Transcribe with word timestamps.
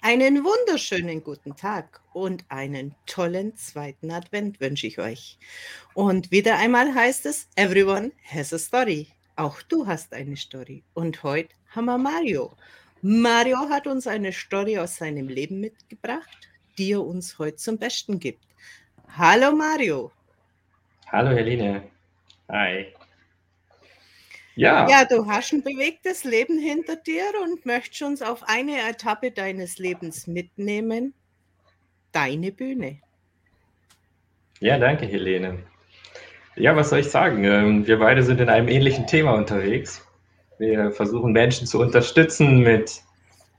Einen 0.00 0.44
wunderschönen 0.44 1.24
guten 1.24 1.56
Tag 1.56 2.00
und 2.12 2.44
einen 2.48 2.94
tollen 3.06 3.56
zweiten 3.56 4.12
Advent 4.12 4.60
wünsche 4.60 4.86
ich 4.86 5.00
euch. 5.00 5.38
Und 5.92 6.30
wieder 6.30 6.56
einmal 6.56 6.94
heißt 6.94 7.26
es, 7.26 7.48
everyone 7.56 8.12
has 8.24 8.52
a 8.52 8.58
story. 8.58 9.08
Auch 9.34 9.60
du 9.62 9.88
hast 9.88 10.14
eine 10.14 10.36
Story. 10.36 10.84
Und 10.94 11.24
heute 11.24 11.48
haben 11.70 11.86
wir 11.86 11.98
Mario. 11.98 12.56
Mario 13.02 13.68
hat 13.68 13.88
uns 13.88 14.06
eine 14.06 14.32
Story 14.32 14.78
aus 14.78 14.96
seinem 14.96 15.26
Leben 15.26 15.58
mitgebracht, 15.58 16.48
die 16.78 16.92
er 16.92 17.04
uns 17.04 17.36
heute 17.40 17.56
zum 17.56 17.76
Besten 17.76 18.20
gibt. 18.20 18.44
Hallo 19.16 19.50
Mario. 19.50 20.12
Hallo 21.10 21.30
Helene. 21.30 21.82
Hi. 22.48 22.86
Ja. 24.58 24.88
Ja, 24.90 25.04
du 25.04 25.24
hast 25.24 25.52
ein 25.52 25.62
bewegtes 25.62 26.24
Leben 26.24 26.58
hinter 26.58 26.96
dir 26.96 27.22
und 27.44 27.64
möchtest 27.64 28.02
uns 28.02 28.22
auf 28.22 28.42
eine 28.42 28.90
Etappe 28.90 29.30
deines 29.30 29.78
Lebens 29.78 30.26
mitnehmen. 30.26 31.14
Deine 32.10 32.50
Bühne. 32.50 32.98
Ja, 34.58 34.76
danke, 34.80 35.06
Helene. 35.06 35.60
Ja, 36.56 36.74
was 36.74 36.90
soll 36.90 36.98
ich 36.98 37.08
sagen? 37.08 37.44
Ähm, 37.44 37.86
wir 37.86 38.00
beide 38.00 38.24
sind 38.24 38.40
in 38.40 38.48
einem 38.48 38.66
ähnlichen 38.66 39.06
Thema 39.06 39.34
unterwegs. 39.34 40.04
Wir 40.58 40.90
versuchen 40.90 41.30
Menschen 41.30 41.68
zu 41.68 41.78
unterstützen, 41.78 42.58
mit, 42.58 43.02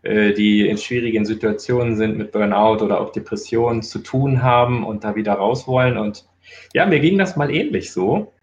äh, 0.01 0.33
die 0.33 0.67
in 0.67 0.77
schwierigen 0.77 1.23
Situationen 1.23 1.95
sind, 1.95 2.17
mit 2.17 2.33
Burnout 2.33 2.83
oder 2.83 2.99
auch 2.99 3.13
Depressionen 3.13 3.83
zu 3.83 3.99
tun 3.99 4.43
haben 4.43 4.85
und 4.85 5.05
da 5.05 5.15
wieder 5.15 5.35
raus 5.35 5.65
wollen. 5.65 5.97
Und 5.97 6.27
ja, 6.73 6.85
mir 6.85 6.99
ging 6.99 7.17
das 7.17 7.37
mal 7.37 7.49
ähnlich 7.49 7.93
so. 7.93 8.33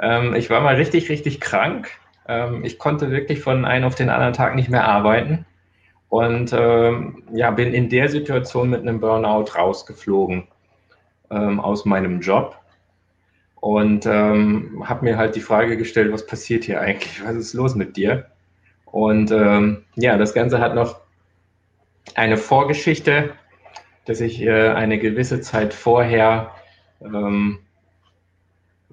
Ähm, 0.00 0.34
ich 0.34 0.50
war 0.50 0.60
mal 0.60 0.76
richtig, 0.76 1.08
richtig 1.08 1.40
krank. 1.40 1.90
Ähm, 2.26 2.64
ich 2.64 2.78
konnte 2.78 3.10
wirklich 3.10 3.40
von 3.40 3.64
einem 3.64 3.84
auf 3.84 3.94
den 3.94 4.10
anderen 4.10 4.32
Tag 4.32 4.54
nicht 4.54 4.70
mehr 4.70 4.86
arbeiten 4.86 5.46
und 6.08 6.52
ähm, 6.52 7.22
ja, 7.32 7.50
bin 7.50 7.74
in 7.74 7.88
der 7.88 8.08
Situation 8.08 8.70
mit 8.70 8.82
einem 8.82 9.00
Burnout 9.00 9.56
rausgeflogen 9.56 10.46
ähm, 11.30 11.60
aus 11.60 11.84
meinem 11.84 12.20
Job 12.20 12.56
und 13.56 14.06
ähm, 14.06 14.84
habe 14.86 15.04
mir 15.04 15.16
halt 15.16 15.36
die 15.36 15.40
Frage 15.40 15.76
gestellt, 15.76 16.12
was 16.12 16.26
passiert 16.26 16.64
hier 16.64 16.80
eigentlich? 16.80 17.24
Was 17.24 17.34
ist 17.34 17.54
los 17.54 17.74
mit 17.74 17.96
dir? 17.96 18.26
Und 18.84 19.30
ähm, 19.30 19.84
ja, 19.96 20.16
das 20.18 20.34
Ganze 20.34 20.60
hat 20.60 20.74
noch 20.74 21.00
eine 22.14 22.36
Vorgeschichte, 22.36 23.30
dass 24.04 24.20
ich 24.20 24.42
äh, 24.42 24.68
eine 24.68 24.98
gewisse 24.98 25.40
Zeit 25.40 25.74
vorher 25.74 26.52
ähm, 27.02 27.58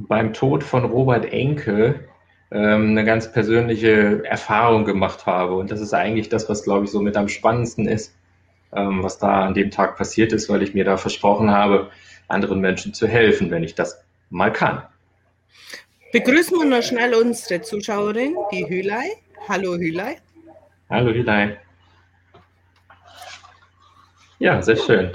beim 0.07 0.33
Tod 0.33 0.63
von 0.63 0.85
Robert 0.85 1.31
Enke 1.31 2.01
ähm, 2.51 2.89
eine 2.89 3.05
ganz 3.05 3.31
persönliche 3.31 4.23
Erfahrung 4.25 4.85
gemacht 4.85 5.25
habe. 5.25 5.53
Und 5.55 5.71
das 5.71 5.81
ist 5.81 5.93
eigentlich 5.93 6.29
das, 6.29 6.49
was, 6.49 6.63
glaube 6.63 6.85
ich, 6.85 6.91
so 6.91 7.01
mit 7.01 7.17
am 7.17 7.27
spannendsten 7.27 7.87
ist, 7.87 8.15
ähm, 8.75 9.03
was 9.03 9.19
da 9.19 9.45
an 9.45 9.53
dem 9.53 9.71
Tag 9.71 9.97
passiert 9.97 10.33
ist, 10.33 10.49
weil 10.49 10.61
ich 10.61 10.73
mir 10.73 10.83
da 10.83 10.97
versprochen 10.97 11.51
habe, 11.51 11.89
anderen 12.27 12.59
Menschen 12.59 12.93
zu 12.93 13.07
helfen, 13.07 13.51
wenn 13.51 13.63
ich 13.63 13.75
das 13.75 14.03
mal 14.29 14.51
kann. 14.51 14.83
Begrüßen 16.11 16.57
wir 16.57 16.65
noch 16.65 16.83
schnell 16.83 17.13
unsere 17.13 17.61
Zuschauerin, 17.61 18.35
die 18.51 18.67
Hülei. 18.67 19.05
Hallo 19.47 19.75
Hülei. 19.75 20.17
Hallo 20.89 21.13
Hülei. 21.13 21.57
Ja, 24.39 24.61
sehr 24.61 24.75
schön. 24.75 25.11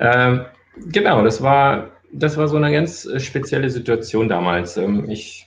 Ähm, 0.00 0.46
genau, 0.76 1.22
das 1.22 1.40
war 1.42 1.93
das 2.14 2.36
war 2.36 2.48
so 2.48 2.56
eine 2.56 2.72
ganz 2.72 3.04
äh, 3.04 3.20
spezielle 3.20 3.70
Situation 3.70 4.28
damals. 4.28 4.76
Ähm, 4.76 5.10
ich 5.10 5.46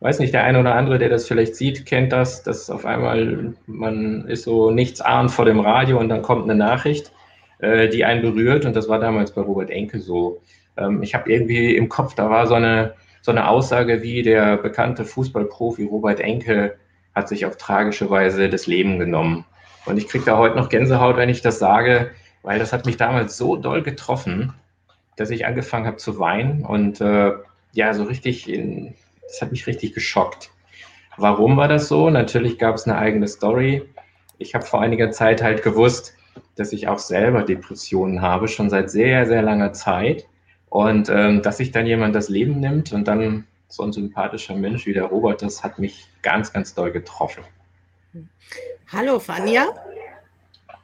weiß 0.00 0.18
nicht, 0.18 0.34
der 0.34 0.44
eine 0.44 0.60
oder 0.60 0.74
andere, 0.74 0.98
der 0.98 1.08
das 1.08 1.26
vielleicht 1.28 1.56
sieht, 1.56 1.86
kennt 1.86 2.12
das, 2.12 2.42
dass 2.42 2.70
auf 2.70 2.84
einmal 2.84 3.54
man 3.66 4.26
ist 4.28 4.44
so 4.44 4.70
nichts 4.70 5.00
ahnt 5.00 5.30
vor 5.30 5.44
dem 5.44 5.60
Radio 5.60 5.98
und 5.98 6.08
dann 6.08 6.22
kommt 6.22 6.44
eine 6.44 6.54
Nachricht, 6.54 7.12
äh, 7.58 7.88
die 7.88 8.04
einen 8.04 8.22
berührt 8.22 8.64
und 8.64 8.74
das 8.74 8.88
war 8.88 8.98
damals 8.98 9.32
bei 9.32 9.42
Robert 9.42 9.70
Enke 9.70 10.00
so. 10.00 10.40
Ähm, 10.76 11.02
ich 11.02 11.14
habe 11.14 11.30
irgendwie 11.30 11.76
im 11.76 11.88
Kopf, 11.88 12.14
da 12.14 12.30
war 12.30 12.46
so 12.46 12.54
eine, 12.54 12.94
so 13.22 13.30
eine 13.30 13.48
Aussage 13.48 14.02
wie 14.02 14.22
der 14.22 14.56
bekannte 14.56 15.04
Fußballprofi 15.04 15.84
Robert 15.84 16.20
Enke 16.20 16.76
hat 17.14 17.28
sich 17.28 17.46
auf 17.46 17.56
tragische 17.56 18.10
Weise 18.10 18.48
das 18.50 18.66
Leben 18.66 18.98
genommen. 18.98 19.44
Und 19.86 19.98
ich 19.98 20.08
kriege 20.08 20.24
da 20.24 20.36
heute 20.36 20.56
noch 20.56 20.68
Gänsehaut, 20.68 21.16
wenn 21.16 21.28
ich 21.28 21.42
das 21.42 21.58
sage, 21.58 22.10
weil 22.42 22.58
das 22.58 22.72
hat 22.72 22.86
mich 22.86 22.96
damals 22.96 23.36
so 23.36 23.56
doll 23.56 23.82
getroffen 23.82 24.52
dass 25.16 25.30
ich 25.30 25.46
angefangen 25.46 25.86
habe 25.86 25.96
zu 25.96 26.18
weinen 26.18 26.64
und 26.64 27.00
äh, 27.00 27.32
ja, 27.72 27.92
so 27.94 28.04
richtig, 28.04 28.48
in, 28.48 28.94
das 29.22 29.42
hat 29.42 29.50
mich 29.50 29.66
richtig 29.66 29.94
geschockt. 29.94 30.50
Warum 31.16 31.56
war 31.56 31.68
das 31.68 31.88
so? 31.88 32.10
Natürlich 32.10 32.58
gab 32.58 32.74
es 32.76 32.84
eine 32.84 32.98
eigene 32.98 33.26
Story. 33.26 33.88
Ich 34.38 34.54
habe 34.54 34.64
vor 34.64 34.82
einiger 34.82 35.10
Zeit 35.10 35.42
halt 35.42 35.62
gewusst, 35.62 36.14
dass 36.56 36.72
ich 36.72 36.88
auch 36.88 36.98
selber 36.98 37.42
Depressionen 37.42 38.20
habe, 38.20 38.48
schon 38.48 38.68
seit 38.68 38.90
sehr, 38.90 39.26
sehr 39.26 39.42
langer 39.42 39.72
Zeit. 39.72 40.26
Und 40.68 41.08
ähm, 41.08 41.40
dass 41.42 41.56
sich 41.56 41.70
dann 41.70 41.86
jemand 41.86 42.14
das 42.14 42.28
Leben 42.28 42.60
nimmt 42.60 42.92
und 42.92 43.08
dann 43.08 43.46
so 43.68 43.82
ein 43.82 43.92
sympathischer 43.92 44.54
Mensch 44.54 44.84
wie 44.84 44.92
der 44.92 45.04
Robert, 45.04 45.40
das 45.40 45.64
hat 45.64 45.78
mich 45.78 46.06
ganz, 46.22 46.52
ganz 46.52 46.74
doll 46.74 46.92
getroffen. 46.92 47.44
Hallo, 48.92 49.18
Fania. 49.18 49.68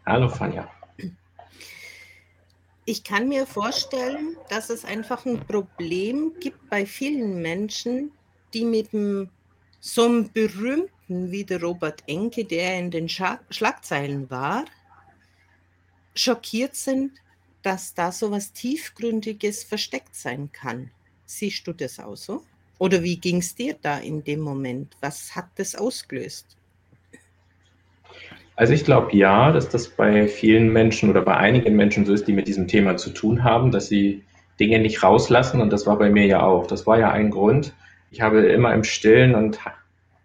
Hallo, 0.07 0.29
Fania 0.29 0.69
ich 2.85 3.05
kann 3.05 3.29
mir 3.29 3.47
vorstellen, 3.47 4.37
dass 4.49 4.71
es 4.71 4.85
einfach 4.85 5.25
ein 5.25 5.47
Problem 5.47 6.33
gibt 6.41 6.69
bei 6.69 6.85
vielen 6.85 7.41
Menschen, 7.41 8.13
die 8.55 8.65
mit 8.65 8.93
einem, 8.93 9.31
so 9.81 10.05
einem 10.05 10.33
berühmten 10.33 11.31
wie 11.31 11.45
der 11.45 11.61
Robert 11.61 12.03
Enke, 12.07 12.45
der 12.45 12.79
in 12.79 12.91
den 12.91 13.09
Scha 13.09 13.41
Schlagzeilen 13.51 14.31
war, 14.31 14.65
schockiert 16.15 16.75
sind, 16.75 17.13
dass 17.63 17.95
da 17.95 18.11
so 18.11 18.31
was 18.31 18.53
Tiefgründiges 18.53 19.63
versteckt 19.63 20.15
sein 20.15 20.51
kann. 20.53 20.91
Siehst 21.25 21.67
du 21.67 21.73
das 21.73 22.01
auch 22.01 22.17
so? 22.17 22.45
Oder 22.79 23.03
wie 23.03 23.17
ging 23.17 23.39
es 23.39 23.55
dir 23.55 23.77
da 23.81 23.99
in 23.99 24.25
dem 24.25 24.41
Moment? 24.41 24.97
Was 25.01 25.37
hat 25.37 25.49
das 25.55 25.77
ausgelöst? 25.77 26.57
Also 28.57 28.75
ich 28.75 28.85
glaube 28.85 29.17
ja, 29.17 29.51
dass 29.51 29.69
das 29.69 29.89
bei 29.89 30.29
vielen 30.29 30.73
Menschen 30.73 31.11
oder 31.11 31.23
bei 31.23 31.37
einigen 31.37 31.75
Menschen 31.75 32.05
so 32.05 32.13
ist, 32.13 32.29
die 32.29 32.33
mit 32.33 32.49
diesem 32.49 32.69
Thema 32.69 32.97
zu 32.97 33.11
tun 33.11 33.45
haben, 33.45 33.71
dass 33.71 33.89
sie 33.89 34.23
Dinge 34.61 34.79
nicht 34.79 35.03
rauslassen 35.03 35.61
und 35.61 35.73
das 35.73 35.87
war 35.87 35.99
bei 35.99 36.11
mir 36.11 36.27
ja 36.27 36.43
auch. 36.43 36.67
Das 36.67 36.87
war 36.87 36.99
ja 36.99 37.11
ein 37.11 37.31
Grund. 37.31 37.75
Ich 38.11 38.21
habe 38.21 38.41
immer 38.41 38.75
im 38.75 38.85
Stillen 38.85 39.35
und 39.35 39.59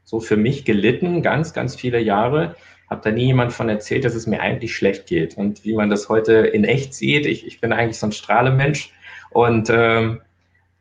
so 0.03 0.19
für 0.19 0.37
mich 0.37 0.65
gelitten, 0.65 1.21
ganz, 1.21 1.53
ganz 1.53 1.75
viele 1.75 1.99
Jahre. 1.99 2.55
Habe 2.89 3.01
da 3.03 3.11
nie 3.11 3.25
jemand 3.25 3.53
von 3.53 3.69
erzählt, 3.69 4.05
dass 4.05 4.15
es 4.15 4.27
mir 4.27 4.41
eigentlich 4.41 4.75
schlecht 4.75 5.07
geht. 5.07 5.37
Und 5.37 5.65
wie 5.65 5.73
man 5.73 5.89
das 5.89 6.09
heute 6.09 6.33
in 6.33 6.63
echt 6.63 6.93
sieht, 6.93 7.25
ich, 7.25 7.47
ich 7.47 7.59
bin 7.61 7.73
eigentlich 7.73 7.99
so 7.99 8.07
ein 8.07 8.11
Strahlemensch 8.11 8.93
und 9.29 9.69
ähm, 9.69 10.21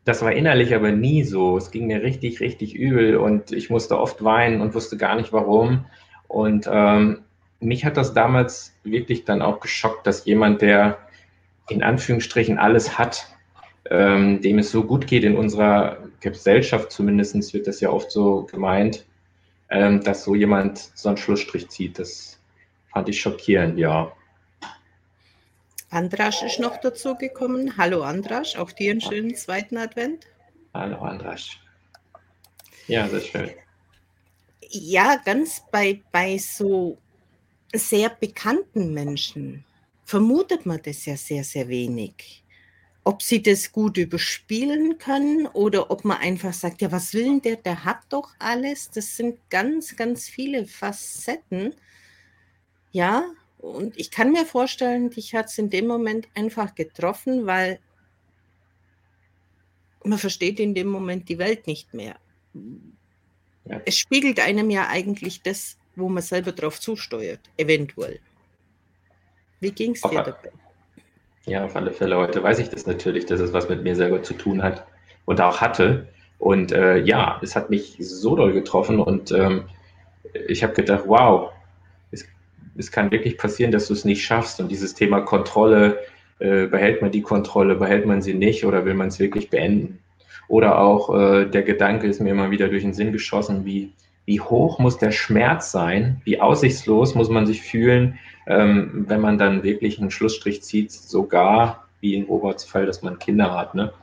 das 0.05 0.21
war 0.21 0.31
innerlich 0.31 0.73
aber 0.73 0.91
nie 0.91 1.23
so. 1.23 1.57
Es 1.57 1.71
ging 1.71 1.87
mir 1.87 2.01
richtig, 2.01 2.39
richtig 2.39 2.73
übel 2.75 3.17
und 3.17 3.51
ich 3.51 3.69
musste 3.69 3.99
oft 3.99 4.23
weinen 4.23 4.61
und 4.61 4.73
wusste 4.73 4.95
gar 4.95 5.15
nicht 5.15 5.33
warum. 5.33 5.85
Und 6.29 6.69
ähm, 6.71 7.23
mich 7.59 7.85
hat 7.85 7.97
das 7.97 8.13
damals 8.13 8.73
wirklich 8.83 9.25
dann 9.25 9.41
auch 9.41 9.59
geschockt, 9.59 10.05
dass 10.05 10.25
jemand, 10.25 10.61
der 10.61 10.97
in 11.69 11.83
Anführungsstrichen 11.83 12.57
alles 12.57 12.97
hat, 12.97 13.27
ähm, 13.89 14.41
dem 14.41 14.59
es 14.59 14.71
so 14.71 14.83
gut 14.83 15.07
geht 15.07 15.23
in 15.23 15.35
unserer 15.35 15.97
Gesellschaft, 16.19 16.91
zumindest 16.91 17.53
wird 17.53 17.67
das 17.67 17.79
ja 17.79 17.89
oft 17.89 18.11
so 18.11 18.43
gemeint, 18.43 19.05
ähm, 19.69 20.03
dass 20.03 20.23
so 20.23 20.35
jemand 20.35 20.91
so 20.95 21.09
einen 21.09 21.17
Schlussstrich 21.17 21.69
zieht. 21.69 21.99
Das 21.99 22.39
fand 22.91 23.09
ich 23.09 23.19
schockierend, 23.19 23.77
ja. 23.77 24.11
Andrasch 25.89 26.43
ist 26.43 26.59
noch 26.59 26.77
dazu 26.77 27.15
gekommen. 27.15 27.77
Hallo 27.77 28.01
Andrasch, 28.01 28.57
auch 28.57 28.71
dir 28.71 28.91
einen 28.91 29.01
schönen 29.01 29.35
zweiten 29.35 29.77
Advent. 29.77 30.25
Hallo 30.73 30.97
Andrasch. 30.97 31.61
Ja, 32.87 33.07
sehr 33.07 33.21
schön. 33.21 33.49
Ja, 34.69 35.17
ganz 35.23 35.63
bei, 35.71 36.01
bei 36.11 36.37
so 36.37 36.97
sehr 37.73 38.09
bekannten 38.09 38.93
Menschen 38.93 39.65
vermutet 40.05 40.65
man 40.65 40.81
das 40.81 41.05
ja 41.05 41.17
sehr, 41.17 41.43
sehr 41.43 41.67
wenig. 41.67 42.43
Ob 43.03 43.21
sie 43.21 43.41
das 43.41 43.71
gut 43.71 43.97
überspielen 43.97 44.97
können 44.97 45.47
oder 45.47 45.91
ob 45.91 46.05
man 46.05 46.17
einfach 46.17 46.53
sagt, 46.53 46.81
ja, 46.81 46.91
was 46.91 47.13
will 47.13 47.25
denn 47.25 47.41
der, 47.41 47.55
der 47.57 47.85
hat 47.85 48.01
doch 48.09 48.33
alles. 48.39 48.89
Das 48.89 49.15
sind 49.15 49.37
ganz, 49.49 49.95
ganz 49.95 50.27
viele 50.27 50.65
Facetten. 50.65 51.73
Ja, 52.91 53.25
und 53.57 53.97
ich 53.97 54.11
kann 54.11 54.31
mir 54.31 54.45
vorstellen, 54.45 55.09
dich 55.09 55.35
hat 55.35 55.47
es 55.47 55.57
in 55.57 55.69
dem 55.69 55.87
Moment 55.87 56.27
einfach 56.35 56.75
getroffen, 56.75 57.45
weil 57.45 57.79
man 60.03 60.17
versteht 60.17 60.59
in 60.59 60.73
dem 60.73 60.87
Moment 60.87 61.27
die 61.27 61.37
Welt 61.37 61.67
nicht 61.67 61.93
mehr. 61.93 62.17
Ja. 63.65 63.81
Es 63.85 63.97
spiegelt 63.97 64.39
einem 64.39 64.69
ja 64.69 64.87
eigentlich 64.87 65.41
das 65.41 65.77
wo 65.97 66.07
man 66.09 66.23
selber 66.23 66.51
drauf 66.51 66.79
zusteuert, 66.79 67.39
eventuell. 67.57 68.19
Wie 69.59 69.71
ging 69.71 69.91
es 69.91 70.01
dir 70.01 70.23
dabei? 70.23 70.51
Ja, 71.45 71.65
auf 71.65 71.75
alle 71.75 71.91
Fälle. 71.91 72.17
Heute 72.17 72.43
weiß 72.43 72.59
ich 72.59 72.69
das 72.69 72.85
natürlich, 72.85 73.25
dass 73.25 73.39
es 73.39 73.51
was 73.51 73.67
mit 73.67 73.83
mir 73.83 73.95
selber 73.95 74.21
zu 74.21 74.33
tun 74.33 74.61
hat 74.61 74.85
und 75.25 75.41
auch 75.41 75.59
hatte. 75.59 76.07
Und 76.37 76.71
äh, 76.71 76.97
ja, 76.99 77.39
es 77.41 77.55
hat 77.55 77.69
mich 77.69 77.97
so 77.99 78.35
doll 78.35 78.53
getroffen 78.53 78.99
und 78.99 79.31
ähm, 79.31 79.63
ich 80.47 80.61
habe 80.61 80.73
gedacht, 80.73 81.03
wow, 81.07 81.51
es, 82.11 82.27
es 82.75 82.91
kann 82.91 83.11
wirklich 83.11 83.37
passieren, 83.37 83.71
dass 83.71 83.87
du 83.87 83.93
es 83.93 84.05
nicht 84.05 84.23
schaffst. 84.23 84.59
Und 84.59 84.69
dieses 84.69 84.93
Thema 84.93 85.21
Kontrolle, 85.21 85.97
äh, 86.37 86.67
behält 86.67 87.01
man 87.01 87.11
die 87.11 87.23
Kontrolle, 87.23 87.75
behält 87.75 88.05
man 88.05 88.21
sie 88.21 88.35
nicht 88.35 88.65
oder 88.65 88.85
will 88.85 88.93
man 88.93 89.07
es 89.07 89.19
wirklich 89.19 89.49
beenden? 89.49 89.99
Oder 90.47 90.79
auch 90.79 91.15
äh, 91.17 91.45
der 91.45 91.63
Gedanke 91.63 92.05
ist 92.05 92.21
mir 92.21 92.29
immer 92.29 92.51
wieder 92.51 92.67
durch 92.67 92.83
den 92.83 92.93
Sinn 92.93 93.11
geschossen, 93.11 93.65
wie, 93.65 93.93
wie 94.27 94.41
hoch 94.41 94.77
muss 94.77 94.97
der 94.97 95.11
Schmerz 95.11 95.71
sein, 95.71 96.21
wie 96.25 96.39
aussichtslos 96.41 97.15
muss 97.15 97.29
man 97.29 97.47
sich 97.47 97.61
fühlen, 97.61 98.19
ähm, 98.45 99.05
wenn 99.07 99.21
man 99.21 99.37
dann 99.37 99.63
wirklich 99.63 99.99
einen 99.99 100.11
Schlussstrich 100.11 100.61
zieht, 100.61 100.91
sogar 100.91 101.87
wie 102.01 102.13
in 102.13 102.25
Roberts 102.25 102.65
Fall, 102.65 102.85
dass 102.85 103.01
man 103.01 103.17
Kinder 103.19 103.57
hat. 103.57 103.73
Ne? 103.73 103.93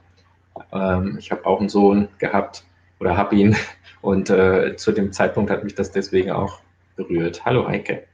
Ähm, 0.73 1.19
ich 1.21 1.31
habe 1.31 1.45
auch 1.45 1.61
einen 1.61 1.69
Sohn 1.69 2.09
gehabt 2.17 2.65
oder 3.01 3.19
habe 3.19 3.37
ihn 3.37 3.55
und 4.01 4.31
äh, 4.31 4.75
zu 4.77 4.93
dem 4.93 5.13
Zeitpunkt 5.13 5.51
hat 5.51 5.63
mich 5.63 5.75
das 5.75 5.93
deswegen 5.93 6.31
auch 6.31 6.61
berührt. 6.97 7.45
Hallo 7.45 7.69
Heike. 7.69 8.07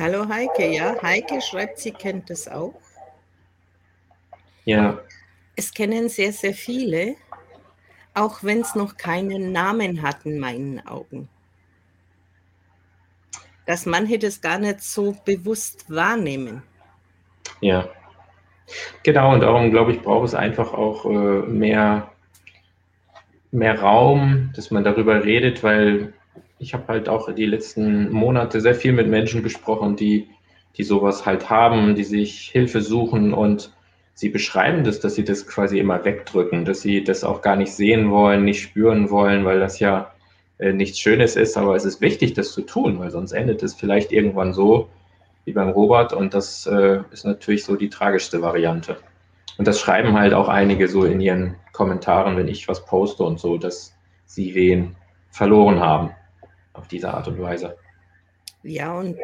Hallo 0.00 0.28
Heike, 0.28 0.66
ja, 0.68 0.96
Heike 1.00 1.40
schreibt, 1.40 1.78
sie 1.78 1.92
kennt 1.92 2.28
das 2.28 2.48
auch. 2.48 2.74
Ja. 4.64 4.98
Es 5.54 5.72
kennen 5.72 6.08
sehr, 6.08 6.32
sehr 6.32 6.54
viele, 6.54 7.14
auch 8.14 8.42
wenn 8.42 8.62
es 8.62 8.74
noch 8.74 8.96
keinen 8.96 9.52
Namen 9.52 10.02
hat 10.02 10.24
in 10.24 10.40
meinen 10.40 10.84
Augen. 10.84 11.28
Dass 13.66 13.86
manche 13.86 14.18
das 14.18 14.40
gar 14.40 14.58
nicht 14.58 14.82
so 14.82 15.16
bewusst 15.24 15.84
wahrnehmen. 15.88 16.62
Ja. 17.60 17.88
Genau, 19.02 19.32
und 19.32 19.40
darum 19.40 19.70
glaube 19.70 19.92
ich, 19.92 20.00
braucht 20.02 20.28
es 20.28 20.34
einfach 20.34 20.72
auch 20.72 21.04
äh, 21.04 21.46
mehr, 21.46 22.10
mehr 23.50 23.80
Raum, 23.80 24.50
dass 24.56 24.70
man 24.70 24.84
darüber 24.84 25.24
redet, 25.24 25.62
weil 25.62 26.12
ich 26.58 26.74
habe 26.74 26.88
halt 26.88 27.08
auch 27.08 27.32
die 27.34 27.46
letzten 27.46 28.10
Monate 28.10 28.60
sehr 28.60 28.74
viel 28.74 28.92
mit 28.92 29.08
Menschen 29.08 29.42
gesprochen, 29.42 29.96
die, 29.96 30.28
die 30.76 30.84
sowas 30.84 31.26
halt 31.26 31.50
haben, 31.50 31.94
die 31.94 32.04
sich 32.04 32.50
Hilfe 32.50 32.80
suchen 32.80 33.34
und 33.34 33.72
sie 34.14 34.28
beschreiben 34.28 34.84
das, 34.84 35.00
dass 35.00 35.16
sie 35.16 35.24
das 35.24 35.46
quasi 35.46 35.78
immer 35.78 36.04
wegdrücken, 36.04 36.64
dass 36.64 36.80
sie 36.80 37.02
das 37.02 37.24
auch 37.24 37.42
gar 37.42 37.56
nicht 37.56 37.72
sehen 37.72 38.10
wollen, 38.10 38.44
nicht 38.44 38.62
spüren 38.62 39.10
wollen, 39.10 39.44
weil 39.44 39.58
das 39.58 39.80
ja 39.80 40.11
äh, 40.62 40.72
nichts 40.72 41.00
Schönes 41.00 41.34
ist, 41.34 41.56
aber 41.56 41.74
es 41.74 41.84
ist 41.84 42.00
wichtig, 42.00 42.34
das 42.34 42.52
zu 42.52 42.62
tun, 42.62 43.00
weil 43.00 43.10
sonst 43.10 43.32
endet 43.32 43.64
es 43.64 43.74
vielleicht 43.74 44.12
irgendwann 44.12 44.52
so 44.52 44.88
wie 45.44 45.52
beim 45.52 45.70
Robert 45.70 46.12
und 46.12 46.34
das 46.34 46.66
äh, 46.66 47.00
ist 47.10 47.24
natürlich 47.24 47.64
so 47.64 47.74
die 47.74 47.90
tragischste 47.90 48.42
Variante. 48.42 48.96
Und 49.58 49.66
das 49.66 49.80
schreiben 49.80 50.12
halt 50.12 50.32
auch 50.32 50.48
einige 50.48 50.86
so 50.86 51.04
in 51.04 51.20
ihren 51.20 51.56
Kommentaren, 51.72 52.36
wenn 52.36 52.46
ich 52.46 52.68
was 52.68 52.86
poste 52.86 53.24
und 53.24 53.40
so, 53.40 53.58
dass 53.58 53.92
sie 54.24 54.54
wen 54.54 54.94
verloren 55.30 55.80
haben 55.80 56.14
auf 56.74 56.86
diese 56.86 57.12
Art 57.12 57.26
und 57.26 57.40
Weise. 57.40 57.76
Ja, 58.62 58.96
und 58.96 59.18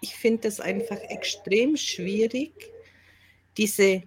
ich 0.00 0.14
finde 0.14 0.48
es 0.48 0.60
einfach 0.60 0.96
extrem 1.10 1.76
schwierig, 1.76 2.72
diese 3.58 4.02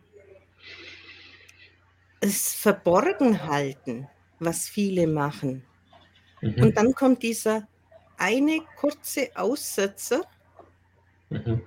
es 2.19 2.55
verborgen 2.55 3.45
halten, 3.45 4.07
was 4.39 4.67
viele 4.67 5.05
machen. 5.05 5.63
Mhm. 6.43 6.63
Und 6.63 6.77
dann 6.77 6.93
kommt 6.93 7.23
dieser 7.23 7.67
eine 8.17 8.59
kurze 8.79 9.29
Aussetzer. 9.35 10.21
Mhm. 11.29 11.61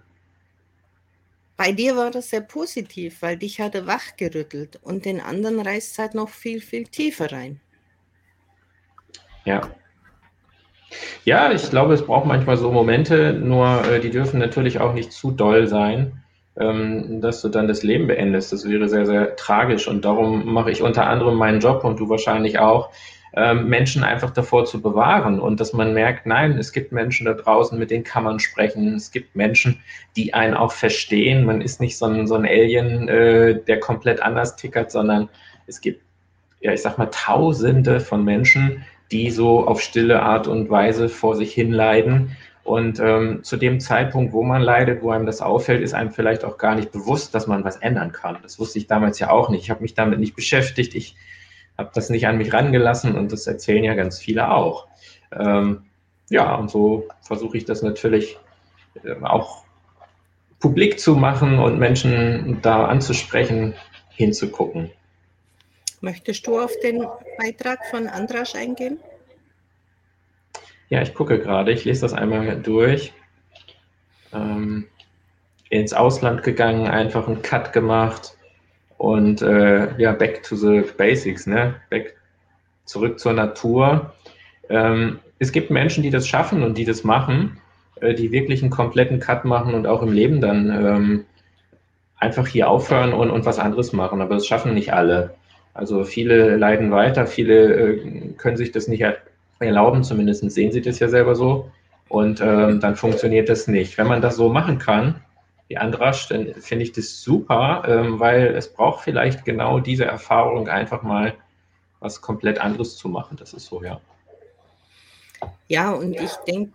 Bei 1.56 1.73
dir 1.73 1.96
war 1.96 2.11
das 2.11 2.31
sehr 2.31 2.43
positiv, 2.43 3.23
weil 3.23 3.38
dich 3.38 3.61
hat 3.61 3.75
er 3.75 3.87
wachgerüttelt 3.87 4.78
und 4.82 5.05
den 5.06 5.20
anderen 5.20 5.61
reißt 5.61 5.93
es 5.93 5.99
halt 5.99 6.14
noch 6.14 6.28
viel, 6.28 6.61
viel 6.61 6.84
tiefer 6.84 7.32
rein. 7.32 7.61
Ja, 9.44 9.70
ja, 11.25 11.50
ich 11.52 11.69
glaube, 11.70 11.94
es 11.94 12.06
braucht 12.06 12.26
manchmal 12.26 12.56
so 12.56 12.70
Momente, 12.70 13.32
nur 13.32 13.82
äh, 13.90 14.00
die 14.00 14.11
dürfen 14.11 14.38
natürlich 14.38 14.81
auch 14.81 14.94
nicht 14.94 15.12
zu 15.12 15.31
doll 15.32 15.67
sein, 15.67 16.23
ähm, 16.58 17.20
dass 17.20 17.43
du 17.43 17.49
dann 17.49 17.69
das 17.69 17.82
Leben 17.82 18.06
beendest. 18.06 18.52
Das 18.52 18.69
wäre 18.69 18.88
sehr, 18.88 19.06
sehr 19.06 19.37
tragisch 19.37 19.88
und 19.88 20.05
darum 20.05 20.52
mache 20.52 20.70
ich 20.70 20.82
unter 20.82 21.06
anderem 21.06 21.34
meinen 21.37 21.61
Job 21.61 21.84
und 21.84 21.99
du 21.99 22.08
wahrscheinlich 22.08 22.58
auch, 22.58 22.90
Menschen 23.37 24.03
einfach 24.03 24.31
davor 24.31 24.65
zu 24.65 24.81
bewahren 24.81 25.41
und 25.41 25.61
dass 25.61 25.75
man 25.75 25.93
merkt, 25.93 26.25
nein, 26.25 26.56
es 26.56 26.73
gibt 26.73 26.91
Menschen 26.91 27.27
da 27.27 27.35
draußen, 27.35 27.79
mit 27.79 27.91
denen 27.91 28.03
kann 28.03 28.25
man 28.25 28.41
sprechen. 28.41 28.94
Es 28.94 29.11
gibt 29.11 29.37
Menschen, 29.37 29.79
die 30.17 30.33
einen 30.33 30.55
auch 30.55 30.73
verstehen. 30.73 31.44
Man 31.44 31.61
ist 31.61 31.79
nicht 31.79 31.99
so 31.99 32.06
ein, 32.06 32.27
so 32.27 32.35
ein 32.35 32.47
Alien, 32.47 33.09
äh, 33.09 33.62
der 33.62 33.79
komplett 33.79 34.23
anders 34.23 34.56
tickert, 34.56 34.91
sondern 34.91 35.29
es 35.67 35.83
gibt, 35.83 36.00
ja, 36.61 36.73
ich 36.73 36.81
sag 36.81 36.97
mal, 36.97 37.11
Tausende 37.12 38.00
von 38.00 38.25
Menschen, 38.25 38.85
die 39.12 39.31
so 39.31 39.67
auf 39.67 39.83
stille 39.83 40.23
Art 40.23 40.49
und 40.49 40.71
Weise 40.71 41.11
vor 41.11 41.37
sich 41.37 41.53
hin 41.53 41.73
leiden. 41.73 42.35
Und 42.65 42.99
ähm, 43.00 43.44
zu 43.44 43.59
dem 43.59 43.81
Zeitpunkt, 43.81 44.33
wo 44.33 44.44
man 44.44 44.62
leidet, 44.62 45.03
wo 45.03 45.11
einem 45.11 45.27
das 45.27 45.43
auffällt, 45.43 45.83
ist 45.83 45.93
einem 45.93 46.11
vielleicht 46.11 46.43
auch 46.43 46.56
gar 46.56 46.75
nicht 46.75 46.91
bewusst, 46.91 47.35
dass 47.35 47.47
man 47.47 47.65
was 47.65 47.77
ändern 47.77 48.12
kann. 48.12 48.38
Das 48.43 48.59
wusste 48.59 48.79
ich 48.79 48.87
damals 48.87 49.19
ja 49.19 49.29
auch 49.29 49.50
nicht. 49.50 49.62
Ich 49.62 49.71
habe 49.71 49.83
mich 49.83 49.93
damit 49.93 50.21
nicht 50.21 50.35
beschäftigt. 50.35 50.94
Ich 50.94 51.17
habe 51.78 51.90
das 51.94 52.11
nicht 52.11 52.26
an 52.26 52.38
mich 52.38 52.52
rangelassen 52.52 53.17
und 53.17 53.32
das 53.32 53.46
erzählen 53.46 53.84
ja 53.84 53.94
ganz 53.94 54.19
viele 54.19 54.50
auch. 54.50 54.87
Ähm, 55.32 55.84
ja, 56.31 56.55
und 56.55 56.70
so 56.70 57.08
versuche 57.23 57.56
ich 57.56 57.64
das 57.64 57.82
natürlich 57.82 58.38
äh, 59.05 59.14
auch 59.23 59.64
publik 60.61 60.99
zu 60.99 61.17
machen 61.17 61.58
und 61.58 61.78
Menschen 61.78 62.61
da 62.62 62.87
anzusprechen, 62.87 63.75
hinzugucken. 64.11 64.90
Möchtest 66.00 66.46
du 66.46 66.58
auf 66.58 66.73
den 66.82 67.05
Beitrag 67.38 67.87
von 67.87 68.06
Andras 68.06 68.55
eingehen? 68.55 68.99
Ja, 70.88 71.02
ich 71.02 71.14
gucke 71.14 71.38
gerade, 71.38 71.73
ich 71.73 71.84
lese 71.84 72.02
das 72.02 72.12
einmal 72.12 72.61
durch. 72.61 73.12
Ähm, 74.32 74.87
ins 75.69 75.93
Ausland 75.93 76.43
gegangen, 76.43 76.87
einfach 76.87 77.26
einen 77.26 77.43
Cut 77.43 77.73
gemacht 77.73 78.37
und 78.99 79.43
äh, 79.43 80.01
ja, 80.01 80.13
back 80.13 80.43
to 80.43 80.57
the 80.57 80.83
basics, 80.97 81.47
ne? 81.47 81.75
Back 81.91 82.17
zurück 82.85 83.19
zur 83.19 83.33
Natur. 83.33 84.15
Ähm, 84.69 85.19
es 85.39 85.53
gibt 85.53 85.71
Menschen, 85.71 86.03
die 86.03 86.11
das 86.11 86.27
schaffen 86.27 86.63
und 86.63 86.79
die 86.79 86.85
das 86.85 87.05
machen, 87.05 87.59
äh, 88.01 88.15
die 88.15 88.33
wirklich 88.33 88.63
einen 88.63 88.71
kompletten 88.71 89.21
Cut 89.21 89.45
machen 89.45 89.75
und 89.75 89.87
auch 89.87 90.03
im 90.03 90.13
Leben 90.13 90.41
dann 90.41 90.71
ähm, 90.71 91.25
einfach 92.19 92.47
hier 92.47 92.71
aufhören 92.71 93.13
und, 93.13 93.31
und 93.31 93.45
was 93.45 93.59
anderes 93.59 93.93
machen. 93.93 94.23
Aber 94.23 94.35
das 94.35 94.47
schaffen 94.47 94.75
nicht 94.75 94.93
alle. 94.93 95.35
Also 95.75 96.05
viele 96.05 96.57
leiden 96.57 96.91
weiter, 96.91 97.27
viele 97.27 97.75
äh, 97.75 98.33
können 98.39 98.57
sich 98.57 98.73
das 98.73 98.89
nicht 98.89 99.05
erlauben, 99.59 100.05
zumindest 100.05 100.51
sehen 100.51 100.73
sie 100.73 100.81
das 100.81 100.99
ja 101.01 101.09
selber 101.09 101.35
so. 101.35 101.71
Und 102.09 102.41
ähm, 102.41 102.81
dann 102.81 102.97
funktioniert 102.97 103.49
das 103.49 103.69
nicht. 103.69 103.99
Wenn 103.99 104.07
man 104.07 104.23
das 104.23 104.37
so 104.37 104.49
machen 104.49 104.79
kann, 104.79 105.17
wie 105.68 105.76
Andrasch, 105.76 106.28
dann 106.28 106.54
finde 106.54 106.85
ich 106.85 106.92
das 106.92 107.23
super, 107.23 107.82
ähm, 107.87 108.20
weil 108.20 108.54
es 108.54 108.73
braucht 108.73 109.02
vielleicht 109.02 109.44
genau 109.44 109.80
diese 109.80 110.04
Erfahrung, 110.04 110.68
einfach 110.68 111.02
mal 111.02 111.35
was 112.00 112.20
komplett 112.20 112.58
anderes 112.58 112.96
zu 112.96 113.08
machen. 113.08 113.37
Das 113.37 113.52
ist 113.52 113.66
so, 113.66 113.82
ja. 113.82 114.00
Ja, 115.68 115.92
und 115.92 116.14
ich 116.14 116.32
denke, 116.49 116.73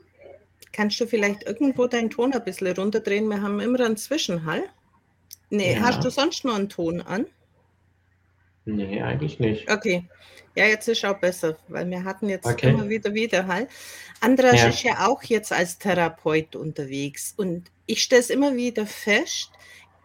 kannst 0.73 0.99
du 0.99 1.05
vielleicht 1.05 1.43
irgendwo 1.43 1.87
deinen 1.87 2.09
Ton 2.09 2.33
ein 2.33 2.43
bisschen 2.43 2.75
runterdrehen? 2.75 3.27
Wir 3.27 3.41
haben 3.41 3.59
immer 3.59 3.79
einen 3.79 3.97
Zwischenhall. 3.97 4.63
Nee, 5.49 5.75
ja. 5.75 5.81
hast 5.81 6.03
du 6.03 6.09
sonst 6.09 6.43
noch 6.45 6.55
einen 6.55 6.69
Ton 6.69 7.01
an? 7.01 7.25
Nee, 8.65 9.01
eigentlich 9.01 9.39
nicht. 9.39 9.69
Okay. 9.71 10.05
Ja, 10.55 10.65
jetzt 10.65 10.87
ist 10.87 11.05
auch 11.05 11.19
besser, 11.19 11.57
weil 11.69 11.89
wir 11.89 12.03
hatten 12.03 12.27
jetzt 12.29 12.45
okay. 12.45 12.69
immer 12.69 12.89
wieder 12.89 13.13
Widerhall. 13.13 13.67
Andras 14.19 14.61
ja. 14.61 14.67
ist 14.67 14.83
ja 14.83 15.07
auch 15.07 15.23
jetzt 15.23 15.53
als 15.53 15.77
Therapeut 15.77 16.55
unterwegs 16.55 17.33
und 17.37 17.71
ich 17.85 18.03
stelle 18.03 18.21
es 18.21 18.29
immer 18.29 18.55
wieder 18.55 18.85
fest, 18.85 19.51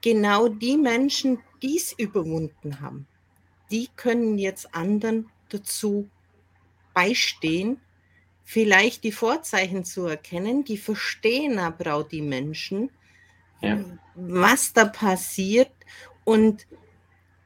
genau 0.02 0.48
die 0.48 0.76
Menschen, 0.76 1.40
die 1.62 1.76
es 1.76 1.92
überwunden 1.92 2.80
haben, 2.80 3.06
die 3.70 3.88
können 3.96 4.38
jetzt 4.38 4.74
anderen 4.74 5.28
dazu 5.48 6.08
beistehen, 6.94 7.80
vielleicht 8.44 9.02
die 9.02 9.12
Vorzeichen 9.12 9.84
zu 9.84 10.06
erkennen, 10.06 10.64
die 10.64 10.78
verstehen 10.78 11.58
aber 11.58 11.94
auch 11.94 12.04
die 12.04 12.22
Menschen, 12.22 12.90
ja. 13.60 13.84
was 14.14 14.72
da 14.72 14.84
passiert 14.84 15.72
und 16.24 16.66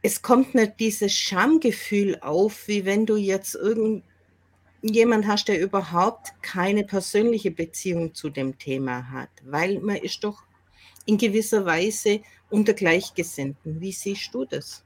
es 0.02 0.22
kommt 0.22 0.54
nicht 0.54 0.74
dieses 0.78 1.12
Schamgefühl 1.12 2.18
auf, 2.20 2.68
wie 2.68 2.84
wenn 2.84 3.06
du 3.06 3.16
jetzt 3.16 3.54
irgendjemand 3.54 5.26
hast, 5.26 5.48
der 5.48 5.60
überhaupt 5.60 6.32
keine 6.42 6.84
persönliche 6.84 7.50
Beziehung 7.50 8.14
zu 8.14 8.30
dem 8.30 8.58
Thema 8.58 9.10
hat, 9.10 9.30
weil 9.44 9.78
man 9.80 9.96
ist 9.96 10.24
doch 10.24 10.42
in 11.06 11.18
gewisser 11.18 11.66
Weise 11.66 12.20
unter 12.48 12.72
Gleichgesinnten. 12.72 13.80
Wie 13.80 13.92
siehst 13.92 14.34
du 14.34 14.44
das? 14.44 14.84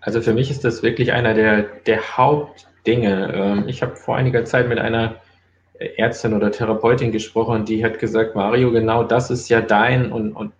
Also 0.00 0.20
für 0.20 0.34
mich 0.34 0.50
ist 0.50 0.64
das 0.64 0.82
wirklich 0.82 1.12
einer 1.12 1.34
der, 1.34 1.62
der 1.62 2.16
Hauptdinge. 2.16 3.32
Ähm, 3.34 3.68
ich 3.68 3.82
habe 3.82 3.94
vor 3.96 4.16
einiger 4.16 4.44
Zeit 4.44 4.68
mit 4.68 4.78
einer 4.78 5.20
Ärztin 5.96 6.34
oder 6.34 6.50
Therapeutin 6.50 7.12
gesprochen, 7.12 7.64
die 7.64 7.84
hat 7.84 7.98
gesagt, 7.98 8.34
Mario, 8.34 8.70
genau 8.70 9.04
das 9.04 9.30
ist 9.30 9.48
ja 9.48 9.60
dein 9.60 10.12
und, 10.12 10.32
und 10.32 10.52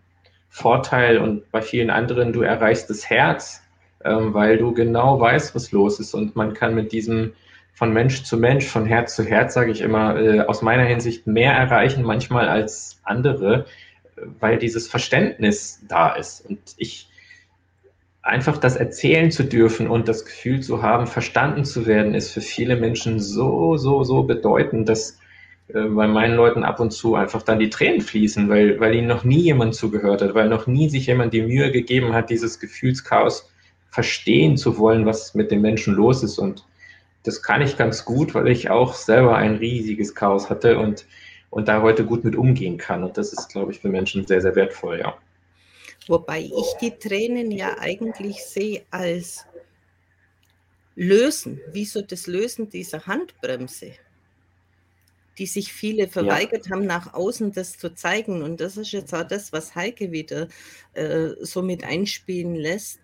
Vorteil 0.54 1.16
und 1.16 1.50
bei 1.50 1.62
vielen 1.62 1.88
anderen, 1.88 2.35
du 2.35 2.42
erreichst 2.42 2.90
das 2.90 3.09
Herz, 3.09 3.62
ähm, 4.04 4.35
weil 4.35 4.59
du 4.59 4.75
genau 4.75 5.18
weißt, 5.18 5.54
was 5.54 5.73
los 5.73 5.99
ist 5.99 6.12
und 6.12 6.37
man 6.37 6.52
kann 6.52 6.75
mit 6.75 6.92
diesem 6.92 7.32
von 7.73 7.90
Mensch 7.94 8.23
zu 8.25 8.37
Mensch, 8.37 8.66
von 8.66 8.85
Herz 8.85 9.16
zu 9.16 9.25
Herz, 9.25 9.54
sage 9.54 9.71
ich 9.71 9.80
immer, 9.80 10.14
äh, 10.21 10.40
aus 10.40 10.61
meiner 10.61 10.85
Hinsicht 10.85 11.26
mehr 11.26 11.54
erreichen 11.54 12.02
manchmal 12.02 12.50
als 12.50 13.00
andere, 13.02 13.64
weil 14.40 14.59
dieses 14.59 14.88
Verständnis 14.88 15.80
da 15.88 16.12
ist. 16.12 16.44
Und 16.47 16.61
ich 16.76 17.09
einfach 18.21 18.59
das 18.59 18.76
erzählen 18.76 19.30
zu 19.30 19.44
dürfen 19.44 19.88
und 19.88 20.06
das 20.06 20.26
Gefühl 20.26 20.61
zu 20.61 20.82
haben, 20.82 21.06
verstanden 21.06 21.64
zu 21.64 21.87
werden, 21.87 22.14
ist 22.14 22.30
für 22.30 22.42
viele 22.42 22.76
Menschen 22.76 23.21
so, 23.21 23.78
so, 23.78 24.04
so 24.04 24.25
bedeutend, 24.25 24.90
dass 24.90 25.18
äh, 25.74 25.84
bei 25.84 26.06
meinen 26.06 26.36
Leuten 26.36 26.64
ab 26.64 26.80
und 26.80 26.92
zu 26.92 27.14
einfach 27.14 27.42
dann 27.42 27.58
die 27.58 27.70
Tränen 27.70 28.00
fließen, 28.00 28.48
weil, 28.48 28.78
weil 28.80 28.94
ihnen 28.94 29.08
noch 29.08 29.24
nie 29.24 29.40
jemand 29.40 29.74
zugehört 29.74 30.22
hat, 30.22 30.34
weil 30.34 30.48
noch 30.48 30.66
nie 30.66 30.88
sich 30.88 31.06
jemand 31.06 31.32
die 31.32 31.42
Mühe 31.42 31.70
gegeben 31.72 32.12
hat, 32.12 32.30
dieses 32.30 32.60
Gefühlschaos 32.60 33.50
verstehen 33.90 34.56
zu 34.56 34.78
wollen, 34.78 35.06
was 35.06 35.34
mit 35.34 35.50
den 35.50 35.60
Menschen 35.60 35.94
los 35.94 36.22
ist. 36.22 36.38
Und 36.38 36.64
das 37.24 37.42
kann 37.42 37.62
ich 37.62 37.76
ganz 37.76 38.04
gut, 38.04 38.34
weil 38.34 38.48
ich 38.48 38.70
auch 38.70 38.94
selber 38.94 39.36
ein 39.36 39.56
riesiges 39.56 40.14
Chaos 40.14 40.50
hatte 40.50 40.78
und, 40.78 41.06
und 41.50 41.68
da 41.68 41.82
heute 41.82 42.04
gut 42.04 42.24
mit 42.24 42.36
umgehen 42.36 42.78
kann. 42.78 43.04
Und 43.04 43.16
das 43.16 43.32
ist, 43.32 43.48
glaube 43.48 43.72
ich, 43.72 43.80
für 43.80 43.88
Menschen 43.88 44.26
sehr, 44.26 44.40
sehr 44.40 44.54
wertvoll, 44.56 44.98
ja. 44.98 45.16
Wobei 46.08 46.40
ich 46.40 46.74
die 46.80 46.90
Tränen 46.90 47.52
ja 47.52 47.76
eigentlich 47.78 48.42
sehe 48.44 48.82
als 48.90 49.46
Lösen, 50.96 51.60
wie 51.72 51.84
so 51.84 52.02
das 52.02 52.26
Lösen 52.26 52.68
dieser 52.68 53.06
Handbremse, 53.06 53.92
die 55.38 55.46
sich 55.46 55.72
viele 55.72 56.08
verweigert 56.08 56.66
ja. 56.66 56.72
haben, 56.72 56.86
nach 56.86 57.14
außen 57.14 57.52
das 57.52 57.78
zu 57.78 57.94
zeigen. 57.94 58.42
Und 58.42 58.60
das 58.60 58.76
ist 58.76 58.92
jetzt 58.92 59.14
auch 59.14 59.26
das, 59.26 59.52
was 59.52 59.74
Heike 59.74 60.12
wieder 60.12 60.48
äh, 60.92 61.30
so 61.40 61.62
mit 61.62 61.84
einspielen 61.84 62.54
lässt. 62.54 63.00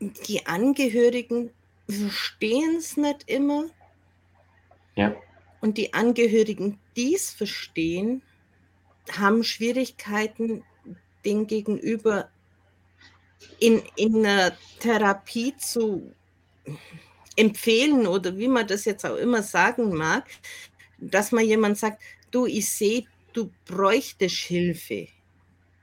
Die 0.00 0.46
Angehörigen 0.46 1.50
verstehen 1.88 2.76
es 2.78 2.96
nicht 2.96 3.28
immer. 3.28 3.66
Ja. 4.96 5.14
Und 5.60 5.76
die 5.76 5.92
Angehörigen, 5.92 6.78
die 6.96 7.14
es 7.14 7.30
verstehen, 7.30 8.22
haben 9.12 9.44
Schwierigkeiten, 9.44 10.64
den 11.24 11.46
Gegenüber 11.46 12.30
in, 13.58 13.82
in 13.96 14.24
einer 14.24 14.52
Therapie 14.78 15.54
zu 15.56 16.14
empfehlen 17.40 18.06
oder 18.06 18.36
wie 18.36 18.48
man 18.48 18.66
das 18.66 18.84
jetzt 18.84 19.04
auch 19.04 19.16
immer 19.16 19.42
sagen 19.42 19.94
mag, 19.96 20.24
dass 20.98 21.32
man 21.32 21.44
jemand 21.44 21.78
sagt, 21.78 22.02
du, 22.30 22.46
ich 22.46 22.70
sehe, 22.70 23.04
du 23.32 23.50
bräuchtest 23.66 24.36
Hilfe. 24.36 25.08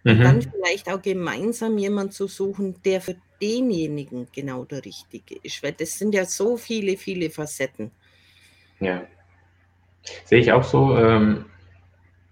Mhm. 0.03 0.11
Und 0.11 0.19
dann 0.21 0.41
vielleicht 0.41 0.89
auch 0.89 1.01
gemeinsam 1.01 1.77
jemand 1.77 2.13
zu 2.13 2.27
suchen, 2.27 2.75
der 2.85 3.01
für 3.01 3.15
denjenigen 3.41 4.27
genau 4.33 4.65
der 4.65 4.85
Richtige 4.85 5.35
ist, 5.43 5.61
weil 5.63 5.73
das 5.73 5.97
sind 5.97 6.13
ja 6.13 6.25
so 6.25 6.57
viele, 6.57 6.97
viele 6.97 7.29
Facetten. 7.29 7.91
Ja, 8.79 9.03
sehe 10.25 10.39
ich 10.39 10.51
auch 10.51 10.63
so. 10.63 10.95
Ähm, 10.97 11.45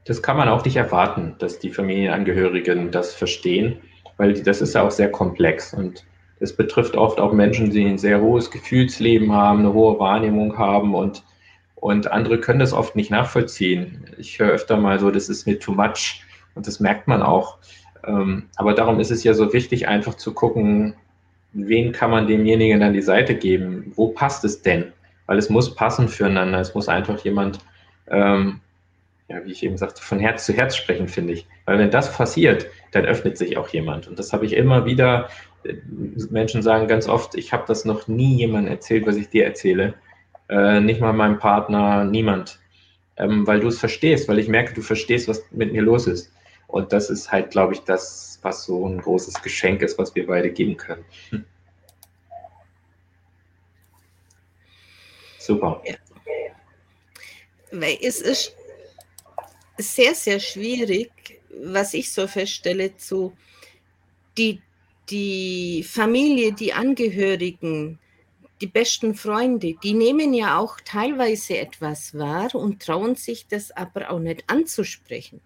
das 0.05 0.21
kann 0.21 0.37
man 0.37 0.49
auch 0.49 0.63
nicht 0.63 0.75
erwarten, 0.75 1.35
dass 1.39 1.57
die 1.57 1.71
Familienangehörigen 1.71 2.91
das 2.91 3.13
verstehen, 3.13 3.81
weil 4.17 4.33
das 4.33 4.61
ist 4.61 4.75
ja 4.75 4.83
auch 4.83 4.91
sehr 4.91 5.11
komplex 5.11 5.73
und 5.73 6.05
es 6.45 6.55
betrifft 6.55 6.95
oft 6.95 7.19
auch 7.19 7.33
Menschen, 7.33 7.71
die 7.71 7.83
ein 7.85 7.97
sehr 7.97 8.21
hohes 8.21 8.51
Gefühlsleben 8.51 9.31
haben, 9.31 9.59
eine 9.59 9.73
hohe 9.73 9.99
Wahrnehmung 9.99 10.57
haben 10.57 10.93
und, 10.93 11.23
und 11.75 12.11
andere 12.11 12.39
können 12.39 12.59
das 12.59 12.71
oft 12.71 12.95
nicht 12.95 13.09
nachvollziehen. 13.11 14.05
Ich 14.17 14.39
höre 14.39 14.51
öfter 14.51 14.77
mal 14.77 14.99
so, 14.99 15.09
das 15.09 15.27
ist 15.27 15.47
mir 15.47 15.59
too 15.59 15.73
much 15.73 16.23
und 16.53 16.67
das 16.67 16.79
merkt 16.79 17.07
man 17.07 17.23
auch. 17.23 17.57
Ähm, 18.05 18.43
aber 18.55 18.73
darum 18.73 18.99
ist 18.99 19.11
es 19.11 19.23
ja 19.23 19.33
so 19.33 19.53
wichtig, 19.53 19.87
einfach 19.87 20.13
zu 20.13 20.33
gucken, 20.33 20.93
wen 21.53 21.91
kann 21.91 22.11
man 22.11 22.27
demjenigen 22.27 22.83
an 22.83 22.93
die 22.93 23.01
Seite 23.01 23.35
geben? 23.35 23.91
Wo 23.95 24.09
passt 24.09 24.45
es 24.45 24.61
denn? 24.61 24.93
Weil 25.25 25.39
es 25.39 25.49
muss 25.49 25.73
passen 25.73 26.07
füreinander. 26.07 26.59
Es 26.59 26.75
muss 26.75 26.87
einfach 26.87 27.17
jemand 27.25 27.57
ähm, 28.07 28.61
ja, 29.27 29.43
wie 29.43 29.51
ich 29.51 29.63
eben 29.63 29.77
sagte, 29.77 30.01
von 30.01 30.19
Herz 30.19 30.45
zu 30.45 30.53
Herz 30.53 30.75
sprechen, 30.75 31.07
finde 31.07 31.33
ich. 31.33 31.47
Weil 31.65 31.79
wenn 31.79 31.89
das 31.89 32.15
passiert, 32.15 32.67
dann 32.91 33.05
öffnet 33.05 33.37
sich 33.37 33.57
auch 33.57 33.69
jemand. 33.69 34.07
Und 34.07 34.19
das 34.19 34.33
habe 34.33 34.45
ich 34.45 34.53
immer 34.53 34.85
wieder. 34.85 35.29
Menschen 36.29 36.61
sagen 36.61 36.87
ganz 36.87 37.07
oft, 37.07 37.35
ich 37.35 37.53
habe 37.53 37.65
das 37.67 37.85
noch 37.85 38.07
nie 38.07 38.35
jemandem 38.35 38.73
erzählt, 38.73 39.05
was 39.05 39.15
ich 39.15 39.29
dir 39.29 39.45
erzähle. 39.45 39.95
Äh, 40.49 40.79
nicht 40.79 41.01
mal 41.01 41.13
meinem 41.13 41.39
Partner, 41.39 42.03
niemand. 42.03 42.59
Ähm, 43.17 43.47
weil 43.47 43.59
du 43.59 43.69
es 43.69 43.79
verstehst, 43.79 44.27
weil 44.27 44.39
ich 44.39 44.47
merke, 44.47 44.73
du 44.73 44.81
verstehst, 44.81 45.27
was 45.27 45.43
mit 45.51 45.71
mir 45.71 45.81
los 45.81 46.07
ist. 46.07 46.31
Und 46.67 46.91
das 46.91 47.09
ist 47.09 47.31
halt, 47.31 47.51
glaube 47.51 47.73
ich, 47.73 47.81
das, 47.81 48.39
was 48.41 48.65
so 48.65 48.87
ein 48.87 48.99
großes 48.99 49.41
Geschenk 49.41 49.81
ist, 49.81 49.97
was 49.97 50.13
wir 50.15 50.27
beide 50.27 50.51
geben 50.51 50.77
können. 50.77 51.05
Hm. 51.29 51.45
Super. 55.39 55.81
Ja. 55.85 55.95
Weil 57.71 57.97
es 58.01 58.21
ist 58.21 58.55
sehr, 59.77 60.15
sehr 60.15 60.39
schwierig, 60.39 61.11
was 61.63 61.93
ich 61.93 62.11
so 62.11 62.27
feststelle, 62.27 62.95
zu 62.97 63.35
die, 64.37 64.61
die 65.09 65.83
Familie, 65.83 66.53
die 66.53 66.73
Angehörigen, 66.73 67.99
die 68.61 68.67
besten 68.67 69.15
Freunde, 69.15 69.75
die 69.83 69.93
nehmen 69.93 70.33
ja 70.33 70.57
auch 70.57 70.77
teilweise 70.83 71.57
etwas 71.57 72.17
wahr 72.17 72.53
und 72.55 72.81
trauen 72.81 73.15
sich 73.15 73.47
das 73.47 73.71
aber 73.71 74.09
auch 74.09 74.19
nicht 74.19 74.43
anzusprechen. 74.47 75.41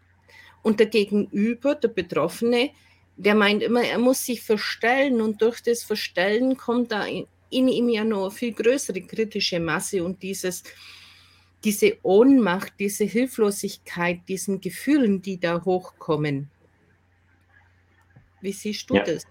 Und 0.62 0.80
der 0.80 0.88
Gegenüber, 0.88 1.76
der 1.76 1.88
Betroffene, 1.88 2.72
der 3.18 3.36
meint 3.36 3.64
immer, 3.64 3.82
er 3.82 4.00
muss 4.00 4.26
sich 4.26 4.42
verstellen 4.42 5.22
und 5.22 5.42
durch 5.42 5.62
das 5.62 5.84
Verstellen 5.84 6.56
kommt 6.56 6.92
da 6.92 7.06
in, 7.06 7.28
ihm 7.50 7.90
ja 7.90 8.04
noch 8.04 8.32
viel 8.32 8.54
größere 8.54 9.02
kritische 9.02 9.60
Masse 9.60 10.04
und 10.04 10.22
dieses, 10.22 10.64
diese 11.64 11.98
Ohnmacht, 12.04 12.74
diese 12.80 13.06
Hilflosigkeit, 13.06 14.20
diesen 14.28 14.62
Gefühlen, 14.62 15.22
die 15.22 15.40
da 15.40 15.66
hochkommen. 15.66 16.50
Wie 18.42 18.52
siehst 18.52 18.90
du 18.90 18.96
ja. 18.96 19.04
das? 19.04 19.26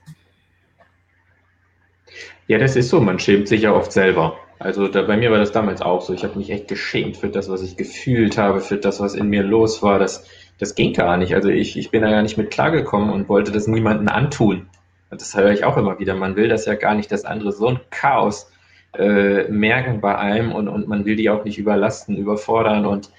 Ja, 2.46 2.58
das 2.58 2.76
ist 2.76 2.88
so. 2.88 3.00
Man 3.00 3.18
schämt 3.18 3.48
sich 3.48 3.62
ja 3.62 3.72
oft 3.72 3.92
selber. 3.92 4.38
Also 4.58 4.88
da, 4.88 5.02
bei 5.02 5.16
mir 5.16 5.30
war 5.30 5.38
das 5.38 5.52
damals 5.52 5.82
auch 5.82 6.00
so. 6.00 6.12
Ich 6.12 6.24
habe 6.24 6.38
mich 6.38 6.50
echt 6.50 6.68
geschämt 6.68 7.16
für 7.16 7.28
das, 7.28 7.48
was 7.48 7.62
ich 7.62 7.76
gefühlt 7.76 8.38
habe, 8.38 8.60
für 8.60 8.76
das, 8.76 9.00
was 9.00 9.14
in 9.14 9.28
mir 9.28 9.42
los 9.42 9.82
war. 9.82 9.98
Das, 9.98 10.26
das 10.58 10.74
ging 10.74 10.92
gar 10.92 11.16
nicht. 11.16 11.34
Also 11.34 11.48
ich, 11.48 11.76
ich 11.76 11.90
bin 11.90 12.02
da 12.02 12.10
ja 12.10 12.22
nicht 12.22 12.38
mit 12.38 12.50
klargekommen 12.50 13.10
und 13.10 13.28
wollte 13.28 13.52
das 13.52 13.66
niemandem 13.66 14.08
antun. 14.08 14.68
Und 15.10 15.20
das 15.20 15.36
höre 15.36 15.52
ich 15.52 15.64
auch 15.64 15.76
immer 15.76 15.98
wieder. 15.98 16.14
Man 16.14 16.36
will 16.36 16.48
das 16.48 16.66
ja 16.66 16.74
gar 16.74 16.94
nicht, 16.94 17.12
dass 17.12 17.24
andere 17.24 17.52
so 17.52 17.68
ein 17.68 17.80
Chaos 17.90 18.50
äh, 18.94 19.44
merken 19.48 20.00
bei 20.00 20.16
einem 20.16 20.52
und, 20.52 20.68
und 20.68 20.88
man 20.88 21.04
will 21.04 21.16
die 21.16 21.30
auch 21.30 21.44
nicht 21.44 21.58
überlasten, 21.58 22.16
überfordern. 22.16 22.84
Und 22.84 23.10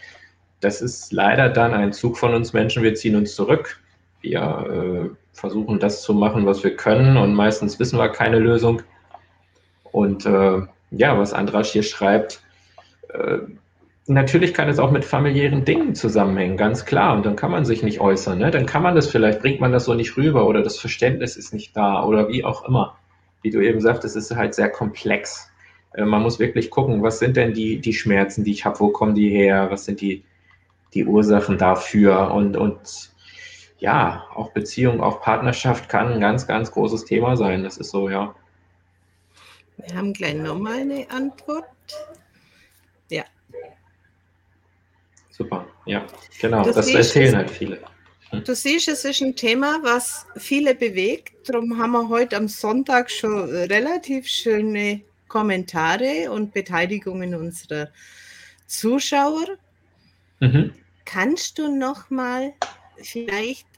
das 0.59 0.81
ist 0.81 1.13
leider 1.13 1.49
dann 1.49 1.73
ein 1.73 1.93
Zug 1.93 2.17
von 2.17 2.33
uns 2.33 2.53
Menschen. 2.53 2.83
Wir 2.83 2.95
ziehen 2.95 3.15
uns 3.15 3.33
zurück. 3.35 3.79
Wir 4.21 5.09
äh, 5.11 5.15
versuchen 5.39 5.79
das 5.79 6.01
zu 6.01 6.13
machen, 6.13 6.45
was 6.45 6.63
wir 6.63 6.75
können 6.75 7.17
und 7.17 7.33
meistens 7.33 7.79
wissen 7.79 7.97
wir 7.97 8.09
keine 8.09 8.39
Lösung. 8.39 8.81
Und 9.91 10.25
äh, 10.25 10.61
ja, 10.91 11.17
was 11.17 11.33
Andras 11.33 11.71
hier 11.71 11.83
schreibt, 11.83 12.41
äh, 13.13 13.39
natürlich 14.07 14.53
kann 14.53 14.69
es 14.69 14.79
auch 14.79 14.91
mit 14.91 15.05
familiären 15.05 15.65
Dingen 15.65 15.95
zusammenhängen, 15.95 16.57
ganz 16.57 16.85
klar. 16.85 17.15
Und 17.15 17.25
dann 17.25 17.35
kann 17.35 17.51
man 17.51 17.65
sich 17.65 17.83
nicht 17.83 17.99
äußern. 17.99 18.37
Ne? 18.37 18.51
Dann 18.51 18.65
kann 18.65 18.83
man 18.83 18.95
das 18.95 19.07
vielleicht, 19.07 19.41
bringt 19.41 19.61
man 19.61 19.71
das 19.71 19.85
so 19.85 19.93
nicht 19.93 20.17
rüber 20.17 20.45
oder 20.45 20.61
das 20.61 20.77
Verständnis 20.77 21.37
ist 21.37 21.53
nicht 21.53 21.75
da 21.75 22.03
oder 22.03 22.27
wie 22.27 22.43
auch 22.43 22.67
immer. 22.67 22.97
Wie 23.41 23.49
du 23.49 23.61
eben 23.61 23.79
sagtest, 23.79 24.15
es 24.17 24.31
ist 24.31 24.37
halt 24.37 24.53
sehr 24.53 24.69
komplex. 24.69 25.49
Äh, 25.93 26.05
man 26.05 26.21
muss 26.21 26.39
wirklich 26.39 26.69
gucken, 26.69 27.01
was 27.01 27.19
sind 27.19 27.37
denn 27.37 27.53
die, 27.53 27.79
die 27.79 27.93
Schmerzen, 27.93 28.43
die 28.43 28.51
ich 28.51 28.65
habe, 28.65 28.79
wo 28.79 28.89
kommen 28.89 29.15
die 29.15 29.29
her, 29.29 29.67
was 29.71 29.85
sind 29.85 30.01
die, 30.01 30.23
die 30.93 31.05
Ursachen 31.05 31.57
dafür 31.57 32.31
und, 32.31 32.57
und 32.57 33.11
ja, 33.79 34.27
auch 34.33 34.51
Beziehung, 34.51 35.01
auch 35.01 35.21
Partnerschaft 35.21 35.89
kann 35.89 36.13
ein 36.13 36.19
ganz, 36.19 36.45
ganz 36.45 36.71
großes 36.71 37.05
Thema 37.05 37.35
sein. 37.37 37.63
Das 37.63 37.77
ist 37.77 37.91
so, 37.91 38.09
ja. 38.09 38.35
Wir 39.77 39.95
haben 39.95 40.13
gleich 40.13 40.35
nochmal 40.35 40.81
eine 40.81 41.09
Antwort. 41.09 41.65
Ja. 43.09 43.23
Super, 45.29 45.65
ja, 45.85 46.05
genau. 46.41 46.63
Du 46.63 46.73
das 46.73 46.89
erzählen 46.89 47.37
halt 47.37 47.49
viele. 47.49 47.79
Hm. 48.31 48.43
Du 48.43 48.53
siehst, 48.53 48.89
es 48.89 49.05
ist 49.05 49.21
ein 49.21 49.35
Thema, 49.35 49.79
was 49.81 50.25
viele 50.35 50.75
bewegt. 50.75 51.49
Darum 51.49 51.77
haben 51.77 51.93
wir 51.93 52.09
heute 52.09 52.35
am 52.35 52.47
Sonntag 52.47 53.09
schon 53.09 53.49
relativ 53.49 54.27
schöne 54.27 55.01
Kommentare 55.29 56.29
und 56.31 56.53
Beteiligungen 56.53 57.33
unserer 57.33 57.89
Zuschauer. 58.67 59.57
Mhm. 60.41 60.73
Kannst 61.05 61.57
du 61.57 61.73
noch 61.73 62.09
mal 62.09 62.53
vielleicht 63.01 63.68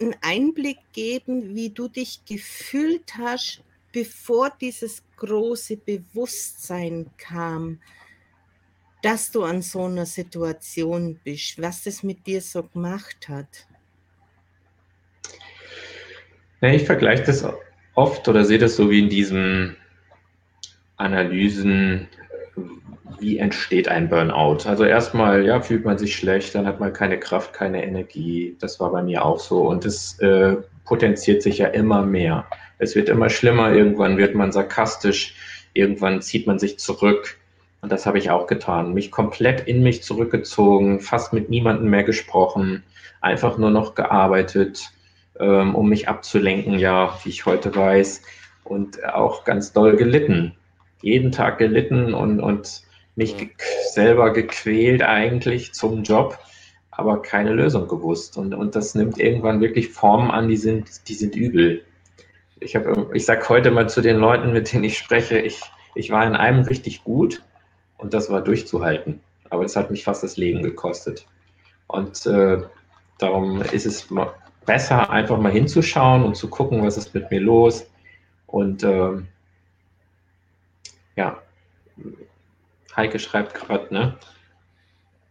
einen 0.00 0.14
Einblick 0.20 0.78
geben, 0.92 1.54
wie 1.54 1.70
du 1.70 1.88
dich 1.88 2.24
gefühlt 2.24 3.16
hast, 3.16 3.62
bevor 3.92 4.50
dieses 4.60 5.02
große 5.16 5.76
Bewusstsein 5.78 7.10
kam, 7.16 7.80
dass 9.02 9.30
du 9.30 9.44
an 9.44 9.62
so 9.62 9.84
einer 9.84 10.06
Situation 10.06 11.20
bist, 11.22 11.60
was 11.60 11.84
das 11.84 12.02
mit 12.02 12.26
dir 12.26 12.40
so 12.40 12.62
gemacht 12.62 13.28
hat? 13.28 13.66
Ich 16.60 16.84
vergleiche 16.84 17.24
das 17.24 17.46
oft 17.94 18.26
oder 18.28 18.44
sehe 18.44 18.58
das 18.58 18.76
so 18.76 18.90
wie 18.90 19.00
in 19.00 19.08
diesem 19.08 19.76
Analysen, 20.96 22.08
wie 23.18 23.38
entsteht 23.38 23.88
ein 23.88 24.08
Burnout. 24.08 24.68
Also 24.68 24.84
erstmal 24.84 25.44
ja, 25.44 25.60
fühlt 25.60 25.84
man 25.84 25.98
sich 25.98 26.16
schlecht, 26.16 26.54
dann 26.54 26.66
hat 26.66 26.80
man 26.80 26.92
keine 26.92 27.18
Kraft, 27.18 27.52
keine 27.52 27.84
Energie. 27.84 28.56
Das 28.60 28.80
war 28.80 28.90
bei 28.92 29.02
mir 29.02 29.24
auch 29.24 29.38
so 29.38 29.62
und 29.68 29.84
es 29.84 30.18
äh, 30.20 30.56
potenziert 30.84 31.42
sich 31.42 31.58
ja 31.58 31.68
immer 31.68 32.02
mehr. 32.02 32.46
Es 32.78 32.94
wird 32.94 33.08
immer 33.08 33.30
schlimmer, 33.30 33.72
irgendwann 33.72 34.18
wird 34.18 34.34
man 34.34 34.52
sarkastisch, 34.52 35.34
irgendwann 35.72 36.20
zieht 36.20 36.46
man 36.46 36.58
sich 36.58 36.78
zurück. 36.78 37.38
Und 37.80 37.92
das 37.92 38.06
habe 38.06 38.18
ich 38.18 38.30
auch 38.30 38.46
getan. 38.46 38.94
Mich 38.94 39.10
komplett 39.10 39.66
in 39.66 39.82
mich 39.82 40.02
zurückgezogen, 40.02 41.00
fast 41.00 41.32
mit 41.32 41.50
niemandem 41.50 41.88
mehr 41.90 42.04
gesprochen, 42.04 42.82
einfach 43.20 43.58
nur 43.58 43.70
noch 43.70 43.94
gearbeitet, 43.94 44.90
ähm, 45.38 45.74
um 45.74 45.88
mich 45.88 46.08
abzulenken, 46.08 46.78
ja, 46.78 47.16
wie 47.22 47.28
ich 47.28 47.46
heute 47.46 47.74
weiß. 47.74 48.22
Und 48.64 49.04
auch 49.04 49.44
ganz 49.44 49.72
doll 49.72 49.96
gelitten. 49.96 50.56
Jeden 51.02 51.30
Tag 51.30 51.58
gelitten 51.58 52.14
und, 52.14 52.40
und 52.40 52.82
mich 53.16 53.36
ge 53.36 53.50
selber 53.92 54.32
gequält 54.32 55.02
eigentlich 55.02 55.72
zum 55.72 56.02
Job, 56.02 56.38
aber 56.90 57.22
keine 57.22 57.52
Lösung 57.52 57.88
gewusst. 57.88 58.36
Und, 58.36 58.54
und 58.54 58.76
das 58.76 58.94
nimmt 58.94 59.18
irgendwann 59.18 59.60
wirklich 59.60 59.88
Formen 59.88 60.30
an, 60.30 60.48
die 60.48 60.56
sind, 60.56 61.08
die 61.08 61.14
sind 61.14 61.34
übel. 61.34 61.82
Ich, 62.60 62.76
hab, 62.76 63.14
ich 63.14 63.24
sage 63.24 63.48
heute 63.48 63.70
mal 63.70 63.88
zu 63.88 64.02
den 64.02 64.16
Leuten, 64.16 64.52
mit 64.52 64.72
denen 64.72 64.84
ich 64.84 64.98
spreche, 64.98 65.38
ich, 65.38 65.60
ich 65.94 66.10
war 66.10 66.26
in 66.26 66.36
einem 66.36 66.62
richtig 66.64 67.04
gut 67.04 67.42
und 67.98 68.14
das 68.14 68.30
war 68.30 68.42
durchzuhalten. 68.42 69.20
Aber 69.48 69.64
es 69.64 69.76
hat 69.76 69.90
mich 69.90 70.04
fast 70.04 70.22
das 70.22 70.36
Leben 70.36 70.62
gekostet. 70.62 71.26
Und 71.86 72.26
äh, 72.26 72.58
darum 73.18 73.62
ist 73.62 73.86
es 73.86 74.08
besser, 74.66 75.08
einfach 75.08 75.38
mal 75.38 75.52
hinzuschauen 75.52 76.24
und 76.24 76.36
zu 76.36 76.48
gucken, 76.48 76.82
was 76.82 76.96
ist 76.98 77.14
mit 77.14 77.30
mir 77.30 77.40
los. 77.40 77.86
Und 78.46 78.82
äh, 78.82 79.22
ja, 81.16 81.40
Heike 82.96 83.18
schreibt 83.18 83.54
gerade, 83.54 83.92
ne? 83.92 84.18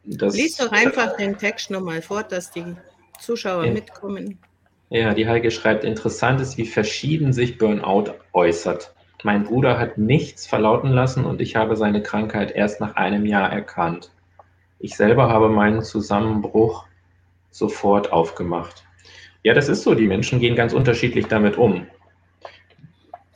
Das, 0.06 0.36
Lies 0.36 0.58
doch 0.58 0.72
einfach 0.72 1.18
den 1.18 1.38
Text 1.38 1.72
nochmal 1.72 2.02
vor, 2.02 2.24
dass 2.24 2.52
die 2.52 2.76
Zuschauer 3.20 3.66
ja. 3.66 3.74
mitkommen. 3.74 4.38
Ja, 4.90 5.14
die 5.16 5.28
Heike 5.28 5.50
schreibt, 5.50 5.84
interessant 5.84 6.40
ist, 6.42 6.58
wie 6.58 6.68
verschieden 6.68 7.34
sich 7.34 7.58
Burnout 7.58 8.14
äußert. 8.34 8.94
Mein 9.24 9.44
Bruder 9.44 9.80
hat 9.80 9.98
nichts 9.98 10.46
verlauten 10.46 10.92
lassen 10.92 11.26
und 11.26 11.42
ich 11.42 11.56
habe 11.56 11.76
seine 11.76 12.04
Krankheit 12.04 12.52
erst 12.52 12.80
nach 12.80 12.96
einem 12.96 13.26
Jahr 13.26 13.52
erkannt. 13.52 14.12
Ich 14.78 14.96
selber 14.96 15.30
habe 15.30 15.50
meinen 15.50 15.82
Zusammenbruch 15.82 16.86
sofort 17.50 18.12
aufgemacht. 18.12 18.84
Ja, 19.42 19.54
das 19.54 19.70
ist 19.70 19.84
so. 19.84 19.96
Die 19.96 20.08
Menschen 20.08 20.40
gehen 20.40 20.56
ganz 20.56 20.74
unterschiedlich 20.74 21.26
damit 21.28 21.58
um. 21.58 21.88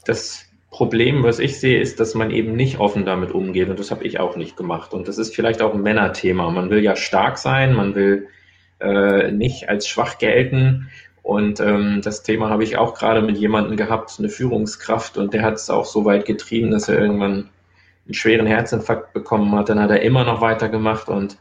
Das 0.06 0.49
Problem, 0.80 1.24
was 1.24 1.40
ich 1.40 1.60
sehe, 1.60 1.82
ist, 1.82 2.00
dass 2.00 2.16
man 2.16 2.32
eben 2.32 2.56
nicht 2.56 2.80
offen 2.80 3.04
damit 3.04 3.32
umgeht 3.34 3.68
und 3.68 3.78
das 3.78 3.92
habe 3.92 4.06
ich 4.06 4.18
auch 4.22 4.38
nicht 4.38 4.56
gemacht. 4.56 4.94
Und 4.94 5.10
das 5.10 5.18
ist 5.18 5.36
vielleicht 5.36 5.62
auch 5.62 5.74
ein 5.74 5.82
Männerthema. 5.82 6.50
Man 6.52 6.70
will 6.70 6.82
ja 6.82 6.96
stark 6.96 7.38
sein, 7.38 7.74
man 7.74 7.96
will 7.96 8.30
äh, 8.80 9.30
nicht 9.30 9.68
als 9.68 9.90
schwach 9.90 10.20
gelten 10.20 10.90
und 11.22 11.60
ähm, 11.60 12.00
das 12.02 12.24
Thema 12.24 12.50
habe 12.50 12.64
ich 12.64 12.78
auch 12.78 12.94
gerade 12.94 13.22
mit 13.22 13.38
jemandem 13.38 13.76
gehabt, 13.76 14.16
eine 14.20 14.30
Führungskraft, 14.30 15.18
und 15.18 15.34
der 15.34 15.42
hat 15.42 15.56
es 15.56 15.70
auch 15.70 15.84
so 15.84 16.06
weit 16.06 16.24
getrieben, 16.26 16.72
dass 16.72 16.88
er 16.88 16.98
irgendwann 16.98 17.50
einen 18.06 18.14
schweren 18.14 18.48
Herzinfarkt 18.48 19.12
bekommen 19.12 19.54
hat. 19.56 19.68
Dann 19.68 19.82
hat 19.82 19.92
er 19.92 20.02
immer 20.02 20.24
noch 20.24 20.40
weitergemacht 20.40 21.10
und 21.10 21.38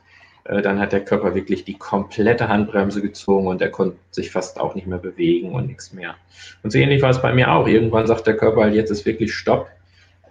dann 0.48 0.80
hat 0.80 0.92
der 0.92 1.04
Körper 1.04 1.34
wirklich 1.34 1.64
die 1.64 1.76
komplette 1.76 2.48
Handbremse 2.48 3.02
gezogen 3.02 3.46
und 3.46 3.60
er 3.60 3.70
konnte 3.70 3.98
sich 4.10 4.30
fast 4.30 4.58
auch 4.58 4.74
nicht 4.74 4.86
mehr 4.86 4.98
bewegen 4.98 5.52
und 5.52 5.66
nichts 5.66 5.92
mehr. 5.92 6.14
Und 6.62 6.70
so 6.70 6.78
ähnlich 6.78 7.02
war 7.02 7.10
es 7.10 7.20
bei 7.20 7.34
mir 7.34 7.52
auch. 7.52 7.68
Irgendwann 7.68 8.06
sagt 8.06 8.26
der 8.26 8.36
Körper 8.36 8.62
halt, 8.62 8.74
jetzt 8.74 8.90
ist 8.90 9.04
wirklich 9.04 9.34
Stopp. 9.34 9.68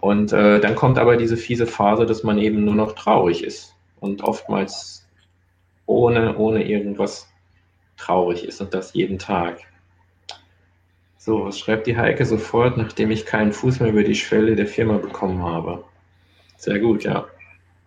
Und 0.00 0.32
äh, 0.32 0.60
dann 0.60 0.74
kommt 0.74 0.98
aber 0.98 1.16
diese 1.16 1.36
fiese 1.36 1.66
Phase, 1.66 2.06
dass 2.06 2.22
man 2.22 2.38
eben 2.38 2.64
nur 2.64 2.74
noch 2.74 2.92
traurig 2.92 3.44
ist 3.44 3.74
und 4.00 4.22
oftmals 4.22 5.08
ohne, 5.86 6.36
ohne 6.36 6.68
irgendwas 6.68 7.28
traurig 7.96 8.44
ist 8.44 8.60
und 8.60 8.74
das 8.74 8.94
jeden 8.94 9.18
Tag. 9.18 9.60
So, 11.16 11.44
was 11.44 11.58
schreibt 11.58 11.86
die 11.86 11.96
Heike 11.96 12.24
sofort, 12.24 12.76
nachdem 12.76 13.10
ich 13.10 13.26
keinen 13.26 13.52
Fuß 13.52 13.80
mehr 13.80 13.90
über 13.90 14.04
die 14.04 14.14
Schwelle 14.14 14.56
der 14.56 14.66
Firma 14.66 14.98
bekommen 14.98 15.42
habe? 15.42 15.84
Sehr 16.56 16.78
gut, 16.78 17.04
ja. 17.04 17.26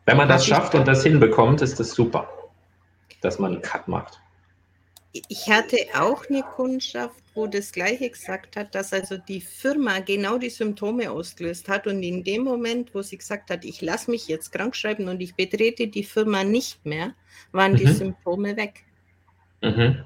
Wenn 0.06 0.18
man 0.18 0.28
das 0.28 0.46
schafft 0.46 0.76
und 0.76 0.88
das 0.88 1.04
hinbekommt, 1.04 1.62
ist 1.62 1.80
das 1.80 1.92
super, 1.92 2.28
dass 3.22 3.40
man 3.40 3.54
einen 3.54 3.62
Cut 3.62 3.88
macht. 3.88 4.20
Ich 5.28 5.50
hatte 5.50 5.76
auch 5.94 6.26
eine 6.30 6.42
Kundschaft, 6.42 7.22
wo 7.34 7.46
das 7.46 7.74
Gleiche 7.74 8.10
gesagt 8.10 8.56
hat, 8.56 8.74
dass 8.76 8.94
also 8.94 9.18
die 9.18 9.42
Firma 9.42 10.00
genau 10.00 10.38
die 10.38 10.50
Symptome 10.50 11.12
ausgelöst 11.12 11.68
hat 11.68 11.86
und 11.86 12.02
in 12.02 12.24
dem 12.24 12.44
Moment, 12.44 12.96
wo 12.96 13.02
sie 13.02 13.18
gesagt 13.18 13.50
hat, 13.50 13.66
ich 13.66 13.82
lasse 13.82 14.10
mich 14.10 14.28
jetzt 14.30 14.52
krank 14.52 14.76
schreiben 14.76 15.10
und 15.10 15.22
ich 15.22 15.36
betrete 15.36 15.88
die 15.88 16.04
Firma 16.04 16.44
nicht 16.46 16.86
mehr, 16.86 17.14
waren 17.52 17.74
mhm. 17.74 17.78
die 17.78 17.88
Symptome 17.88 18.56
weg. 18.56 18.86
Mhm. 19.62 20.06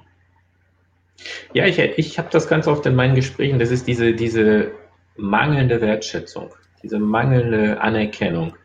Ja, 1.54 1.66
ich, 1.66 1.80
ich 1.80 2.18
habe 2.18 2.30
das 2.32 2.48
ganz 2.48 2.68
oft 2.68 2.86
in 2.86 2.96
meinen 2.96 3.16
Gesprächen, 3.16 3.60
das 3.60 3.72
ist 3.72 3.88
diese, 3.88 4.14
diese 4.14 4.72
mangelnde 5.16 5.82
Wertschätzung, 5.82 6.54
diese 6.84 7.00
mangelnde 7.00 7.80
Anerkennung, 7.80 8.56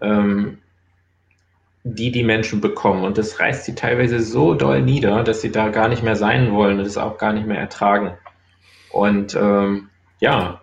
ähm, 0.00 0.58
die 1.84 2.10
die 2.10 2.24
Menschen 2.24 2.60
bekommen. 2.60 3.04
Und 3.04 3.18
das 3.18 3.40
reißt 3.40 3.64
sie 3.64 3.74
teilweise 3.74 4.20
so 4.20 4.54
doll 4.54 4.82
nieder, 4.82 5.22
dass 5.22 5.42
sie 5.42 5.52
da 5.52 5.68
gar 5.68 5.88
nicht 5.88 6.02
mehr 6.02 6.16
sein 6.16 6.52
wollen 6.52 6.78
und 6.78 6.86
es 6.86 6.96
auch 6.96 7.18
gar 7.18 7.32
nicht 7.32 7.46
mehr 7.46 7.58
ertragen. 7.58 8.16
Und 8.90 9.34
ähm, 9.34 9.90
ja, 10.20 10.62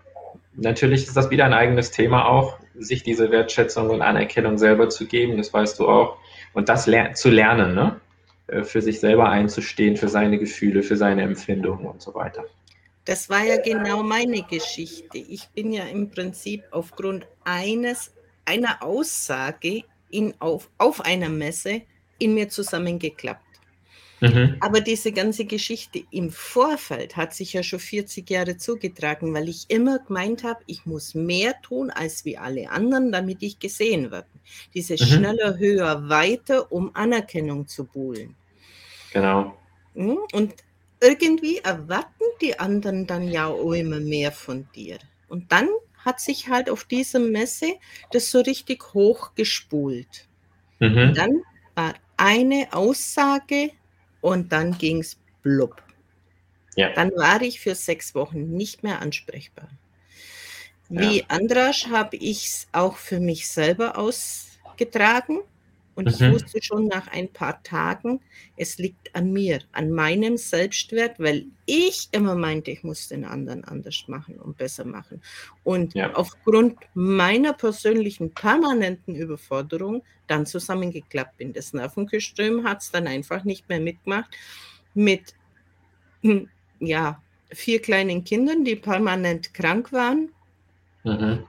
natürlich 0.55 1.03
ist 1.03 1.15
das 1.15 1.29
wieder 1.29 1.45
ein 1.45 1.53
eigenes 1.53 1.91
Thema 1.91 2.27
auch, 2.27 2.57
sich 2.75 3.03
diese 3.03 3.29
Wertschätzung 3.29 3.89
und 3.89 4.01
Anerkennung 4.01 4.57
selber 4.57 4.89
zu 4.89 5.05
geben, 5.05 5.37
das 5.37 5.53
weißt 5.53 5.79
du 5.79 5.87
auch. 5.87 6.17
Und 6.53 6.69
das 6.69 6.87
ler 6.87 7.13
zu 7.13 7.29
lernen, 7.29 7.75
ne? 7.75 7.99
Äh, 8.51 8.63
für 8.63 8.81
sich 8.81 8.99
selber 8.99 9.29
einzustehen, 9.29 9.97
für 9.97 10.09
seine 10.09 10.37
Gefühle, 10.37 10.83
für 10.83 10.97
seine 10.97 11.23
Empfindungen 11.23 11.85
und 11.85 12.01
so 12.01 12.13
weiter. 12.13 12.43
Das 13.05 13.29
war 13.29 13.43
ja 13.43 13.57
genau 13.57 14.03
meine 14.03 14.43
Geschichte. 14.43 15.17
Ich 15.17 15.49
bin 15.49 15.71
ja 15.71 15.83
im 15.85 16.11
Prinzip 16.11 16.63
aufgrund 16.71 17.25
eines, 17.43 18.13
einer 18.45 18.83
Aussage 18.83 19.83
in, 20.09 20.33
auf, 20.39 20.69
auf 20.77 21.01
einer 21.01 21.29
Messe 21.29 21.81
in 22.19 22.33
mir 22.33 22.49
zusammengeklappt. 22.49 23.51
Mhm. 24.21 24.57
Aber 24.59 24.81
diese 24.81 25.11
ganze 25.11 25.45
Geschichte 25.45 26.03
im 26.11 26.29
Vorfeld 26.29 27.17
hat 27.17 27.33
sich 27.33 27.53
ja 27.53 27.63
schon 27.63 27.79
40 27.79 28.29
Jahre 28.29 28.55
zugetragen, 28.55 29.33
weil 29.33 29.49
ich 29.49 29.65
immer 29.69 29.97
gemeint 29.97 30.43
habe, 30.43 30.61
ich 30.67 30.85
muss 30.85 31.15
mehr 31.15 31.59
tun 31.63 31.89
als 31.89 32.23
wie 32.23 32.37
alle 32.37 32.69
anderen, 32.69 33.11
damit 33.11 33.41
ich 33.41 33.57
gesehen 33.57 34.11
werde. 34.11 34.27
Diese 34.75 34.93
mhm. 34.93 34.97
schneller, 34.97 35.57
höher, 35.57 36.07
weiter, 36.07 36.71
um 36.71 36.95
Anerkennung 36.95 37.67
zu 37.67 37.85
buhlen. 37.85 38.35
Genau. 39.11 39.57
Hm? 39.95 40.19
Und 40.33 40.53
irgendwie 41.01 41.57
erwarten 41.57 42.23
die 42.41 42.59
anderen 42.59 43.07
dann 43.07 43.27
ja 43.27 43.47
auch 43.47 43.73
immer 43.73 43.99
mehr 43.99 44.31
von 44.31 44.67
dir. 44.75 44.99
Und 45.27 45.51
dann 45.51 45.67
hat 46.05 46.19
sich 46.19 46.49
halt 46.49 46.69
auf 46.69 46.83
dieser 46.83 47.19
Messe 47.19 47.75
das 48.11 48.31
so 48.31 48.41
richtig 48.41 48.93
hochgespult. 48.93 50.27
Mhm. 50.79 51.13
Dann 51.15 51.41
war 51.75 51.93
eine 52.17 52.67
Aussage 52.71 53.71
und 54.21 54.51
dann 54.51 54.77
ging 54.77 54.99
es 54.99 55.17
blub. 55.41 55.81
Ja. 56.75 56.93
Dann 56.93 57.11
war 57.11 57.41
ich 57.41 57.59
für 57.59 57.75
sechs 57.75 58.15
Wochen 58.15 58.51
nicht 58.51 58.83
mehr 58.83 59.01
ansprechbar. 59.01 59.69
Wie 60.89 61.19
ja. 61.19 61.25
Andrasch 61.29 61.87
habe 61.87 62.17
ich 62.17 62.47
es 62.47 62.67
auch 62.71 62.97
für 62.97 63.19
mich 63.19 63.49
selber 63.49 63.97
ausgetragen. 63.97 65.39
Und 66.05 66.19
mhm. 66.19 66.27
ich 66.27 66.33
wusste 66.33 66.61
schon 66.61 66.87
nach 66.87 67.07
ein 67.07 67.31
paar 67.31 67.61
Tagen, 67.63 68.19
es 68.57 68.77
liegt 68.77 69.15
an 69.15 69.31
mir, 69.31 69.59
an 69.71 69.91
meinem 69.91 70.37
Selbstwert, 70.37 71.19
weil 71.19 71.45
ich 71.65 72.09
immer 72.11 72.35
meinte, 72.35 72.71
ich 72.71 72.83
muss 72.83 73.07
den 73.07 73.25
anderen 73.25 73.63
anders 73.63 74.05
machen 74.07 74.35
und 74.35 74.57
besser 74.57 74.85
machen. 74.85 75.21
Und 75.63 75.93
ja. 75.93 76.13
aufgrund 76.13 76.77
meiner 76.93 77.53
persönlichen 77.53 78.31
permanenten 78.33 79.15
Überforderung 79.15 80.03
dann 80.27 80.45
zusammengeklappt 80.45 81.37
bin. 81.37 81.53
Das 81.53 81.73
Nervenkostüm 81.73 82.63
hat 82.63 82.81
es 82.81 82.91
dann 82.91 83.07
einfach 83.07 83.43
nicht 83.43 83.69
mehr 83.69 83.79
mitgemacht 83.79 84.35
mit 84.93 85.33
hm, 86.21 86.49
ja, 86.79 87.21
vier 87.51 87.81
kleinen 87.81 88.23
Kindern, 88.23 88.63
die 88.63 88.75
permanent 88.75 89.53
krank 89.53 89.91
waren. 89.91 90.31
Mhm 91.03 91.45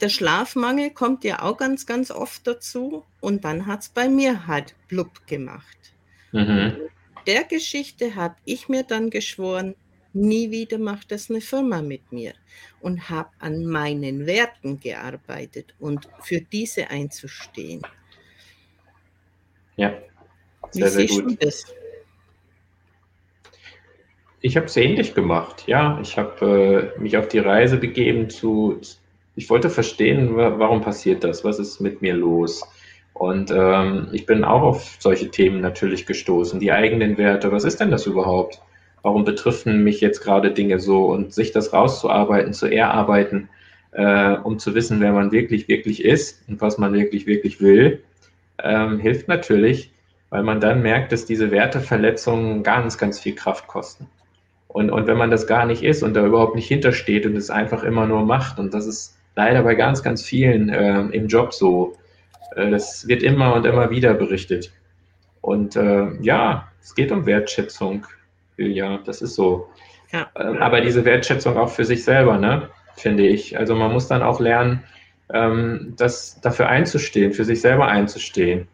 der 0.00 0.08
Schlafmangel 0.08 0.90
kommt 0.90 1.24
ja 1.24 1.42
auch 1.42 1.56
ganz, 1.56 1.86
ganz 1.86 2.10
oft 2.10 2.46
dazu. 2.46 3.04
Und 3.20 3.44
dann 3.44 3.66
hat 3.66 3.80
es 3.80 3.88
bei 3.88 4.08
mir 4.08 4.46
halt 4.46 4.74
blub 4.88 5.26
gemacht. 5.26 5.78
Mhm. 6.32 6.76
Der 7.26 7.44
Geschichte 7.44 8.14
habe 8.14 8.36
ich 8.44 8.68
mir 8.68 8.82
dann 8.82 9.10
geschworen, 9.10 9.74
nie 10.12 10.50
wieder 10.50 10.78
macht 10.78 11.10
das 11.10 11.30
eine 11.30 11.40
Firma 11.40 11.82
mit 11.82 12.12
mir. 12.12 12.34
Und 12.80 13.08
habe 13.08 13.30
an 13.38 13.64
meinen 13.64 14.26
Werten 14.26 14.78
gearbeitet 14.80 15.74
und 15.78 16.08
für 16.20 16.40
diese 16.40 16.90
einzustehen. 16.90 17.82
Ja, 19.76 19.94
sehr, 20.70 20.86
Wie 20.86 21.08
sehr 21.08 21.22
gut. 21.22 21.42
Das? 21.42 21.64
Ich 24.40 24.56
habe 24.56 24.66
es 24.66 24.76
ähnlich 24.76 25.14
gemacht, 25.14 25.64
ja. 25.66 25.98
Ich 26.02 26.18
habe 26.18 26.92
äh, 26.96 27.00
mich 27.00 27.16
auf 27.16 27.28
die 27.28 27.38
Reise 27.38 27.78
begeben 27.78 28.28
zu 28.28 28.78
ich 29.36 29.50
wollte 29.50 29.70
verstehen, 29.70 30.36
warum 30.36 30.80
passiert 30.80 31.24
das? 31.24 31.44
Was 31.44 31.58
ist 31.58 31.80
mit 31.80 32.02
mir 32.02 32.14
los? 32.14 32.62
Und 33.12 33.52
ähm, 33.52 34.08
ich 34.12 34.26
bin 34.26 34.44
auch 34.44 34.62
auf 34.62 34.96
solche 34.98 35.30
Themen 35.30 35.60
natürlich 35.60 36.06
gestoßen. 36.06 36.60
Die 36.60 36.72
eigenen 36.72 37.16
Werte, 37.16 37.52
was 37.52 37.64
ist 37.64 37.80
denn 37.80 37.90
das 37.90 38.06
überhaupt? 38.06 38.60
Warum 39.02 39.24
betreffen 39.24 39.84
mich 39.84 40.00
jetzt 40.00 40.20
gerade 40.20 40.50
Dinge 40.50 40.80
so? 40.80 41.06
Und 41.06 41.32
sich 41.32 41.52
das 41.52 41.72
rauszuarbeiten, 41.72 42.52
zu 42.52 42.66
erarbeiten, 42.66 43.48
äh, 43.92 44.32
um 44.32 44.58
zu 44.58 44.74
wissen, 44.74 45.00
wer 45.00 45.12
man 45.12 45.30
wirklich, 45.30 45.68
wirklich 45.68 46.04
ist 46.04 46.42
und 46.48 46.60
was 46.60 46.78
man 46.78 46.92
wirklich, 46.92 47.26
wirklich 47.26 47.60
will, 47.60 48.02
ähm, 48.62 48.98
hilft 48.98 49.28
natürlich, 49.28 49.92
weil 50.30 50.42
man 50.42 50.60
dann 50.60 50.82
merkt, 50.82 51.12
dass 51.12 51.26
diese 51.26 51.50
Werteverletzungen 51.50 52.62
ganz, 52.64 52.98
ganz 52.98 53.20
viel 53.20 53.34
Kraft 53.34 53.68
kosten. 53.68 54.08
Und, 54.66 54.90
und 54.90 55.06
wenn 55.06 55.16
man 55.16 55.30
das 55.30 55.46
gar 55.46 55.66
nicht 55.66 55.84
ist 55.84 56.02
und 56.02 56.14
da 56.14 56.26
überhaupt 56.26 56.56
nicht 56.56 56.66
hintersteht 56.66 57.26
und 57.26 57.36
es 57.36 57.50
einfach 57.50 57.84
immer 57.84 58.06
nur 58.06 58.24
macht, 58.24 58.58
und 58.58 58.74
das 58.74 58.86
ist 58.86 59.16
leider 59.36 59.62
bei 59.62 59.74
ganz, 59.74 60.02
ganz 60.02 60.22
vielen 60.22 60.68
äh, 60.68 61.00
im 61.00 61.28
Job 61.28 61.52
so, 61.52 61.96
äh, 62.56 62.70
das 62.70 63.06
wird 63.08 63.22
immer 63.22 63.54
und 63.54 63.66
immer 63.66 63.90
wieder 63.90 64.14
berichtet. 64.14 64.72
Und 65.40 65.76
äh, 65.76 66.10
ja, 66.22 66.68
es 66.80 66.94
geht 66.94 67.12
um 67.12 67.26
Wertschätzung. 67.26 68.06
Ja, 68.56 68.98
das 68.98 69.22
ist 69.22 69.34
so. 69.34 69.68
Ja. 70.12 70.28
Ähm, 70.36 70.58
aber 70.58 70.80
diese 70.80 71.04
Wertschätzung 71.04 71.56
auch 71.56 71.70
für 71.70 71.84
sich 71.84 72.04
selber, 72.04 72.38
ne, 72.38 72.70
finde 72.96 73.26
ich. 73.26 73.58
Also 73.58 73.74
man 73.74 73.92
muss 73.92 74.08
dann 74.08 74.22
auch 74.22 74.40
lernen, 74.40 74.84
ähm, 75.32 75.94
das 75.96 76.40
dafür 76.40 76.68
einzustehen, 76.68 77.32
für 77.32 77.44
sich 77.44 77.60
selber 77.60 77.88
einzustehen. 77.88 78.68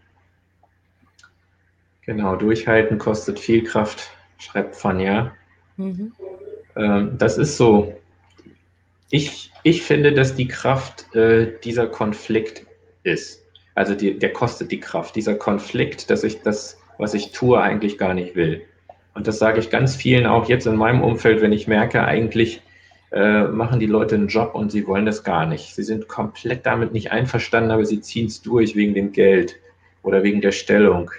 Genau, 2.02 2.36
durchhalten 2.36 2.98
kostet 2.98 3.38
viel 3.38 3.64
Kraft, 3.64 4.10
schreibt 4.38 4.76
Fania. 4.76 5.32
Mhm. 5.76 6.12
Ähm, 6.76 7.16
das 7.18 7.38
ist 7.38 7.56
so. 7.56 7.94
Ich, 9.10 9.50
ich 9.62 9.82
finde, 9.82 10.12
dass 10.12 10.34
die 10.34 10.48
Kraft 10.48 11.14
äh, 11.14 11.52
dieser 11.64 11.86
Konflikt 11.86 12.66
ist. 13.02 13.44
Also 13.74 13.94
die, 13.94 14.18
der 14.18 14.32
kostet 14.32 14.70
die 14.70 14.80
Kraft. 14.80 15.16
Dieser 15.16 15.34
Konflikt, 15.34 16.10
dass 16.10 16.24
ich 16.24 16.42
das, 16.42 16.78
was 16.98 17.14
ich 17.14 17.32
tue, 17.32 17.60
eigentlich 17.60 17.98
gar 17.98 18.14
nicht 18.14 18.36
will. 18.36 18.62
Und 19.14 19.26
das 19.26 19.38
sage 19.38 19.58
ich 19.58 19.70
ganz 19.70 19.96
vielen 19.96 20.26
auch 20.26 20.48
jetzt 20.48 20.66
in 20.66 20.76
meinem 20.76 21.02
Umfeld, 21.02 21.42
wenn 21.42 21.52
ich 21.52 21.66
merke, 21.66 22.04
eigentlich 22.04 22.62
äh, 23.10 23.42
machen 23.44 23.80
die 23.80 23.86
Leute 23.86 24.14
einen 24.14 24.28
Job 24.28 24.54
und 24.54 24.70
sie 24.70 24.86
wollen 24.86 25.06
das 25.06 25.24
gar 25.24 25.46
nicht. 25.46 25.74
Sie 25.74 25.82
sind 25.82 26.06
komplett 26.06 26.64
damit 26.64 26.92
nicht 26.92 27.10
einverstanden, 27.10 27.72
aber 27.72 27.84
sie 27.84 28.00
ziehen 28.00 28.26
es 28.26 28.40
durch 28.42 28.76
wegen 28.76 28.94
dem 28.94 29.12
Geld 29.12 29.56
oder 30.02 30.22
wegen 30.22 30.40
der 30.40 30.52
Stellung. 30.52 31.10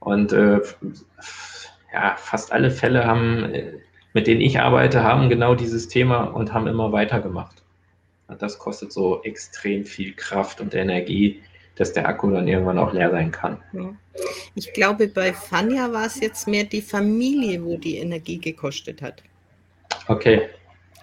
Und 0.00 0.32
äh, 0.32 0.60
ja, 1.92 2.16
fast 2.16 2.52
alle 2.52 2.70
Fälle 2.70 3.04
haben, 3.04 3.44
äh, 3.54 3.72
mit 4.16 4.26
denen 4.26 4.40
ich 4.40 4.58
arbeite, 4.58 5.04
haben 5.04 5.28
genau 5.28 5.54
dieses 5.54 5.86
Thema 5.88 6.24
und 6.24 6.54
haben 6.54 6.66
immer 6.66 6.90
weitergemacht. 6.90 7.62
Und 8.28 8.40
das 8.40 8.58
kostet 8.58 8.90
so 8.90 9.22
extrem 9.24 9.84
viel 9.84 10.14
Kraft 10.14 10.62
und 10.62 10.74
Energie, 10.74 11.42
dass 11.74 11.92
der 11.92 12.08
Akku 12.08 12.30
dann 12.30 12.48
irgendwann 12.48 12.78
auch 12.78 12.94
leer 12.94 13.10
sein 13.10 13.30
kann. 13.30 13.58
Ich 14.54 14.72
glaube, 14.72 15.08
bei 15.08 15.34
Fania 15.34 15.92
war 15.92 16.06
es 16.06 16.18
jetzt 16.18 16.48
mehr 16.48 16.64
die 16.64 16.80
Familie, 16.80 17.62
wo 17.62 17.76
die 17.76 17.98
Energie 17.98 18.38
gekostet 18.38 19.02
hat. 19.02 19.22
Okay. 20.08 20.48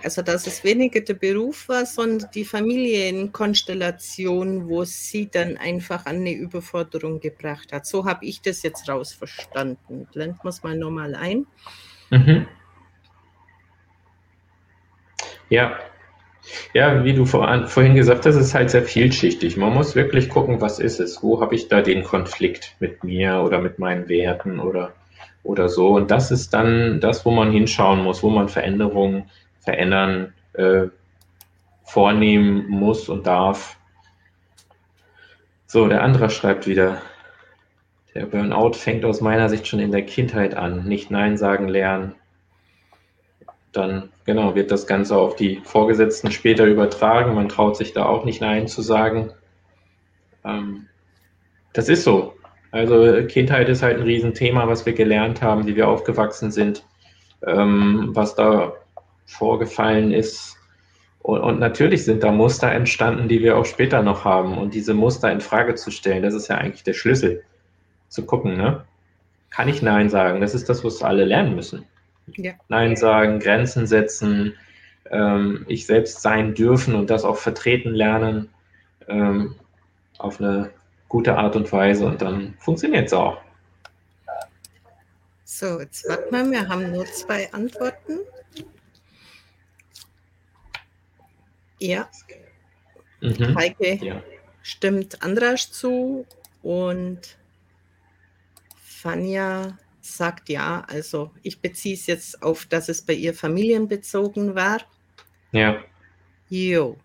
Also, 0.02 0.24
dass 0.24 0.48
es 0.48 0.64
weniger 0.64 1.02
der 1.02 1.14
Beruf 1.14 1.70
war, 1.70 1.86
sondern 1.86 2.32
die 2.34 2.46
Familienkonstellation, 2.46 4.68
wo 4.68 4.86
sie 4.86 5.30
dann 5.30 5.58
einfach 5.58 6.08
an 6.08 6.16
eine 6.16 6.34
Überforderung 6.34 7.20
gebracht 7.20 7.74
hat. 7.74 7.86
So 7.86 8.06
habe 8.06 8.26
ich 8.26 8.42
das 8.42 8.64
jetzt 8.64 8.90
raus 8.90 9.14
verstanden. 9.14 10.08
Blenden 10.12 10.40
wir 10.42 10.50
es 10.50 10.64
mal 10.64 10.76
nochmal 10.76 11.14
ein. 11.14 11.46
Mhm. 12.10 12.48
Ja, 15.50 15.78
ja, 16.74 17.04
wie 17.04 17.14
du 17.14 17.26
vor, 17.26 17.68
vorhin 17.68 17.96
gesagt 17.96 18.26
hast, 18.26 18.36
ist 18.36 18.54
halt 18.54 18.70
sehr 18.70 18.84
vielschichtig. 18.84 19.56
Man 19.58 19.74
muss 19.74 19.96
wirklich 19.96 20.30
gucken, 20.30 20.60
was 20.62 20.80
ist 20.80 21.00
es? 21.00 21.24
Wo 21.24 21.40
habe 21.40 21.56
ich 21.56 21.70
da 21.70 21.82
den 21.82 22.04
Konflikt 22.04 22.76
mit 22.80 23.04
mir 23.04 23.42
oder 23.42 23.60
mit 23.62 23.80
meinen 23.80 24.10
Werten 24.10 24.60
oder, 24.60 24.94
oder 25.44 25.70
so? 25.70 25.96
Und 25.96 26.12
das 26.12 26.32
ist 26.32 26.54
dann 26.54 27.00
das, 27.00 27.26
wo 27.26 27.32
man 27.32 27.52
hinschauen 27.52 28.04
muss, 28.04 28.24
wo 28.24 28.30
man 28.30 28.50
Veränderungen 28.50 29.30
verändern, 29.60 30.34
äh, 30.54 30.88
vornehmen 31.84 32.68
muss 32.70 33.08
und 33.10 33.28
darf. 33.28 33.78
So, 35.66 35.88
der 35.88 36.04
andere 36.04 36.30
schreibt 36.30 36.68
wieder, 36.68 37.02
der 38.14 38.26
Burnout 38.26 38.74
fängt 38.74 39.06
aus 39.06 39.22
meiner 39.22 39.50
Sicht 39.50 39.68
schon 39.68 39.80
in 39.80 39.92
der 39.92 40.06
Kindheit 40.06 40.56
an. 40.56 40.86
Nicht 40.86 41.10
Nein 41.10 41.38
sagen 41.38 41.68
lernen, 41.68 42.16
dann 43.74 44.10
genau 44.26 44.56
wird 44.56 44.72
das 44.72 44.88
Ganze 44.88 45.18
auf 45.18 45.36
die 45.36 45.62
Vorgesetzten 45.64 46.32
später 46.32 46.66
übertragen. 46.66 47.36
Man 47.36 47.50
traut 47.50 47.76
sich 47.76 47.94
da 47.94 48.06
auch 48.06 48.26
nicht 48.26 48.42
Nein 48.42 48.68
zu 48.68 48.82
sagen. 48.82 49.32
Ähm, 50.46 50.88
das 51.74 51.90
ist 51.90 52.04
so. 52.04 52.34
Also 52.72 53.26
Kindheit 53.28 53.70
ist 53.70 53.84
halt 53.84 53.98
ein 53.98 54.04
Riesenthema, 54.04 54.68
was 54.68 54.86
wir 54.86 54.94
gelernt 54.94 55.42
haben, 55.42 55.68
wie 55.68 55.76
wir 55.76 55.88
aufgewachsen 55.88 56.52
sind, 56.52 56.84
ähm, 57.46 58.10
was 58.14 58.36
da 58.36 58.74
vorgefallen 59.26 60.12
ist. 60.12 60.58
Und, 61.20 61.42
und, 61.42 61.60
natürlich 61.60 62.04
sind 62.04 62.24
da 62.24 62.32
Muster 62.32 62.72
entstanden, 62.72 63.28
die 63.28 63.42
wir 63.42 63.58
auch 63.58 63.66
später 63.66 64.02
noch 64.02 64.26
haben. 64.26 64.58
Und 64.58 64.74
diese 64.74 64.94
Muster 64.94 65.32
in 65.32 65.40
Frage 65.40 65.76
zu 65.76 65.92
stellen, 65.92 66.24
das 66.24 66.34
ist 66.34 66.48
ja 66.48 66.58
eigentlich 66.58 66.84
der 66.84 66.94
Schlüssel. 66.94 67.44
Zu 68.10 68.26
gucken, 68.26 68.58
ne? 68.58 68.84
Kann 69.50 69.70
ich 69.70 69.82
Nein 69.82 70.10
sagen? 70.10 70.42
Das 70.42 70.54
ist 70.56 70.68
das, 70.68 70.84
was 70.84 71.04
alle 71.04 71.26
lernen 71.26 71.56
müssen. 71.56 71.86
Ja. 72.28 72.54
Nein 72.70 72.96
sagen, 72.96 73.40
Grenzen 73.40 73.88
setzen, 73.88 74.56
ähm, 75.12 75.66
ich 75.68 75.86
selbst 75.86 76.22
sein 76.22 76.54
dürfen 76.54 76.96
und 76.96 77.10
das 77.10 77.24
auch 77.24 77.38
vertreten 77.38 77.94
lernen 77.94 78.50
ähm, 79.08 79.56
auf 80.18 80.40
eine 80.40 80.72
gute 81.10 81.36
Art 81.38 81.56
und 81.56 81.72
Weise 81.72 82.06
und 82.06 82.22
dann 82.22 82.56
funktioniert 82.60 83.08
es 83.08 83.14
auch. 83.14 83.38
So, 85.44 85.80
jetzt 85.80 86.08
warten 86.10 86.32
wir, 86.32 86.52
wir 86.52 86.68
haben 86.68 86.92
nur 86.92 87.06
zwei 87.06 87.52
Antworten. 87.54 88.20
Ja. 91.80 92.10
Mhm. 93.22 93.56
Heike 93.56 94.04
ja. 94.04 94.24
stimmt 94.64 95.22
Andras 95.22 95.72
zu 95.72 96.26
und 96.64 97.38
Fania 98.82 99.78
sagt 100.06 100.50
ja, 100.50 100.86
also 100.88 101.32
ich 101.44 101.60
beziehe 101.60 101.96
es 101.96 102.08
jetzt 102.08 102.44
auf, 102.44 102.66
dass 102.66 102.90
es 102.90 103.02
bei 103.02 103.14
ihr 103.14 103.34
familienbezogen 103.34 104.56
war. 104.56 104.80
Ja. 105.52 105.84
Jo. 106.50 106.98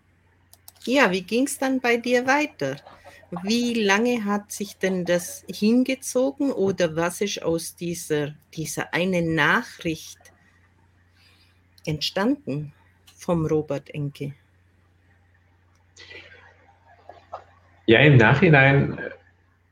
Ja, 0.84 1.10
wie 1.10 1.22
ging 1.22 1.44
es 1.46 1.58
dann 1.58 1.80
bei 1.80 1.96
dir 1.96 2.26
weiter? 2.26 2.76
Wie 3.42 3.74
lange 3.74 4.24
hat 4.24 4.52
sich 4.52 4.78
denn 4.78 5.04
das 5.04 5.44
hingezogen 5.50 6.50
oder 6.50 6.96
was 6.96 7.20
ist 7.20 7.42
aus 7.42 7.76
dieser, 7.76 8.34
dieser 8.54 8.92
einen 8.94 9.34
Nachricht 9.34 10.18
entstanden 11.84 12.72
vom 13.14 13.46
Robert 13.46 13.90
Enke? 13.90 14.34
Ja, 17.86 18.00
im 18.00 18.16
Nachhinein 18.16 18.98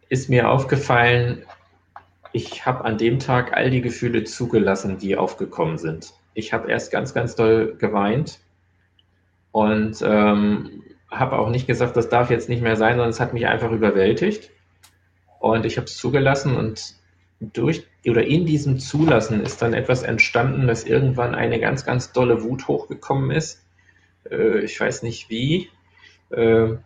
ist 0.08 0.28
mir 0.28 0.48
aufgefallen, 0.48 1.44
ich 2.36 2.66
habe 2.66 2.84
an 2.84 2.98
dem 2.98 3.18
Tag 3.18 3.56
all 3.56 3.70
die 3.70 3.80
Gefühle 3.80 4.24
zugelassen, 4.24 4.98
die 4.98 5.16
aufgekommen 5.16 5.78
sind. 5.78 6.12
Ich 6.34 6.52
habe 6.52 6.70
erst 6.70 6.92
ganz, 6.92 7.14
ganz 7.14 7.34
doll 7.34 7.76
geweint 7.78 8.40
und 9.52 10.02
ähm, 10.02 10.82
habe 11.10 11.38
auch 11.38 11.48
nicht 11.48 11.66
gesagt, 11.66 11.96
das 11.96 12.10
darf 12.10 12.28
jetzt 12.28 12.50
nicht 12.50 12.60
mehr 12.60 12.76
sein, 12.76 12.96
sondern 12.96 13.08
es 13.08 13.20
hat 13.20 13.32
mich 13.32 13.46
einfach 13.46 13.70
überwältigt. 13.70 14.50
Und 15.40 15.64
ich 15.64 15.78
habe 15.78 15.86
es 15.86 15.96
zugelassen 15.96 16.56
und 16.56 16.96
durch 17.40 17.86
oder 18.06 18.26
in 18.26 18.44
diesem 18.44 18.78
Zulassen 18.78 19.40
ist 19.40 19.62
dann 19.62 19.72
etwas 19.72 20.02
entstanden, 20.02 20.66
dass 20.66 20.84
irgendwann 20.84 21.34
eine 21.34 21.58
ganz, 21.58 21.86
ganz 21.86 22.12
dolle 22.12 22.42
Wut 22.42 22.68
hochgekommen 22.68 23.30
ist. 23.30 23.64
Äh, 24.30 24.58
ich 24.58 24.78
weiß 24.78 25.02
nicht 25.02 25.30
wie. 25.30 25.70
Äh, 26.28 26.76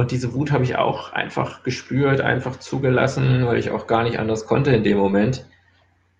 und 0.00 0.12
diese 0.12 0.32
Wut 0.32 0.50
habe 0.50 0.64
ich 0.64 0.76
auch 0.76 1.12
einfach 1.12 1.62
gespürt, 1.62 2.22
einfach 2.22 2.58
zugelassen, 2.58 3.44
weil 3.44 3.58
ich 3.58 3.70
auch 3.70 3.86
gar 3.86 4.02
nicht 4.02 4.18
anders 4.18 4.46
konnte 4.46 4.70
in 4.70 4.82
dem 4.82 4.96
Moment. 4.96 5.44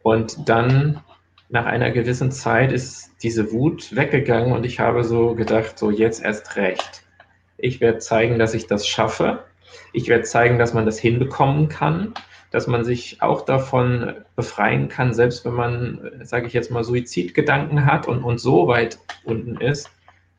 Und 0.02 0.50
dann 0.50 1.00
nach 1.48 1.64
einer 1.64 1.90
gewissen 1.90 2.30
Zeit 2.30 2.72
ist 2.72 3.10
diese 3.22 3.52
Wut 3.52 3.96
weggegangen 3.96 4.52
und 4.52 4.66
ich 4.66 4.80
habe 4.80 5.02
so 5.02 5.34
gedacht, 5.34 5.78
so 5.78 5.90
jetzt 5.90 6.22
erst 6.22 6.56
recht. 6.56 7.04
Ich 7.56 7.80
werde 7.80 8.00
zeigen, 8.00 8.38
dass 8.38 8.52
ich 8.52 8.66
das 8.66 8.86
schaffe. 8.86 9.44
Ich 9.94 10.08
werde 10.08 10.24
zeigen, 10.24 10.58
dass 10.58 10.74
man 10.74 10.84
das 10.84 10.98
hinbekommen 10.98 11.70
kann, 11.70 12.12
dass 12.50 12.66
man 12.66 12.84
sich 12.84 13.22
auch 13.22 13.46
davon 13.46 14.12
befreien 14.36 14.88
kann, 14.88 15.14
selbst 15.14 15.46
wenn 15.46 15.54
man, 15.54 16.10
sage 16.22 16.46
ich 16.46 16.52
jetzt 16.52 16.70
mal, 16.70 16.84
Suizidgedanken 16.84 17.86
hat 17.86 18.06
und, 18.06 18.24
und 18.24 18.40
so 18.40 18.68
weit 18.68 18.98
unten 19.24 19.56
ist, 19.56 19.90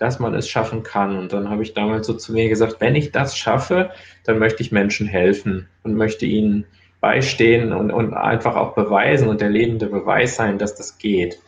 dass 0.02 0.18
man 0.18 0.34
es 0.34 0.50
schaffen 0.50 0.82
kann. 0.82 1.16
Und 1.16 1.32
dann 1.32 1.52
habe 1.52 1.62
ich 1.62 1.76
damals 1.76 2.08
so 2.08 2.14
zu 2.14 2.34
mir 2.34 2.50
gesagt, 2.50 2.78
wenn 2.80 2.96
ich 2.96 3.12
das 3.12 3.38
schaffe, 3.38 3.92
dann 4.24 4.40
möchte 4.40 4.64
ich 4.64 4.72
Menschen 4.72 5.06
helfen 5.06 5.70
und 5.84 5.94
möchte 5.94 6.26
ihnen 6.26 6.66
beistehen 7.02 7.72
und, 7.72 7.92
und 7.92 8.16
einfach 8.16 8.56
auch 8.56 8.74
beweisen 8.74 9.30
und 9.30 9.42
der 9.42 9.50
lebende 9.50 9.86
Beweis 9.86 10.36
sein, 10.36 10.58
dass 10.58 10.74
das 10.74 10.98
geht. 10.98 11.40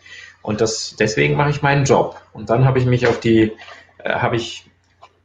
Und 0.43 0.61
das, 0.61 0.95
deswegen 0.99 1.35
mache 1.35 1.49
ich 1.49 1.63
meinen 1.63 1.85
Job. 1.85 2.21
Und 2.31 2.51
dann 2.51 2.65
habe 2.65 2.77
ich 2.77 2.85
mich 2.85 3.07
auf 3.07 3.19
die 3.19 3.53
äh, 4.03 4.13
habe 4.13 4.35
ich, 4.35 4.69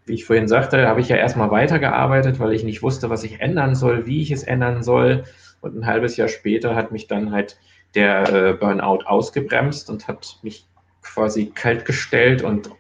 wie 0.07 0.15
ich 0.15 0.25
vorhin 0.25 0.49
sagte, 0.49 0.89
habe 0.89 1.01
ich 1.01 1.11
ja 1.11 1.17
erstmal 1.17 1.51
weitergearbeitet, 1.51 2.41
weil 2.41 2.55
ich 2.55 2.65
nicht 2.65 2.83
wusste, 2.83 3.11
was 3.11 3.25
ich 3.25 3.43
ändern 3.43 3.75
soll, 3.75 4.07
wie 4.07 4.23
ich 4.23 4.31
es 4.31 4.43
ändern 4.43 4.83
soll. 4.83 5.25
Und 5.61 5.77
ein 5.77 5.87
halbes 5.87 6.17
Jahr 6.17 6.29
später 6.29 6.75
hat 6.75 6.93
mich 6.93 7.09
dann 7.09 7.31
halt 7.33 7.59
der 7.95 8.33
äh, 8.33 8.53
Burnout 8.55 9.05
ausgebremst 9.05 9.91
und 9.91 10.09
hat 10.09 10.39
mich 10.43 10.65
quasi 11.03 11.47
kalt 11.55 11.85
gestellt 11.85 12.43
und, 12.43 12.71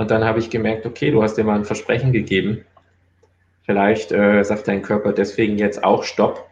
und 0.00 0.10
dann 0.10 0.24
habe 0.24 0.38
ich 0.38 0.48
gemerkt, 0.48 0.86
okay, 0.86 1.10
du 1.10 1.22
hast 1.22 1.34
dir 1.34 1.44
mal 1.44 1.56
ein 1.56 1.66
Versprechen 1.66 2.10
gegeben. 2.10 2.64
Vielleicht 3.64 4.12
äh, 4.12 4.42
sagt 4.42 4.66
dein 4.66 4.80
Körper 4.80 5.12
deswegen 5.12 5.58
jetzt 5.58 5.84
auch 5.84 6.04
Stopp. 6.04 6.48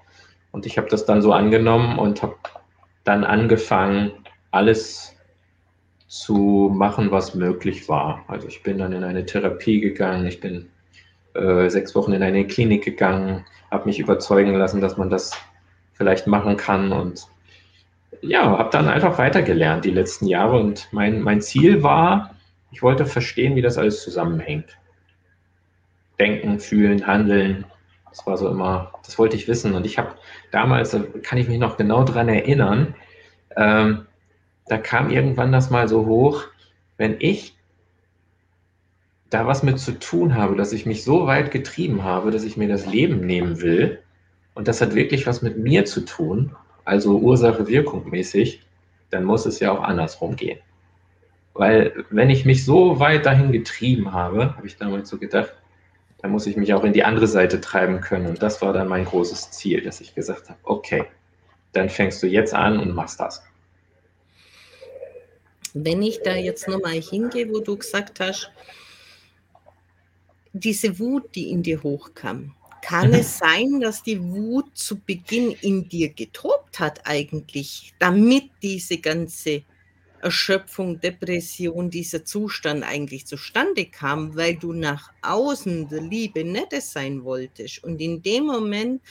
Und 0.52 0.66
ich 0.66 0.76
habe 0.76 0.90
das 0.90 1.06
dann 1.06 1.22
so 1.22 1.32
angenommen 1.32 1.98
und 1.98 2.22
habe 2.22 2.36
dann 3.04 3.24
angefangen, 3.24 4.12
alles 4.50 5.16
zu 6.08 6.70
machen, 6.74 7.10
was 7.10 7.34
möglich 7.34 7.88
war. 7.88 8.22
Also 8.28 8.48
ich 8.48 8.62
bin 8.62 8.76
dann 8.76 8.92
in 8.92 9.02
eine 9.02 9.24
Therapie 9.24 9.80
gegangen, 9.80 10.26
ich 10.26 10.40
bin 10.40 10.68
äh, 11.32 11.70
sechs 11.70 11.94
Wochen 11.94 12.12
in 12.12 12.22
eine 12.22 12.46
Klinik 12.46 12.84
gegangen, 12.84 13.46
habe 13.70 13.86
mich 13.86 13.98
überzeugen 13.98 14.52
lassen, 14.56 14.82
dass 14.82 14.98
man 14.98 15.08
das 15.08 15.32
vielleicht 15.94 16.26
machen 16.26 16.58
kann 16.58 16.92
und 16.92 17.26
ja, 18.20 18.58
habe 18.58 18.68
dann 18.70 18.88
einfach 18.88 19.16
weitergelernt 19.16 19.86
die 19.86 19.90
letzten 19.90 20.26
Jahre 20.26 20.60
und 20.60 20.86
mein, 20.92 21.22
mein 21.22 21.40
Ziel 21.40 21.82
war, 21.82 22.34
ich 22.70 22.82
wollte 22.82 23.06
verstehen, 23.06 23.56
wie 23.56 23.62
das 23.62 23.78
alles 23.78 24.02
zusammenhängt. 24.02 24.78
Denken, 26.18 26.58
fühlen, 26.60 27.06
handeln, 27.06 27.64
das 28.10 28.26
war 28.26 28.36
so 28.36 28.48
immer, 28.48 28.92
das 29.04 29.18
wollte 29.18 29.36
ich 29.36 29.48
wissen 29.48 29.74
und 29.74 29.86
ich 29.86 29.98
habe 29.98 30.14
damals, 30.50 30.90
da 30.90 31.04
kann 31.22 31.38
ich 31.38 31.48
mich 31.48 31.58
noch 31.58 31.76
genau 31.76 32.04
dran 32.04 32.28
erinnern, 32.28 32.94
ähm, 33.56 34.06
da 34.66 34.78
kam 34.78 35.10
irgendwann 35.10 35.52
das 35.52 35.70
mal 35.70 35.88
so 35.88 36.06
hoch, 36.06 36.44
wenn 36.96 37.16
ich 37.20 37.56
da 39.30 39.46
was 39.46 39.62
mit 39.62 39.78
zu 39.78 39.98
tun 39.98 40.34
habe, 40.34 40.56
dass 40.56 40.72
ich 40.72 40.86
mich 40.86 41.04
so 41.04 41.26
weit 41.26 41.50
getrieben 41.50 42.02
habe, 42.02 42.30
dass 42.30 42.44
ich 42.44 42.56
mir 42.56 42.68
das 42.68 42.86
Leben 42.86 43.20
nehmen 43.20 43.60
will, 43.60 44.02
und 44.54 44.66
das 44.66 44.80
hat 44.80 44.96
wirklich 44.96 45.24
was 45.26 45.40
mit 45.40 45.56
mir 45.56 45.84
zu 45.84 46.00
tun, 46.00 46.56
also 46.84 47.18
Ursache-Wirkung 47.18 48.08
mäßig, 48.10 48.66
dann 49.10 49.22
muss 49.22 49.46
es 49.46 49.60
ja 49.60 49.70
auch 49.70 49.82
andersrum 49.82 50.34
gehen. 50.34 50.58
Weil 51.58 52.04
wenn 52.10 52.30
ich 52.30 52.44
mich 52.44 52.64
so 52.64 53.00
weit 53.00 53.26
dahin 53.26 53.50
getrieben 53.50 54.12
habe, 54.12 54.56
habe 54.56 54.66
ich 54.68 54.76
damals 54.76 55.08
so 55.08 55.18
gedacht, 55.18 55.52
dann 56.22 56.30
muss 56.30 56.46
ich 56.46 56.56
mich 56.56 56.72
auch 56.72 56.84
in 56.84 56.92
die 56.92 57.02
andere 57.02 57.26
Seite 57.26 57.60
treiben 57.60 58.00
können. 58.00 58.26
Und 58.26 58.40
das 58.40 58.62
war 58.62 58.72
dann 58.72 58.86
mein 58.86 59.04
großes 59.04 59.50
Ziel, 59.50 59.82
dass 59.82 60.00
ich 60.00 60.14
gesagt 60.14 60.48
habe, 60.48 60.58
okay, 60.62 61.04
dann 61.72 61.90
fängst 61.90 62.22
du 62.22 62.28
jetzt 62.28 62.54
an 62.54 62.78
und 62.78 62.94
machst 62.94 63.18
das. 63.18 63.42
Wenn 65.74 66.00
ich 66.00 66.22
da 66.22 66.36
jetzt 66.36 66.68
nochmal 66.68 67.00
hingehe, 67.00 67.48
wo 67.48 67.58
du 67.58 67.76
gesagt 67.76 68.20
hast, 68.20 68.52
diese 70.52 70.96
Wut, 71.00 71.34
die 71.34 71.50
in 71.50 71.64
dir 71.64 71.82
hochkam, 71.82 72.54
kann 72.82 73.08
mhm. 73.08 73.14
es 73.14 73.36
sein, 73.36 73.80
dass 73.80 74.04
die 74.04 74.22
Wut 74.22 74.78
zu 74.78 75.00
Beginn 75.00 75.50
in 75.60 75.88
dir 75.88 76.10
getobt 76.10 76.78
hat 76.78 77.00
eigentlich, 77.04 77.94
damit 77.98 78.44
diese 78.62 78.98
ganze 78.98 79.64
Erschöpfung, 80.20 81.00
Depression, 81.00 81.90
dieser 81.90 82.24
Zustand 82.24 82.84
eigentlich 82.84 83.26
zustande 83.26 83.86
kam, 83.86 84.36
weil 84.36 84.56
du 84.56 84.72
nach 84.72 85.12
außen 85.22 85.88
der 85.88 86.00
Liebe 86.00 86.44
Nettes 86.44 86.92
sein 86.92 87.24
wolltest. 87.24 87.84
Und 87.84 88.00
in 88.00 88.22
dem 88.22 88.46
Moment 88.46 89.02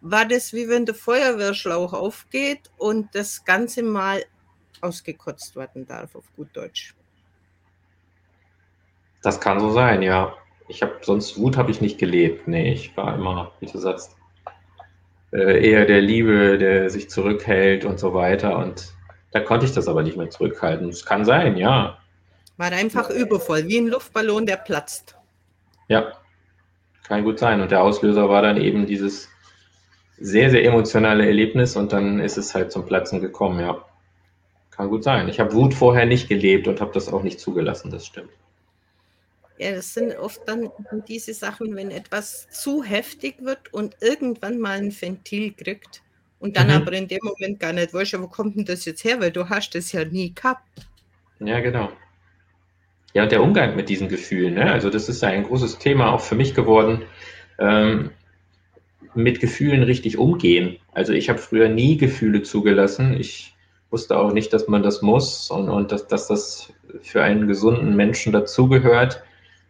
war 0.00 0.26
das 0.26 0.52
wie 0.52 0.68
wenn 0.68 0.86
der 0.86 0.94
Feuerwehrschlauch 0.94 1.92
aufgeht 1.92 2.70
und 2.78 3.14
das 3.14 3.44
Ganze 3.44 3.82
mal 3.82 4.24
ausgekotzt 4.80 5.56
werden 5.56 5.86
darf, 5.86 6.14
auf 6.14 6.24
gut 6.36 6.48
Deutsch. 6.52 6.94
Das 9.22 9.40
kann 9.40 9.58
so 9.58 9.70
sein, 9.70 10.02
ja. 10.02 10.34
Ich 10.68 10.82
habe 10.82 10.98
sonst 11.02 11.38
Wut 11.38 11.56
habe 11.56 11.70
ich 11.70 11.80
nicht 11.80 11.98
gelebt. 11.98 12.46
Nee, 12.48 12.72
ich 12.72 12.96
war 12.96 13.14
immer, 13.14 13.52
wie 13.60 13.66
du 13.66 13.78
sagst, 13.78 14.16
äh, 15.32 15.68
eher 15.68 15.84
der 15.84 16.00
Liebe, 16.00 16.58
der 16.58 16.90
sich 16.90 17.10
zurückhält 17.10 17.84
und 17.84 17.98
so 17.98 18.14
weiter. 18.14 18.58
Und 18.58 18.93
da 19.34 19.40
konnte 19.40 19.66
ich 19.66 19.72
das 19.72 19.88
aber 19.88 20.04
nicht 20.04 20.16
mehr 20.16 20.30
zurückhalten. 20.30 20.88
Es 20.88 21.04
kann 21.04 21.24
sein, 21.24 21.56
ja. 21.56 21.98
War 22.56 22.70
einfach 22.70 23.10
übervoll, 23.10 23.66
wie 23.66 23.78
ein 23.78 23.88
Luftballon, 23.88 24.46
der 24.46 24.56
platzt. 24.56 25.16
Ja, 25.88 26.12
kann 27.02 27.24
gut 27.24 27.40
sein. 27.40 27.60
Und 27.60 27.72
der 27.72 27.82
Auslöser 27.82 28.28
war 28.28 28.42
dann 28.42 28.60
eben 28.60 28.86
dieses 28.86 29.28
sehr, 30.18 30.50
sehr 30.50 30.64
emotionale 30.64 31.26
Erlebnis 31.26 31.74
und 31.74 31.92
dann 31.92 32.20
ist 32.20 32.36
es 32.36 32.54
halt 32.54 32.70
zum 32.70 32.86
Platzen 32.86 33.20
gekommen, 33.20 33.58
ja. 33.58 33.84
Kann 34.70 34.88
gut 34.88 35.02
sein. 35.02 35.28
Ich 35.28 35.40
habe 35.40 35.52
Wut 35.52 35.74
vorher 35.74 36.06
nicht 36.06 36.28
gelebt 36.28 36.68
und 36.68 36.80
habe 36.80 36.92
das 36.92 37.12
auch 37.12 37.24
nicht 37.24 37.40
zugelassen, 37.40 37.90
das 37.90 38.06
stimmt. 38.06 38.30
Ja, 39.58 39.72
das 39.72 39.94
sind 39.94 40.16
oft 40.16 40.42
dann 40.46 40.70
diese 41.08 41.34
Sachen, 41.34 41.74
wenn 41.74 41.90
etwas 41.90 42.48
zu 42.50 42.84
heftig 42.84 43.38
wird 43.40 43.74
und 43.74 43.96
irgendwann 44.00 44.60
mal 44.60 44.78
ein 44.78 44.92
Ventil 44.92 45.52
kriegt 45.54 46.03
und 46.44 46.58
dann 46.58 46.66
mhm. 46.66 46.74
aber 46.74 46.92
in 46.92 47.08
dem 47.08 47.20
Moment 47.22 47.58
gar 47.58 47.72
nicht 47.72 47.94
weißt, 47.94 48.20
wo 48.20 48.28
kommt 48.28 48.54
denn 48.54 48.66
das 48.66 48.84
jetzt 48.84 49.02
her, 49.02 49.18
weil 49.18 49.30
du 49.30 49.48
hast 49.48 49.74
das 49.74 49.92
ja 49.92 50.04
nie 50.04 50.34
gehabt. 50.34 50.68
Ja, 51.40 51.60
genau. 51.60 51.88
Ja, 53.14 53.22
und 53.22 53.32
der 53.32 53.42
Umgang 53.42 53.76
mit 53.76 53.88
diesen 53.88 54.10
Gefühlen, 54.10 54.52
ne? 54.52 54.70
also 54.70 54.90
das 54.90 55.08
ist 55.08 55.22
ja 55.22 55.30
ein 55.30 55.44
großes 55.44 55.78
Thema 55.78 56.12
auch 56.12 56.20
für 56.20 56.34
mich 56.34 56.54
geworden, 56.54 57.00
ähm, 57.58 58.10
mit 59.14 59.40
Gefühlen 59.40 59.84
richtig 59.84 60.18
umgehen. 60.18 60.76
Also 60.92 61.14
ich 61.14 61.30
habe 61.30 61.38
früher 61.38 61.70
nie 61.70 61.96
Gefühle 61.96 62.42
zugelassen. 62.42 63.18
Ich 63.18 63.54
wusste 63.90 64.18
auch 64.18 64.34
nicht, 64.34 64.52
dass 64.52 64.68
man 64.68 64.82
das 64.82 65.00
muss 65.00 65.50
und, 65.50 65.70
und 65.70 65.92
dass, 65.92 66.08
dass 66.08 66.28
das 66.28 66.74
für 67.00 67.22
einen 67.22 67.48
gesunden 67.48 67.96
Menschen 67.96 68.34
dazugehört. 68.34 69.22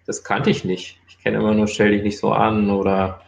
Das 0.06 0.24
kannte 0.24 0.50
ich 0.50 0.64
nicht. 0.64 0.98
Ich 1.06 1.20
kenne 1.22 1.36
immer 1.36 1.54
nur, 1.54 1.68
stell 1.68 1.92
dich 1.92 2.02
nicht 2.02 2.18
so 2.18 2.32
an 2.32 2.68
oder 2.72 3.23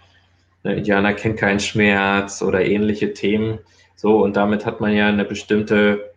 ne, 0.67 0.77
Indianer 0.77 1.15
kennt 1.15 1.39
keinen 1.39 1.61
Schmerz 1.61 2.43
oder 2.43 2.65
ähnliche 2.65 3.13
Themen. 3.13 3.59
So, 3.95 4.23
und 4.23 4.37
damit 4.37 4.67
hat 4.67 4.81
man 4.81 4.93
ja 4.93 5.09
eine 5.09 5.25
bestimmte, 5.25 6.13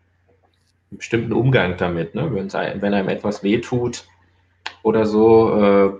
einen 0.92 0.98
bestimmten 0.98 1.34
Umgang 1.34 1.78
damit. 1.78 2.16
Ne? 2.16 2.34
Wenn, 2.34 2.52
wenn 2.52 2.94
einem 2.94 3.10
etwas 3.10 3.44
wehtut 3.44 4.06
oder 4.84 5.06
so, 5.06 5.54
äh, 5.56 5.92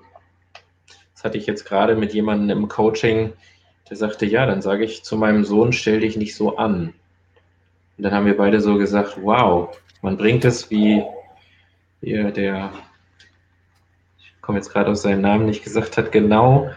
das 1.14 1.24
hatte 1.24 1.38
ich 1.38 1.46
jetzt 1.46 1.66
gerade 1.66 1.96
mit 1.96 2.14
jemandem 2.14 2.58
im 2.58 2.68
Coaching, 2.68 3.34
der 3.90 3.98
sagte, 3.98 4.26
ja, 4.26 4.46
dann 4.46 4.62
sage 4.62 4.84
ich 4.84 5.04
zu 5.04 5.18
meinem 5.18 5.46
Sohn, 5.46 5.74
stell 5.74 6.02
dich 6.02 6.18
nicht 6.18 6.36
so 6.36 6.58
an. 6.58 6.94
Und 7.98 8.04
dann 8.04 8.14
haben 8.14 8.26
wir 8.26 8.38
beide 8.38 8.62
so 8.62 8.78
gesagt, 8.78 9.18
wow, 9.22 9.78
man 10.02 10.18
bringt 10.18 10.46
es 10.46 10.70
wie 10.70 11.04
der, 12.02 12.72
ich 14.18 14.42
komme 14.42 14.58
jetzt 14.58 14.72
gerade 14.72 14.92
auf 14.92 14.98
seinen 14.98 15.22
Namen 15.22 15.46
nicht 15.46 15.64
gesagt 15.64 15.98
hat, 15.98 16.12
genau 16.12 16.70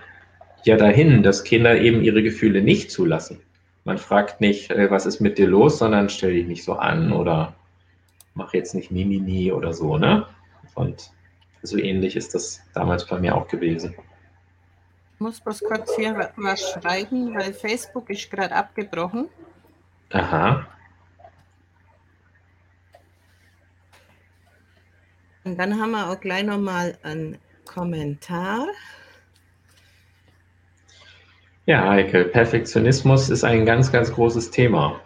ja 0.66 0.76
dahin, 0.76 1.22
dass 1.22 1.44
Kinder 1.44 1.80
eben 1.80 2.02
ihre 2.02 2.22
Gefühle 2.22 2.62
nicht 2.62 2.90
zulassen. 2.90 3.40
Man 3.84 3.98
fragt 3.98 4.40
nicht, 4.40 4.70
äh, 4.70 4.90
was 4.90 5.06
ist 5.06 5.20
mit 5.20 5.38
dir 5.38 5.48
los, 5.48 5.78
sondern 5.78 6.08
stell 6.08 6.34
dich 6.34 6.46
nicht 6.46 6.64
so 6.64 6.74
an 6.74 7.12
oder 7.12 7.54
mach 8.34 8.54
jetzt 8.54 8.74
nicht 8.74 8.90
Mimimi 8.90 9.52
oder 9.52 9.72
so, 9.72 9.98
ne? 9.98 10.26
Und 10.74 11.10
so 11.62 11.76
ähnlich 11.78 12.16
ist 12.16 12.34
das 12.34 12.60
damals 12.74 13.06
bei 13.06 13.18
mir 13.18 13.34
auch 13.34 13.48
gewesen. 13.48 13.94
Ich 15.14 15.20
muss 15.20 15.40
bloß 15.40 15.60
kurz 15.60 15.94
hier 15.96 16.30
was 16.36 16.70
schreiben, 16.72 17.34
weil 17.34 17.52
Facebook 17.52 18.10
ist 18.10 18.30
gerade 18.30 18.54
abgebrochen. 18.54 19.28
Aha. 20.10 20.66
Und 25.44 25.58
dann 25.58 25.80
haben 25.80 25.90
wir 25.92 26.10
auch 26.10 26.20
gleich 26.20 26.44
nochmal 26.44 26.96
einen 27.02 27.38
Kommentar. 27.64 28.66
Ja, 31.64 31.88
Heike, 31.88 32.24
Perfektionismus 32.24 33.30
ist 33.30 33.44
ein 33.44 33.64
ganz, 33.64 33.92
ganz 33.92 34.12
großes 34.12 34.50
Thema. 34.50 35.00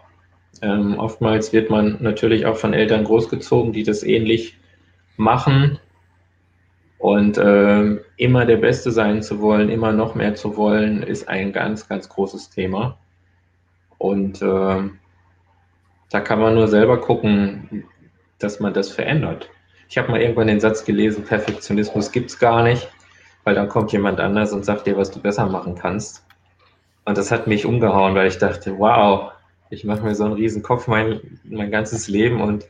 Ähm, 0.62 0.99
oftmals 0.99 1.53
wird 1.53 1.69
man 1.69 1.99
natürlich 2.01 2.47
auch 2.47 2.57
von 2.57 2.73
Eltern 2.73 3.05
großgezogen, 3.05 3.75
die 3.75 3.83
das 3.83 4.03
ähnlich 4.03 4.57
machen. 5.19 5.79
Und 6.97 7.37
äh, 7.37 7.99
immer 8.16 8.47
der 8.47 8.57
Beste 8.57 8.90
sein 8.90 9.23
zu 9.23 9.42
wollen, 9.42 9.69
immer 9.69 9.92
noch 9.92 10.14
mehr 10.14 10.35
zu 10.35 10.57
wollen, 10.57 11.03
ist 11.03 11.29
ein 11.29 11.53
ganz, 11.53 11.88
ganz 11.88 12.09
großes 12.09 12.49
Thema. 12.49 12.97
Und 13.99 14.40
äh, 14.40 14.83
da 16.11 16.21
kann 16.21 16.40
man 16.40 16.55
nur 16.55 16.69
selber 16.69 16.99
gucken, 17.03 17.85
dass 18.38 18.61
man 18.61 18.73
das 18.73 18.90
verändert. 18.90 19.51
Ich 19.90 19.99
habe 19.99 20.11
mal 20.11 20.23
irgendwann 20.23 20.47
den 20.47 20.61
Satz 20.61 20.87
gelesen, 20.87 21.23
Perfektionismus 21.25 22.11
gibt 22.12 22.31
es 22.31 22.38
gar 22.38 22.62
nicht, 22.62 22.90
weil 23.45 23.55
dann 23.55 23.69
kommt 23.69 23.92
jemand 23.92 24.21
anders 24.21 24.55
und 24.55 24.64
sagt 24.64 24.87
dir, 24.87 24.97
was 24.97 25.11
du 25.11 25.21
besser 25.21 25.45
machen 25.45 25.75
kannst. 25.75 26.26
Und 27.07 27.16
das 27.16 27.31
hat 27.31 27.47
mich 27.47 27.64
umgehauen, 27.64 28.14
weil 28.14 28.27
ich 28.27 28.38
dachte, 28.38 28.79
wow, 28.79 29.33
ich 29.71 29.85
mache 29.85 30.03
mir 30.03 30.14
so 30.14 30.25
einen 30.25 30.35
riesen 30.35 30.62
Kopf 30.62 30.88
mein, 30.88 31.21
mein 31.45 31.71
ganzes 31.71 32.09
Leben 32.09 32.40
und 32.40 32.66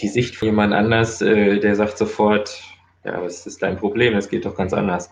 die 0.00 0.08
Sicht 0.08 0.36
von 0.36 0.46
jemand 0.46 0.72
anders, 0.72 1.20
äh, 1.20 1.58
der 1.58 1.74
sagt 1.74 1.98
sofort, 1.98 2.62
ja, 3.04 3.20
was 3.20 3.46
ist 3.46 3.60
dein 3.60 3.76
Problem? 3.76 4.16
Es 4.16 4.28
geht 4.28 4.44
doch 4.46 4.56
ganz 4.56 4.72
anders. 4.72 5.10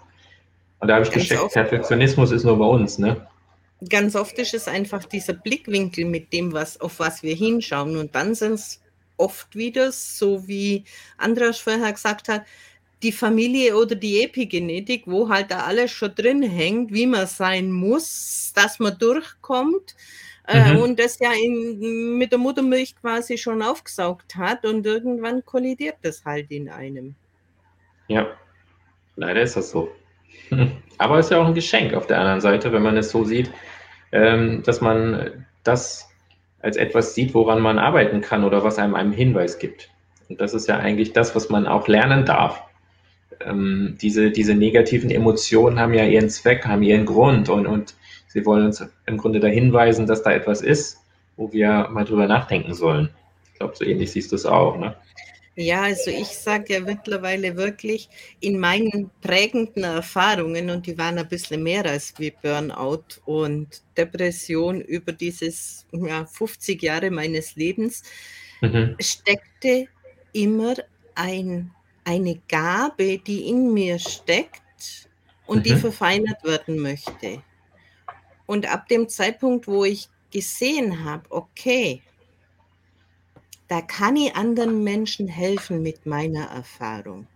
Und 0.79 0.89
da 0.89 0.95
habe 0.95 1.05
ich 1.05 1.11
ganz 1.11 1.29
gecheckt, 1.29 1.53
Perfektionismus 1.53 2.31
ist 2.31 2.45
nur 2.45 2.59
bei 2.59 2.65
uns, 2.65 2.99
ne? 2.99 3.27
Ganz 3.89 4.15
oft 4.15 4.39
ist 4.39 4.55
es 4.55 4.69
einfach 4.69 5.05
dieser 5.05 5.33
Blickwinkel 5.33 6.05
mit 6.05 6.33
dem, 6.33 6.53
was, 6.53 6.81
auf 6.81 7.01
was 7.01 7.23
wir 7.23 7.35
hinschauen. 7.35 7.97
Und 7.97 8.15
dann 8.15 8.35
sind 8.35 8.55
es 8.55 8.81
oft 9.17 9.57
wieder, 9.57 9.91
so 9.91 10.47
wie 10.47 10.85
Andras 11.17 11.59
vorher 11.59 11.93
gesagt 11.93 12.29
hat, 12.29 12.43
die 13.03 13.13
Familie 13.13 13.77
oder 13.77 13.95
die 13.95 14.25
Epigenetik, 14.25 15.05
wo 15.07 15.29
halt 15.29 15.51
da 15.51 15.61
alles 15.61 15.91
schon 15.91 16.15
drin 16.15 16.43
hängt, 16.43 16.93
wie 16.93 17.07
man 17.07 17.27
sein 17.27 17.71
muss, 17.71 18.53
dass 18.55 18.79
man 18.79 18.99
durchkommt 18.99 19.95
äh, 20.49 20.73
mhm. 20.73 20.81
und 20.81 20.99
das 20.99 21.19
ja 21.21 21.31
in, 21.33 22.19
mit 22.19 22.33
der 22.33 22.39
Muttermilch 22.39 22.97
quasi 22.97 23.39
schon 23.39 23.63
aufgesaugt 23.63 24.35
hat 24.37 24.65
und 24.65 24.87
irgendwann 24.87 25.45
kollidiert 25.45 25.97
das 26.03 26.25
halt 26.25 26.51
in 26.51 26.69
einem. 26.69 27.15
Ja, 28.09 28.27
leider 29.17 29.43
ist 29.43 29.57
das 29.57 29.71
so. 29.71 29.91
Aber 30.99 31.19
es 31.19 31.27
ist 31.27 31.31
ja 31.31 31.41
auch 31.41 31.47
ein 31.47 31.55
Geschenk 31.55 31.95
auf 31.95 32.07
der 32.07 32.19
anderen 32.19 32.41
Seite, 32.41 32.73
wenn 32.73 32.83
man 32.83 32.97
es 32.97 33.11
so 33.11 33.25
sieht, 33.25 33.51
ähm, 34.11 34.63
dass 34.65 34.81
man 34.81 35.47
das 35.63 36.09
als 36.61 36.77
etwas 36.77 37.15
sieht, 37.15 37.35
woran 37.35 37.61
man 37.61 37.79
arbeiten 37.79 38.21
kann 38.21 38.43
oder 38.43 38.65
was 38.65 38.79
einem 38.79 38.95
einen 38.95 39.13
Hinweis 39.13 39.59
gibt. 39.59 39.91
Und 40.29 40.41
das 40.41 40.55
ist 40.55 40.67
ja 40.67 40.79
eigentlich 40.79 41.13
das, 41.13 41.37
was 41.37 41.51
man 41.51 41.67
auch 41.67 41.87
lernen 41.89 42.25
darf. 42.25 42.63
Ähm, 43.45 43.97
diese, 44.01 44.31
diese 44.31 44.55
negativen 44.55 45.11
Emotionen 45.11 45.79
haben 45.79 45.95
ja 45.95 46.05
ihren 46.05 46.31
Zweck, 46.31 46.67
haben 46.67 46.83
ihren 46.83 47.07
Grund 47.07 47.49
und, 47.49 47.67
und 47.67 47.95
sie 48.29 48.45
wollen 48.45 48.67
uns 48.67 48.85
im 49.07 49.17
Grunde 49.17 49.41
da 49.41 49.49
hinweisen, 49.49 50.07
dass 50.07 50.23
da 50.23 50.33
etwas 50.33 50.61
ist, 50.61 50.99
wo 51.37 51.53
wir 51.53 51.89
mal 51.91 52.05
drüber 52.05 52.27
nachdenken 52.27 52.75
sollen. 52.75 53.11
Ich 53.53 53.59
glaube, 53.59 53.77
so 53.77 53.85
ähnlich 53.85 54.11
siehst 54.11 54.33
du 54.33 54.37
es 54.37 54.47
auch. 54.47 54.79
Ne? 54.79 54.95
Ja, 55.61 55.83
also 55.83 56.13
ich 56.13 56.29
sage 56.29 56.75
ja 56.75 56.81
mittlerweile 56.81 57.57
wirklich 57.57 58.09
in 58.39 58.61
meinen 58.61 59.11
prägenden 59.21 59.83
Erfahrungen, 59.83 60.71
und 60.71 60.87
die 60.87 60.97
waren 60.97 61.19
ein 61.19 61.29
bisschen 61.29 61.65
mehr 61.65 61.85
als 61.85 62.15
wie 62.17 62.31
Burnout 62.31 63.03
und 63.25 63.83
Depression 63.97 64.81
über 64.81 65.11
dieses 65.11 65.85
ja, 65.91 66.27
50 66.27 66.81
Jahre 66.81 67.11
meines 67.11 67.57
Lebens, 67.57 68.05
mhm. 68.61 68.95
steckte 69.01 69.89
immer 70.33 70.75
ein, 71.17 71.73
eine 72.09 72.41
Gabe, 72.49 73.19
die 73.19 73.51
in 73.51 73.75
mir 73.75 73.99
steckt 73.99 75.11
und 75.47 75.59
mhm. 75.59 75.65
die 75.65 75.77
verfeinert 75.77 76.43
werden 76.43 76.79
möchte. 76.79 77.43
Und 78.47 78.67
ab 78.67 78.89
dem 78.89 79.11
Zeitpunkt, 79.11 79.69
wo 79.69 79.85
ich 79.85 80.09
gesehen 80.31 81.05
habe, 81.05 81.31
okay, 81.31 82.03
da 83.69 83.83
kann 83.83 84.17
ich 84.17 84.35
anderen 84.35 84.83
Menschen 84.83 85.29
helfen 85.29 85.83
mit 85.83 86.07
meiner 86.07 86.47
Erfahrung. 86.47 87.27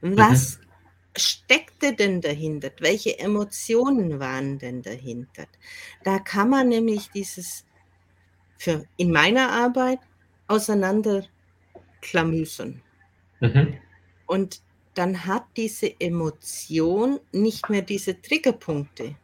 Was 0.00 0.58
mhm. 0.58 0.62
steckte 1.16 1.94
denn 1.94 2.20
dahinter? 2.20 2.72
Welche 2.80 3.16
Emotionen 3.20 4.18
waren 4.18 4.58
denn 4.58 4.82
dahinter? 4.82 5.46
Da 6.02 6.18
kann 6.18 6.50
man 6.50 6.68
nämlich 6.68 7.08
dieses 7.12 7.64
für 8.56 8.84
in 8.96 9.12
meiner 9.12 9.52
Arbeit 9.52 10.00
auseinanderklamüsern. 10.48 12.82
Mhm. 13.38 13.78
Und 14.28 14.60
dann 14.94 15.26
hat 15.26 15.44
diese 15.56 16.00
Emotion 16.00 17.18
nicht 17.32 17.68
mehr 17.68 17.82
diese 17.82 18.22
Triggerpunkte. 18.22 19.16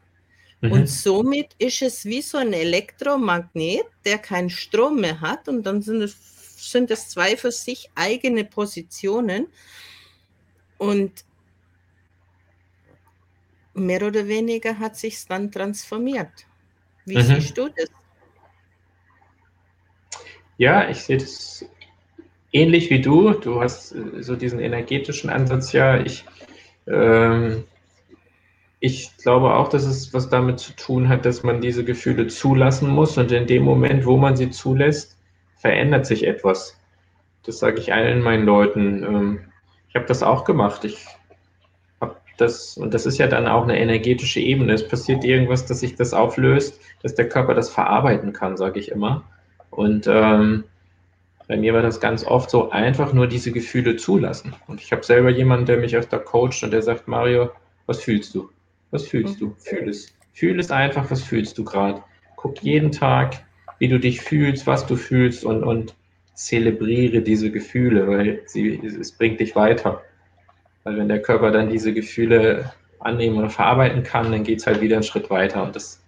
Mhm. 0.60 0.72
Und 0.72 0.86
somit 0.88 1.54
ist 1.58 1.82
es 1.82 2.04
wie 2.04 2.22
so 2.22 2.38
ein 2.38 2.52
Elektromagnet, 2.52 3.86
der 4.04 4.18
keinen 4.18 4.50
Strom 4.50 5.00
mehr 5.00 5.20
hat. 5.20 5.48
Und 5.48 5.62
dann 5.62 5.80
sind 5.80 6.02
es 6.02 6.34
sind 6.70 6.90
es 6.90 7.08
zwei 7.10 7.36
für 7.36 7.52
sich 7.52 7.90
eigene 7.94 8.44
Positionen 8.44 9.48
und 10.78 11.24
mehr 13.74 14.02
oder 14.06 14.26
weniger 14.26 14.78
hat 14.78 14.96
sich 14.96 15.26
dann 15.26 15.50
transformiert. 15.50 16.46
Wie 17.04 17.18
mhm. 17.18 17.22
siehst 17.22 17.58
du 17.58 17.68
das? 17.68 17.90
Ja, 20.56 20.88
ich 20.88 21.02
sehe 21.02 21.18
das 21.18 21.66
ähnlich 22.54 22.88
wie 22.88 23.00
du. 23.00 23.32
Du 23.32 23.60
hast 23.60 23.92
äh, 23.92 24.22
so 24.22 24.36
diesen 24.36 24.60
energetischen 24.60 25.28
Ansatz, 25.28 25.72
ja. 25.72 25.98
Ich, 26.00 26.24
ähm, 26.86 27.64
ich 28.80 29.14
glaube 29.18 29.54
auch, 29.54 29.68
dass 29.68 29.84
es 29.84 30.14
was 30.14 30.30
damit 30.30 30.60
zu 30.60 30.74
tun 30.74 31.08
hat, 31.08 31.26
dass 31.26 31.42
man 31.42 31.60
diese 31.60 31.84
Gefühle 31.84 32.28
zulassen 32.28 32.88
muss 32.88 33.18
und 33.18 33.32
in 33.32 33.46
dem 33.46 33.64
Moment, 33.64 34.06
wo 34.06 34.16
man 34.16 34.36
sie 34.36 34.50
zulässt, 34.50 35.18
verändert 35.56 36.06
sich 36.06 36.26
etwas. 36.26 36.80
Das 37.44 37.58
sage 37.58 37.78
ich 37.78 37.92
allen 37.92 38.22
meinen 38.22 38.46
Leuten. 38.46 39.02
Ähm, 39.02 39.40
ich 39.88 39.96
habe 39.96 40.06
das 40.06 40.22
auch 40.22 40.44
gemacht. 40.44 40.84
Ich 40.84 41.06
habe 42.00 42.16
das, 42.38 42.76
und 42.76 42.94
das 42.94 43.04
ist 43.04 43.18
ja 43.18 43.26
dann 43.26 43.46
auch 43.48 43.64
eine 43.64 43.78
energetische 43.78 44.40
Ebene. 44.40 44.72
Es 44.72 44.86
passiert 44.86 45.24
irgendwas, 45.24 45.66
dass 45.66 45.80
sich 45.80 45.96
das 45.96 46.14
auflöst, 46.14 46.80
dass 47.02 47.14
der 47.14 47.28
Körper 47.28 47.54
das 47.54 47.70
verarbeiten 47.70 48.32
kann, 48.32 48.56
sage 48.56 48.78
ich 48.78 48.90
immer. 48.90 49.24
Und 49.70 50.06
ähm, 50.08 50.64
bei 51.46 51.56
mir 51.56 51.74
war 51.74 51.82
das 51.82 52.00
ganz 52.00 52.24
oft 52.24 52.50
so 52.50 52.70
einfach 52.70 53.12
nur 53.12 53.26
diese 53.26 53.52
Gefühle 53.52 53.96
zulassen. 53.96 54.54
Und 54.66 54.80
ich 54.80 54.92
habe 54.92 55.04
selber 55.04 55.30
jemanden, 55.30 55.66
der 55.66 55.76
mich 55.76 55.94
öfter 55.96 56.18
coacht 56.18 56.62
und 56.62 56.72
der 56.72 56.82
sagt, 56.82 57.06
Mario, 57.06 57.50
was 57.86 58.00
fühlst 58.00 58.34
du? 58.34 58.50
Was 58.90 59.06
fühlst 59.06 59.40
du? 59.40 59.54
Fühl 59.58 59.88
es. 59.88 60.14
Fühl 60.32 60.58
es 60.58 60.70
einfach, 60.70 61.10
was 61.10 61.22
fühlst 61.22 61.58
du 61.58 61.64
gerade? 61.64 62.02
Guck 62.36 62.62
jeden 62.62 62.92
Tag, 62.92 63.44
wie 63.78 63.88
du 63.88 64.00
dich 64.00 64.20
fühlst, 64.20 64.66
was 64.66 64.86
du 64.86 64.96
fühlst 64.96 65.44
und, 65.44 65.62
und 65.62 65.94
zelebriere 66.34 67.20
diese 67.20 67.50
Gefühle, 67.50 68.08
weil 68.08 68.42
sie, 68.46 68.80
es 68.84 69.12
bringt 69.12 69.40
dich 69.40 69.54
weiter. 69.54 70.02
Weil 70.82 70.96
wenn 70.96 71.08
der 71.08 71.22
Körper 71.22 71.50
dann 71.50 71.70
diese 71.70 71.92
Gefühle 71.92 72.72
annehmen 73.00 73.38
und 73.38 73.50
verarbeiten 73.50 74.02
kann, 74.02 74.32
dann 74.32 74.44
geht 74.44 74.60
es 74.60 74.66
halt 74.66 74.80
wieder 74.80 74.96
einen 74.96 75.04
Schritt 75.04 75.30
weiter. 75.30 75.62
Und 75.62 75.76
das 75.76 76.02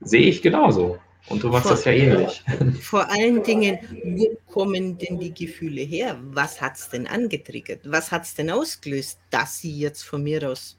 sehe 0.00 0.26
ich 0.26 0.42
genauso. 0.42 0.98
Und 1.28 1.42
du 1.42 1.48
machst 1.48 1.68
vor, 1.68 1.72
das 1.72 1.84
ja 1.86 1.92
ähnlich. 1.92 2.42
Vor 2.82 3.10
allen 3.10 3.42
Dingen, 3.42 3.78
wo 4.04 4.36
kommen 4.52 4.98
denn 4.98 5.18
die 5.18 5.32
Gefühle 5.32 5.80
her? 5.80 6.18
Was 6.22 6.60
hat 6.60 6.76
es 6.76 6.90
denn 6.90 7.06
angetriggert? 7.06 7.80
Was 7.84 8.12
hat 8.12 8.24
es 8.24 8.34
denn 8.34 8.50
ausgelöst, 8.50 9.18
dass 9.30 9.58
sie 9.58 9.78
jetzt 9.78 10.02
von 10.02 10.22
mir 10.22 10.46
aus 10.48 10.78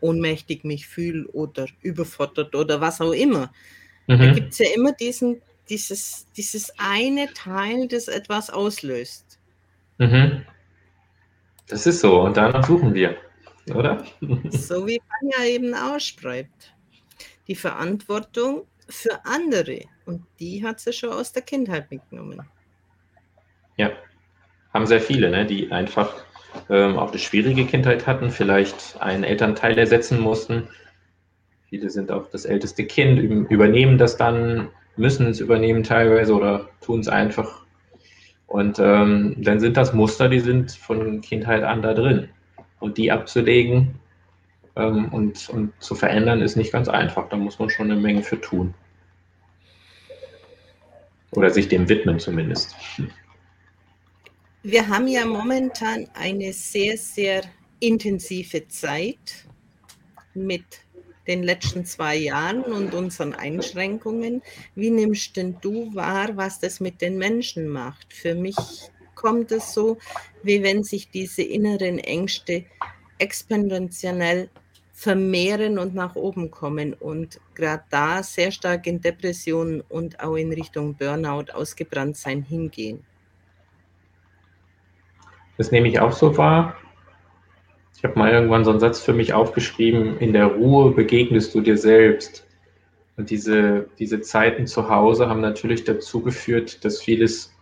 ohnmächtig 0.00 0.62
mich 0.62 0.86
fühle 0.86 1.26
oder 1.28 1.66
überfordert 1.82 2.54
oder 2.54 2.80
was 2.80 3.00
auch 3.00 3.12
immer? 3.12 3.52
Mhm. 4.06 4.18
Da 4.18 4.32
gibt 4.32 4.52
es 4.52 4.58
ja 4.60 4.66
immer 4.74 4.92
diesen 4.92 5.42
dieses, 5.70 6.26
dieses 6.36 6.72
eine 6.78 7.32
Teil, 7.32 7.88
das 7.88 8.08
etwas 8.08 8.50
auslöst. 8.50 9.38
Mhm. 9.98 10.44
Das 11.68 11.86
ist 11.86 12.00
so 12.00 12.20
und 12.22 12.36
danach 12.36 12.66
suchen 12.66 12.92
wir, 12.92 13.16
oder? 13.72 14.04
so 14.50 14.86
wie 14.86 15.00
Tanja 15.20 15.48
eben 15.48 15.72
ausschreibt. 15.72 16.74
Die 17.46 17.54
Verantwortung 17.54 18.66
für 18.90 19.24
andere 19.24 19.82
und 20.06 20.24
die 20.38 20.64
hat 20.64 20.80
sie 20.80 20.92
schon 20.92 21.10
aus 21.10 21.32
der 21.32 21.42
Kindheit 21.42 21.90
mitgenommen. 21.90 22.42
Ja, 23.76 23.90
haben 24.74 24.86
sehr 24.86 25.00
viele, 25.00 25.30
ne, 25.30 25.46
die 25.46 25.72
einfach 25.72 26.12
ähm, 26.68 26.98
auch 26.98 27.10
eine 27.10 27.18
schwierige 27.18 27.64
Kindheit 27.64 28.06
hatten, 28.06 28.30
vielleicht 28.30 29.00
einen 29.00 29.24
Elternteil 29.24 29.78
ersetzen 29.78 30.20
mussten. 30.20 30.68
Viele 31.68 31.90
sind 31.90 32.10
auch 32.10 32.28
das 32.30 32.44
älteste 32.44 32.84
Kind, 32.84 33.18
übernehmen 33.50 33.96
das 33.96 34.16
dann 34.16 34.68
müssen 34.96 35.28
es 35.28 35.40
übernehmen 35.40 35.82
teilweise 35.82 36.34
oder 36.34 36.68
tun 36.80 37.00
es 37.00 37.08
einfach. 37.08 37.64
Und 38.46 38.80
ähm, 38.80 39.36
dann 39.38 39.60
sind 39.60 39.76
das 39.76 39.92
Muster, 39.92 40.28
die 40.28 40.40
sind 40.40 40.72
von 40.72 41.20
Kindheit 41.20 41.62
an 41.62 41.82
da 41.82 41.94
drin. 41.94 42.28
Und 42.80 42.98
die 42.98 43.12
abzulegen 43.12 43.99
ähm, 44.76 45.08
und, 45.12 45.48
und 45.48 45.72
zu 45.80 45.94
verändern, 45.94 46.42
ist 46.42 46.56
nicht 46.56 46.72
ganz 46.72 46.88
einfach. 46.88 47.28
Da 47.28 47.36
muss 47.36 47.58
man 47.58 47.70
schon 47.70 47.90
eine 47.90 48.00
Menge 48.00 48.22
für 48.22 48.40
tun. 48.40 48.74
Oder 51.32 51.50
sich 51.50 51.68
dem 51.68 51.88
widmen 51.88 52.18
zumindest. 52.18 52.74
Wir 54.62 54.88
haben 54.88 55.06
ja 55.06 55.24
momentan 55.24 56.08
eine 56.14 56.52
sehr, 56.52 56.96
sehr 56.96 57.42
intensive 57.78 58.68
Zeit 58.68 59.46
mit 60.34 60.64
den 61.26 61.42
letzten 61.42 61.84
zwei 61.84 62.16
Jahren 62.16 62.62
und 62.64 62.92
unseren 62.92 63.34
Einschränkungen. 63.34 64.42
Wie 64.74 64.90
nimmst 64.90 65.36
denn 65.36 65.56
du 65.60 65.94
wahr, 65.94 66.36
was 66.36 66.58
das 66.58 66.80
mit 66.80 67.00
den 67.00 67.18
Menschen 67.18 67.68
macht? 67.68 68.12
Für 68.12 68.34
mich 68.34 68.56
kommt 69.14 69.52
es 69.52 69.72
so, 69.72 69.98
wie 70.42 70.62
wenn 70.62 70.82
sich 70.82 71.10
diese 71.10 71.42
inneren 71.42 71.98
Ängste 71.98 72.64
exponentiell 73.18 74.48
vermehren 75.00 75.78
und 75.78 75.94
nach 75.94 76.14
oben 76.14 76.50
kommen 76.50 76.92
und 76.92 77.40
gerade 77.54 77.84
da 77.88 78.22
sehr 78.22 78.50
stark 78.50 78.86
in 78.86 79.00
Depressionen 79.00 79.80
und 79.80 80.20
auch 80.20 80.36
in 80.36 80.52
Richtung 80.52 80.94
Burnout, 80.94 81.50
ausgebrannt 81.54 82.18
sein 82.18 82.42
hingehen. 82.42 83.02
Das 85.56 85.70
nehme 85.70 85.88
ich 85.88 85.98
auch 86.00 86.12
so 86.12 86.36
wahr. 86.36 86.76
Ich 87.96 88.04
habe 88.04 88.18
mal 88.18 88.30
irgendwann 88.30 88.62
so 88.62 88.72
einen 88.72 88.80
Satz 88.80 89.00
für 89.00 89.14
mich 89.14 89.32
aufgeschrieben, 89.32 90.18
in 90.18 90.34
der 90.34 90.48
Ruhe 90.48 90.90
begegnest 90.90 91.54
du 91.54 91.62
dir 91.62 91.78
selbst. 91.78 92.46
Und 93.16 93.30
diese, 93.30 93.88
diese 93.98 94.20
Zeiten 94.20 94.66
zu 94.66 94.90
Hause 94.90 95.30
haben 95.30 95.40
natürlich 95.40 95.84
dazu 95.84 96.20
geführt, 96.20 96.84
dass 96.84 97.00
vieles 97.00 97.54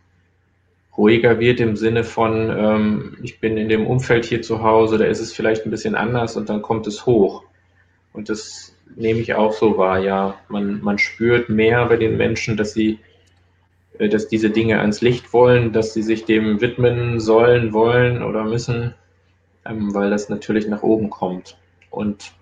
ruhiger 0.98 1.40
wird 1.40 1.60
im 1.60 1.76
Sinne 1.76 2.04
von, 2.04 2.50
ähm, 2.50 3.16
ich 3.22 3.40
bin 3.40 3.56
in 3.56 3.68
dem 3.68 3.86
Umfeld 3.86 4.24
hier 4.26 4.42
zu 4.42 4.62
Hause, 4.62 4.98
da 4.98 5.06
ist 5.06 5.20
es 5.20 5.32
vielleicht 5.32 5.64
ein 5.64 5.70
bisschen 5.70 5.94
anders 5.94 6.36
und 6.36 6.48
dann 6.50 6.60
kommt 6.60 6.86
es 6.86 7.06
hoch. 7.06 7.44
Und 8.12 8.28
das 8.28 8.76
nehme 8.96 9.20
ich 9.20 9.34
auch 9.34 9.52
so 9.52 9.78
wahr, 9.78 10.00
ja. 10.00 10.34
Man, 10.48 10.82
man 10.82 10.98
spürt 10.98 11.48
mehr 11.48 11.86
bei 11.86 11.96
den 11.96 12.16
Menschen, 12.16 12.56
dass 12.56 12.74
sie, 12.74 12.98
äh, 13.98 14.08
dass 14.08 14.28
diese 14.28 14.50
Dinge 14.50 14.80
ans 14.80 15.00
Licht 15.00 15.32
wollen, 15.32 15.72
dass 15.72 15.94
sie 15.94 16.02
sich 16.02 16.24
dem 16.24 16.60
widmen 16.60 17.20
sollen, 17.20 17.72
wollen 17.72 18.22
oder 18.22 18.44
müssen 18.44 18.94
ähm, 19.68 19.94
weil 19.94 20.10
das 20.10 20.28
natürlich 20.28 20.66
nach 20.68 20.82
oben 20.82 21.10
kommt. 21.10 21.56
Und 21.90 22.32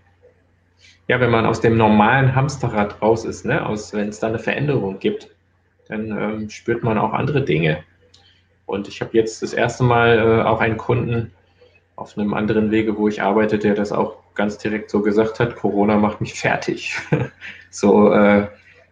ja, 1.08 1.20
wenn 1.20 1.30
man 1.30 1.46
aus 1.46 1.60
dem 1.60 1.76
normalen 1.76 2.34
Hamsterrad 2.34 3.00
raus 3.02 3.24
ist, 3.24 3.44
ne, 3.44 3.64
aus, 3.64 3.92
wenn 3.92 4.08
es 4.08 4.20
da 4.20 4.28
eine 4.28 4.38
Veränderung 4.38 4.98
gibt, 4.98 5.28
dann 5.88 6.10
ähm, 6.10 6.50
spürt 6.50 6.82
man 6.82 6.98
auch 6.98 7.12
andere 7.12 7.44
Dinge. 7.44 7.84
Und 8.66 8.88
ich 8.88 9.00
habe 9.00 9.16
jetzt 9.16 9.42
das 9.42 9.52
erste 9.52 9.84
Mal 9.84 10.18
äh, 10.18 10.42
auch 10.42 10.60
einen 10.60 10.76
Kunden 10.76 11.32
auf 11.94 12.18
einem 12.18 12.34
anderen 12.34 12.70
Wege, 12.70 12.98
wo 12.98 13.08
ich 13.08 13.22
arbeite, 13.22 13.58
der 13.58 13.74
das 13.74 13.92
auch 13.92 14.18
ganz 14.34 14.58
direkt 14.58 14.90
so 14.90 15.00
gesagt 15.00 15.40
hat, 15.40 15.56
Corona 15.56 15.96
macht 15.96 16.20
mich 16.20 16.34
fertig. 16.34 16.94
so, 17.70 18.12
äh, 18.12 18.48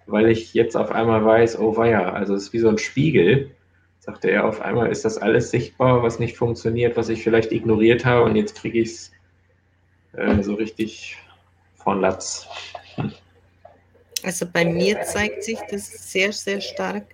weil 0.07 0.29
ich 0.29 0.55
jetzt 0.55 0.77
auf 0.77 0.91
einmal 0.91 1.25
weiß, 1.25 1.59
oh 1.59 1.77
weia, 1.77 2.13
also 2.13 2.35
es 2.35 2.45
ist 2.45 2.53
wie 2.53 2.61
so 2.61 2.69
ein 2.69 2.79
Spiegel, 2.79 3.51
sagte 3.99 4.31
er, 4.31 4.47
auf 4.47 4.61
einmal 4.61 4.91
ist 4.91 5.05
das 5.05 5.19
alles 5.19 5.51
sichtbar, 5.51 6.03
was 6.03 6.19
nicht 6.19 6.37
funktioniert, 6.37 6.97
was 6.97 7.09
ich 7.09 7.23
vielleicht 7.23 7.53
ignoriert 7.53 8.05
habe 8.05 8.25
und 8.25 8.37
jetzt 8.37 8.57
kriege 8.57 8.81
ich 8.81 8.89
es 8.89 9.13
äh, 10.13 10.43
so 10.43 10.55
richtig 10.55 11.17
von 11.77 12.01
Latz. 12.01 12.47
Also 14.23 14.47
bei 14.51 14.65
mir 14.65 15.03
zeigt 15.03 15.45
sich 15.45 15.59
das 15.71 16.11
sehr, 16.11 16.33
sehr 16.33 16.61
stark 16.61 17.05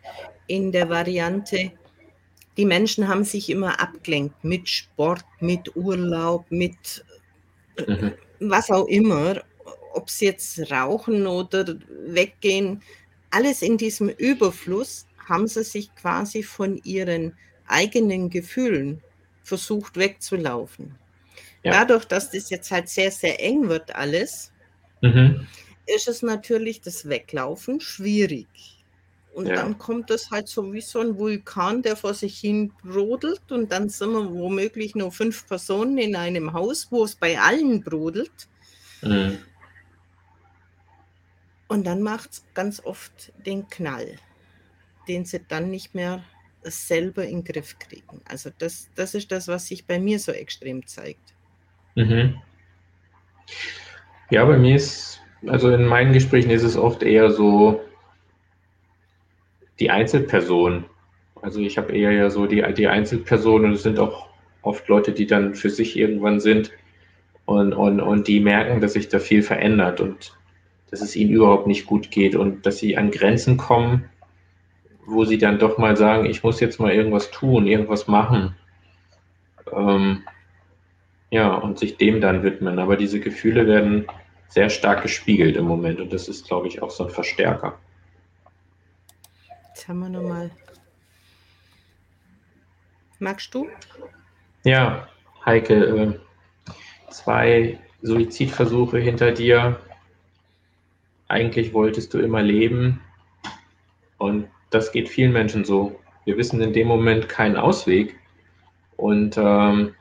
in 0.47 0.71
der 0.71 0.89
Variante, 0.89 1.73
die 2.61 2.67
Menschen 2.67 3.09
haben 3.09 3.25
sich 3.25 3.49
immer 3.49 3.81
abgelenkt 3.81 4.45
mit 4.45 4.69
Sport, 4.69 5.25
mit 5.41 5.75
Urlaub, 5.77 6.45
mit 6.51 7.03
mhm. 7.87 8.13
was 8.39 8.71
auch 8.71 8.87
immer, 8.87 9.43
ob 9.95 10.11
sie 10.11 10.27
jetzt 10.27 10.71
rauchen 10.71 11.27
oder 11.27 11.79
weggehen, 12.05 12.83
alles 13.31 13.63
in 13.63 13.79
diesem 13.79 14.11
Überfluss 14.11 15.07
haben 15.27 15.49
sie 15.49 15.65
sich 15.65 15.95
quasi 15.95 16.43
von 16.43 16.77
ihren 16.85 17.33
eigenen 17.67 18.29
Gefühlen 18.29 19.01
versucht 19.43 19.97
wegzulaufen. 19.97 20.97
Ja. 21.63 21.73
Dadurch, 21.73 22.05
dass 22.05 22.31
das 22.31 22.51
jetzt 22.51 22.71
halt 22.71 22.91
sehr, 22.91 23.11
sehr 23.11 23.43
eng 23.43 23.71
wird 23.71 23.95
alles, 23.95 24.53
mhm. 25.01 25.47
ist 25.87 26.09
es 26.09 26.21
natürlich 26.21 26.83
das 26.83 27.09
Weglaufen 27.09 27.81
schwierig. 27.81 28.80
Und 29.33 29.47
ja. 29.47 29.55
dann 29.55 29.79
kommt 29.79 30.11
es 30.11 30.31
halt 30.31 30.49
so 30.49 30.73
wie 30.73 30.81
so 30.81 31.01
ein 31.01 31.17
Vulkan, 31.17 31.83
der 31.83 31.97
vor 31.97 32.15
sich 32.15 32.39
hin 32.39 32.73
brodelt 32.83 33.53
und 33.53 33.71
dann 33.71 33.89
sind 33.89 34.13
wir 34.13 34.29
womöglich 34.31 34.97
nur 34.97 35.13
fünf 35.13 35.47
Personen 35.47 35.99
in 35.99 36.17
einem 36.17 36.53
Haus, 36.53 36.89
wo 36.91 37.05
es 37.05 37.15
bei 37.15 37.39
allen 37.39 37.83
brodelt. 37.83 38.49
Mhm. 39.03 39.39
Und 41.69 41.87
dann 41.87 42.03
macht 42.03 42.33
es 42.33 42.45
ganz 42.55 42.85
oft 42.85 43.33
den 43.47 43.69
Knall, 43.69 44.17
den 45.07 45.25
sie 45.25 45.41
dann 45.47 45.71
nicht 45.71 45.95
mehr 45.95 46.25
selber 46.63 47.25
in 47.25 47.43
den 47.43 47.45
Griff 47.45 47.79
kriegen. 47.79 48.21
Also 48.25 48.51
das, 48.59 48.91
das 48.97 49.15
ist 49.15 49.31
das, 49.31 49.47
was 49.47 49.67
sich 49.67 49.87
bei 49.87 50.01
mir 50.01 50.19
so 50.19 50.33
extrem 50.33 50.85
zeigt. 50.87 51.35
Mhm. 51.95 52.41
Ja, 54.31 54.45
bei 54.45 54.59
mir 54.59 54.75
ist, 54.75 55.21
also 55.47 55.71
in 55.71 55.87
meinen 55.87 56.13
Gesprächen 56.13 56.51
ist 56.51 56.65
es 56.65 56.77
oft 56.77 57.05
eher 57.05 57.31
so 57.31 57.81
die 59.81 59.91
Einzelperson. 59.91 60.85
Also 61.43 61.61
ich 61.61 61.79
habe 61.79 61.93
eher 61.93 62.13
ja 62.13 62.31
so 62.31 62.47
die, 62.47 62.63
die 62.75 62.87
Einzelperson 62.87 63.65
und 63.65 63.73
es 63.73 63.83
sind 63.83 63.99
auch 63.99 64.29
oft 64.63 64.87
Leute, 64.89 65.13
die 65.13 65.27
dann 65.27 65.55
für 65.55 65.71
sich 65.71 65.97
irgendwann 65.97 66.39
sind 66.39 66.71
und, 67.47 67.73
und, 67.73 68.01
und 68.01 68.29
die 68.29 68.41
merken, 68.41 68.81
dass 68.81 68.93
sich 68.93 69.09
da 69.09 69.19
viel 69.19 69.43
verändert 69.43 70.01
und 70.01 70.39
dass 70.91 71.01
es 71.01 71.17
ihnen 71.17 71.33
überhaupt 71.33 71.67
nicht 71.67 71.87
gut 71.87 72.11
geht 72.11 72.37
und 72.37 72.67
dass 72.67 72.79
sie 72.79 72.97
an 72.97 73.11
Grenzen 73.11 73.57
kommen, 73.57 74.05
wo 75.07 75.25
sie 75.25 75.39
dann 75.39 75.59
doch 75.59 75.79
mal 75.79 75.97
sagen, 75.97 76.27
ich 76.27 76.43
muss 76.43 76.61
jetzt 76.61 76.79
mal 76.79 76.93
irgendwas 76.93 77.31
tun, 77.31 77.67
irgendwas 77.67 78.07
machen. 78.07 78.55
Ähm, 79.73 80.23
ja, 81.31 81.55
und 81.55 81.79
sich 81.79 81.97
dem 81.97 82.21
dann 82.21 82.43
widmen. 82.43 82.79
Aber 82.79 82.97
diese 82.97 83.21
Gefühle 83.21 83.67
werden 83.67 84.07
sehr 84.49 84.69
stark 84.69 85.03
gespiegelt 85.03 85.57
im 85.57 85.65
Moment 85.65 86.01
und 86.01 86.13
das 86.13 86.29
ist, 86.29 86.47
glaube 86.47 86.67
ich, 86.67 86.83
auch 86.83 86.91
so 86.91 87.05
ein 87.05 87.11
Verstärker. 87.11 87.79
Haben 89.91 89.99
wir 89.99 90.09
nochmal. 90.09 90.53
Magst 93.19 93.53
du? 93.53 93.67
Ja, 94.63 95.09
Heike, 95.45 95.75
äh, 95.75 96.15
zwei 97.11 97.81
Suizidversuche 98.01 98.99
hinter 98.99 99.33
dir. 99.33 99.81
Eigentlich 101.27 101.75
wolltest 101.75 102.15
du 102.15 102.21
immer 102.21 102.41
leben 102.41 103.01
und 104.19 104.47
das 104.71 104.93
geht 104.93 105.09
vielen 105.09 105.33
Menschen 105.33 105.65
so. 105.65 105.99
Wir 106.25 106.37
wissen 106.37 106.61
in 106.61 106.73
dem 106.73 106.87
Moment 106.87 107.29
keinen 107.29 107.57
Ausweg 107.57 108.17
und 108.97 109.37
ähm, 109.39 109.97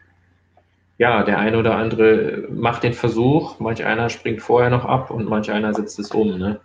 ja, 0.99 1.23
der 1.23 1.39
eine 1.39 1.57
oder 1.57 1.77
andere 1.77 2.47
macht 2.51 2.83
den 2.83 2.93
Versuch, 2.93 3.59
manch 3.59 3.83
einer 3.83 4.11
springt 4.11 4.43
vorher 4.43 4.69
noch 4.69 4.85
ab 4.85 5.09
und 5.09 5.27
manch 5.27 5.49
einer 5.49 5.73
setzt 5.73 5.97
es 5.97 6.11
um. 6.11 6.37
Ne? 6.37 6.59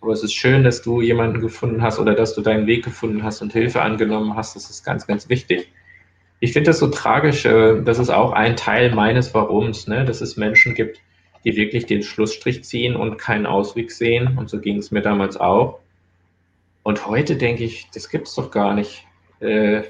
Aber 0.00 0.12
es 0.12 0.22
ist 0.22 0.34
schön, 0.34 0.64
dass 0.64 0.82
du 0.82 1.00
jemanden 1.00 1.40
gefunden 1.40 1.82
hast 1.82 1.98
oder 1.98 2.14
dass 2.14 2.34
du 2.34 2.42
deinen 2.42 2.66
Weg 2.66 2.84
gefunden 2.84 3.22
hast 3.22 3.42
und 3.42 3.52
Hilfe 3.52 3.82
angenommen 3.82 4.36
hast. 4.36 4.56
Das 4.56 4.70
ist 4.70 4.84
ganz, 4.84 5.06
ganz 5.06 5.28
wichtig. 5.28 5.68
Ich 6.40 6.52
finde 6.52 6.70
das 6.70 6.78
so 6.78 6.88
tragisch, 6.88 7.44
äh, 7.44 7.82
das 7.82 7.98
ist 7.98 8.10
auch 8.10 8.32
ein 8.32 8.56
Teil 8.56 8.94
meines 8.94 9.32
Warums, 9.34 9.88
ne? 9.88 10.04
dass 10.04 10.20
es 10.20 10.36
Menschen 10.36 10.74
gibt, 10.74 11.00
die 11.44 11.56
wirklich 11.56 11.86
den 11.86 12.02
Schlussstrich 12.02 12.64
ziehen 12.64 12.94
und 12.94 13.16
keinen 13.16 13.46
Ausweg 13.46 13.90
sehen. 13.90 14.36
Und 14.36 14.50
so 14.50 14.60
ging 14.60 14.76
es 14.78 14.90
mir 14.90 15.02
damals 15.02 15.36
auch. 15.38 15.80
Und 16.82 17.06
heute 17.06 17.36
denke 17.36 17.64
ich, 17.64 17.88
das 17.94 18.08
gibt 18.10 18.28
es 18.28 18.34
doch 18.34 18.50
gar 18.50 18.74
nicht. 18.74 19.04
Äh, 19.40 19.82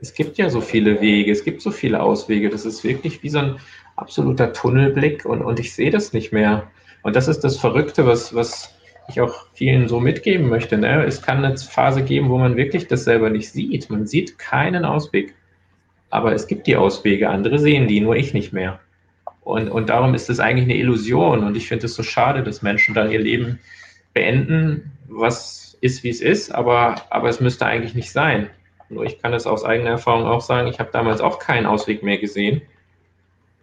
es 0.00 0.12
gibt 0.12 0.36
ja 0.36 0.50
so 0.50 0.60
viele 0.60 1.00
Wege, 1.00 1.32
es 1.32 1.44
gibt 1.44 1.62
so 1.62 1.70
viele 1.70 2.02
Auswege. 2.02 2.50
Das 2.50 2.66
ist 2.66 2.84
wirklich 2.84 3.22
wie 3.22 3.28
so 3.28 3.38
ein 3.38 3.56
absoluter 3.96 4.52
Tunnelblick 4.52 5.24
und, 5.24 5.42
und 5.42 5.60
ich 5.60 5.74
sehe 5.74 5.90
das 5.90 6.12
nicht 6.12 6.32
mehr. 6.32 6.70
Und 7.02 7.16
das 7.16 7.28
ist 7.28 7.40
das 7.40 7.56
Verrückte, 7.56 8.06
was, 8.06 8.34
was 8.34 8.74
ich 9.08 9.20
auch 9.20 9.46
vielen 9.52 9.88
so 9.88 10.00
mitgeben 10.00 10.48
möchte. 10.48 10.78
Ne? 10.78 11.04
Es 11.04 11.22
kann 11.22 11.44
eine 11.44 11.56
Phase 11.56 12.02
geben, 12.02 12.30
wo 12.30 12.38
man 12.38 12.56
wirklich 12.56 12.88
das 12.88 13.04
selber 13.04 13.30
nicht 13.30 13.50
sieht. 13.50 13.90
Man 13.90 14.06
sieht 14.06 14.38
keinen 14.38 14.84
Ausweg. 14.84 15.34
Aber 16.10 16.32
es 16.32 16.46
gibt 16.46 16.66
die 16.66 16.76
Auswege, 16.76 17.28
andere 17.28 17.58
sehen 17.58 17.88
die, 17.88 18.00
nur 18.00 18.14
ich 18.16 18.34
nicht 18.34 18.52
mehr. 18.52 18.78
Und, 19.40 19.68
und 19.68 19.90
darum 19.90 20.14
ist 20.14 20.30
es 20.30 20.40
eigentlich 20.40 20.64
eine 20.64 20.76
Illusion. 20.76 21.44
Und 21.44 21.56
ich 21.56 21.68
finde 21.68 21.86
es 21.86 21.94
so 21.94 22.02
schade, 22.02 22.42
dass 22.42 22.62
Menschen 22.62 22.94
dann 22.94 23.10
ihr 23.10 23.18
Leben 23.18 23.58
beenden, 24.14 24.92
was 25.08 25.76
ist, 25.80 26.02
wie 26.02 26.10
es 26.10 26.20
ist, 26.20 26.54
aber, 26.54 26.94
aber 27.10 27.28
es 27.28 27.40
müsste 27.40 27.66
eigentlich 27.66 27.94
nicht 27.94 28.10
sein. 28.10 28.48
Nur 28.88 29.04
ich 29.04 29.20
kann 29.20 29.34
es 29.34 29.46
aus 29.46 29.64
eigener 29.64 29.90
Erfahrung 29.90 30.24
auch 30.24 30.40
sagen, 30.40 30.68
ich 30.68 30.78
habe 30.78 30.90
damals 30.92 31.20
auch 31.20 31.38
keinen 31.38 31.66
Ausweg 31.66 32.02
mehr 32.02 32.18
gesehen. 32.18 32.62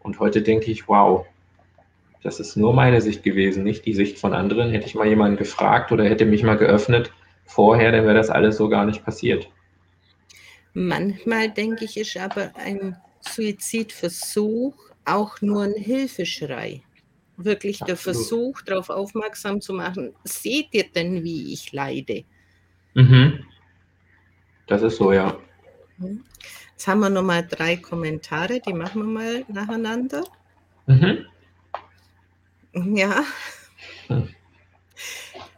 Und 0.03 0.19
heute 0.19 0.41
denke 0.41 0.69
ich, 0.71 0.87
wow, 0.87 1.25
das 2.23 2.39
ist 2.39 2.55
nur 2.55 2.73
meine 2.73 3.01
Sicht 3.01 3.23
gewesen, 3.23 3.63
nicht 3.63 3.85
die 3.85 3.93
Sicht 3.93 4.19
von 4.19 4.33
anderen. 4.33 4.71
Hätte 4.71 4.85
ich 4.85 4.95
mal 4.95 5.07
jemanden 5.07 5.37
gefragt 5.37 5.91
oder 5.91 6.05
hätte 6.05 6.25
mich 6.25 6.43
mal 6.43 6.57
geöffnet 6.57 7.11
vorher, 7.45 7.91
dann 7.91 8.05
wäre 8.05 8.15
das 8.15 8.29
alles 8.29 8.57
so 8.57 8.69
gar 8.69 8.85
nicht 8.85 9.03
passiert. 9.03 9.49
Manchmal 10.73 11.49
denke 11.49 11.85
ich, 11.85 11.97
ist 11.97 12.15
aber 12.17 12.51
ein 12.55 12.95
Suizidversuch 13.21 14.73
auch 15.05 15.41
nur 15.41 15.63
ein 15.63 15.73
Hilfeschrei. 15.73 16.81
Wirklich 17.37 17.79
der 17.79 17.93
Absolut. 17.93 18.17
Versuch, 18.17 18.61
darauf 18.61 18.89
aufmerksam 18.89 19.59
zu 19.61 19.73
machen, 19.73 20.13
seht 20.23 20.67
ihr 20.71 20.85
denn, 20.89 21.23
wie 21.23 21.53
ich 21.53 21.71
leide? 21.73 22.23
Mhm. 22.93 23.45
Das 24.67 24.83
ist 24.83 24.97
so, 24.97 25.11
ja. 25.11 25.37
Jetzt 26.71 26.87
haben 26.87 26.99
wir 26.99 27.09
nochmal 27.09 27.45
drei 27.47 27.77
Kommentare, 27.77 28.59
die 28.59 28.73
machen 28.73 29.01
wir 29.01 29.07
mal 29.07 29.45
nacheinander. 29.47 30.23
Mhm. 30.85 31.25
Ja. 32.73 33.25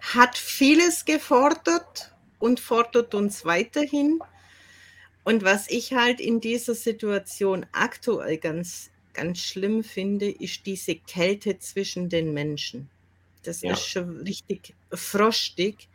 Hat 0.02 0.38
vieles 0.38 1.06
gefordert 1.06 2.14
und 2.40 2.60
fordert 2.60 3.14
uns 3.16 3.46
weiterhin. 3.46 4.20
Und 5.24 5.44
was 5.44 5.70
ich 5.70 5.94
halt 5.94 6.20
in 6.20 6.42
dieser 6.42 6.76
Situation 6.76 7.66
aktuell 7.72 8.38
ganz, 8.38 8.90
ganz 9.14 9.40
schlimm 9.40 9.84
finde, 9.84 10.30
ist 10.30 10.66
diese 10.66 10.96
Kälte 10.96 11.60
zwischen 11.60 12.10
den 12.10 12.34
Menschen. 12.34 12.90
Das 13.44 13.62
ja. 13.62 13.74
ist 13.74 13.88
schon 13.88 14.22
richtig 14.22 14.74
frostig 14.92 15.88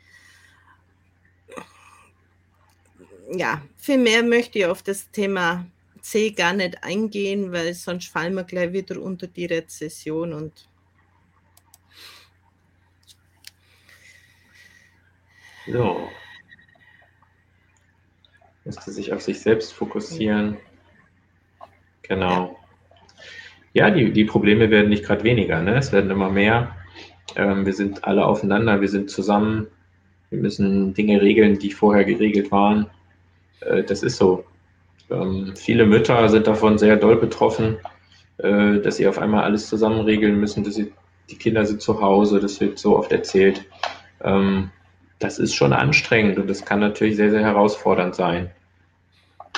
ja, 3.30 3.62
viel 3.76 3.98
mehr 3.98 4.22
möchte 4.22 4.58
ich 4.58 4.66
auf 4.66 4.82
das 4.82 5.10
Thema 5.10 5.66
C 6.00 6.30
gar 6.30 6.52
nicht 6.52 6.82
eingehen, 6.82 7.52
weil 7.52 7.74
sonst 7.74 8.08
fallen 8.08 8.34
wir 8.34 8.44
gleich 8.44 8.72
wieder 8.72 9.00
unter 9.00 9.26
die 9.26 9.46
Rezession 9.46 10.32
und 10.32 10.68
so. 15.72 16.08
Müsste 18.64 18.90
sich 18.90 19.12
auf 19.12 19.22
sich 19.22 19.40
selbst 19.40 19.72
fokussieren. 19.72 20.56
Genau. 22.02 22.56
Ja, 23.72 23.90
die, 23.90 24.12
die 24.12 24.24
Probleme 24.24 24.70
werden 24.70 24.88
nicht 24.88 25.04
gerade 25.04 25.24
weniger, 25.24 25.62
ne? 25.62 25.76
es 25.76 25.92
werden 25.92 26.10
immer 26.10 26.30
mehr. 26.30 26.74
Ähm, 27.36 27.66
wir 27.66 27.74
sind 27.74 28.04
alle 28.04 28.24
aufeinander, 28.24 28.80
wir 28.80 28.88
sind 28.88 29.10
zusammen. 29.10 29.68
Wir 30.30 30.40
müssen 30.40 30.94
Dinge 30.94 31.20
regeln, 31.22 31.58
die 31.58 31.70
vorher 31.70 32.04
geregelt 32.04 32.50
waren. 32.50 32.90
Äh, 33.60 33.84
das 33.84 34.02
ist 34.02 34.16
so. 34.16 34.44
Ähm, 35.10 35.54
viele 35.56 35.86
Mütter 35.86 36.28
sind 36.28 36.46
davon 36.46 36.78
sehr 36.78 36.96
doll 36.96 37.16
betroffen. 37.16 37.78
äh, 38.38 38.80
dass 38.80 38.96
sie 38.96 39.06
auf 39.08 39.18
einmal 39.18 39.44
alles 39.44 39.68
zusammen 39.68 40.00
regeln 40.00 40.38
müssen, 40.38 40.64
dass 40.64 40.74
sie, 40.74 40.92
die 41.30 41.36
Kinder 41.36 41.66
sind 41.66 41.82
zu 41.82 42.00
Hause, 42.00 42.40
das 42.40 42.60
wird 42.60 42.78
so 42.78 42.96
oft 42.96 43.12
erzählt. 43.12 43.64
Ähm, 44.22 44.70
das 45.18 45.38
ist 45.38 45.54
schon 45.54 45.72
anstrengend 45.72 46.38
und 46.38 46.48
das 46.48 46.64
kann 46.64 46.80
natürlich 46.80 47.16
sehr, 47.16 47.30
sehr 47.30 47.42
herausfordernd 47.42 48.14
sein. 48.14 48.50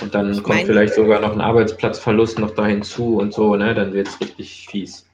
Und 0.00 0.14
dann 0.14 0.32
ich 0.32 0.42
kommt 0.42 0.62
vielleicht 0.62 0.94
sogar 0.94 1.20
noch 1.20 1.32
ein 1.32 1.40
Arbeitsplatzverlust 1.40 2.38
noch 2.38 2.54
da 2.54 2.66
hinzu 2.66 3.18
und 3.18 3.34
so, 3.34 3.56
ne? 3.56 3.74
Dann 3.74 3.92
wird 3.92 4.08
es 4.08 4.20
richtig 4.20 4.66
fies. 4.70 5.06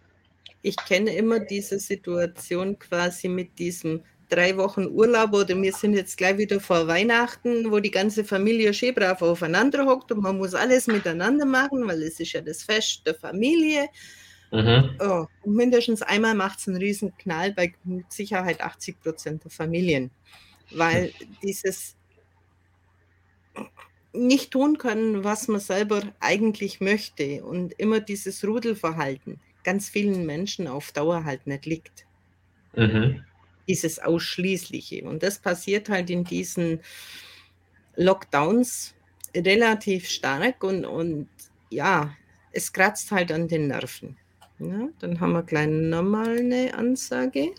Ich 0.63 0.77
kenne 0.77 1.15
immer 1.15 1.41
diese 1.41 1.79
Situation 1.79 2.79
quasi 2.79 3.29
mit 3.29 3.59
diesem 3.59 4.03
drei 4.29 4.57
Wochen 4.57 4.87
Urlaub 4.87 5.33
oder 5.35 5.61
wir 5.61 5.73
sind 5.73 5.95
jetzt 5.95 6.17
gleich 6.17 6.39
wieder 6.39 6.61
vor 6.61 6.87
Weihnachten, 6.89 7.71
wo 7.71 7.79
die 7.79 7.91
ganze 7.91 8.25
Familie 8.25 8.75
schön 8.75 8.95
brav 8.95 9.23
aufeinander 9.23 9.87
hockt 9.87 10.11
und 10.13 10.23
man 10.23 10.39
muss 10.39 10.55
alles 10.55 10.87
miteinander 10.89 11.47
machen, 11.47 11.87
weil 11.87 12.03
es 12.03 12.19
ist 12.19 12.33
ja 12.33 12.41
das 12.41 12.63
Fest 12.63 13.03
der 13.07 13.15
Familie. 13.15 13.89
Mhm. 14.53 14.97
Oh, 15.01 15.27
mindestens 15.45 16.03
einmal 16.03 16.35
macht 16.35 16.61
es 16.61 16.69
einen 16.69 16.77
riesen 16.79 17.17
Knall 17.19 17.53
bei 17.53 17.75
mit 17.85 18.13
Sicherheit 18.13 18.61
80 18.61 19.01
Prozent 19.01 19.45
der 19.45 19.51
Familien, 19.51 20.11
weil 20.71 21.13
dieses 21.43 21.97
nicht 24.13 24.51
tun 24.51 24.79
können, 24.79 25.25
was 25.25 25.49
man 25.49 25.61
selber 25.61 26.03
eigentlich 26.21 26.81
möchte 26.81 27.45
und 27.45 27.75
immer 27.75 28.01
dieses 28.01 28.43
Rudelverhalten 28.45 29.41
ganz 29.65 29.89
vielen 29.89 30.25
Menschen 30.25 30.69
auf 30.69 30.93
Dauer 30.93 31.25
halt 31.25 31.47
nicht 31.47 31.67
liegt. 31.67 32.07
Mhm 32.75 33.23
dieses 33.67 33.99
Ausschließliche. 33.99 35.05
Und 35.05 35.23
das 35.23 35.39
passiert 35.39 35.89
halt 35.89 36.11
in 36.11 36.25
diesen 36.25 36.81
Lockdowns 37.97 38.95
relativ 39.35 40.09
stark 40.09 40.63
und, 40.65 40.85
und 40.85 41.29
ja, 41.71 42.15
es 42.53 42.73
kratzt 42.73 43.11
halt 43.11 43.33
an 43.33 43.49
den 43.49 43.69
Nerven. 43.69 44.17
Ja, 44.59 44.89
dann 45.01 45.21
haben 45.21 45.33
wir 45.33 45.43
gleich 45.43 45.69
nochmal 45.69 46.39
eine 46.39 46.75
Ansage. 46.75 47.51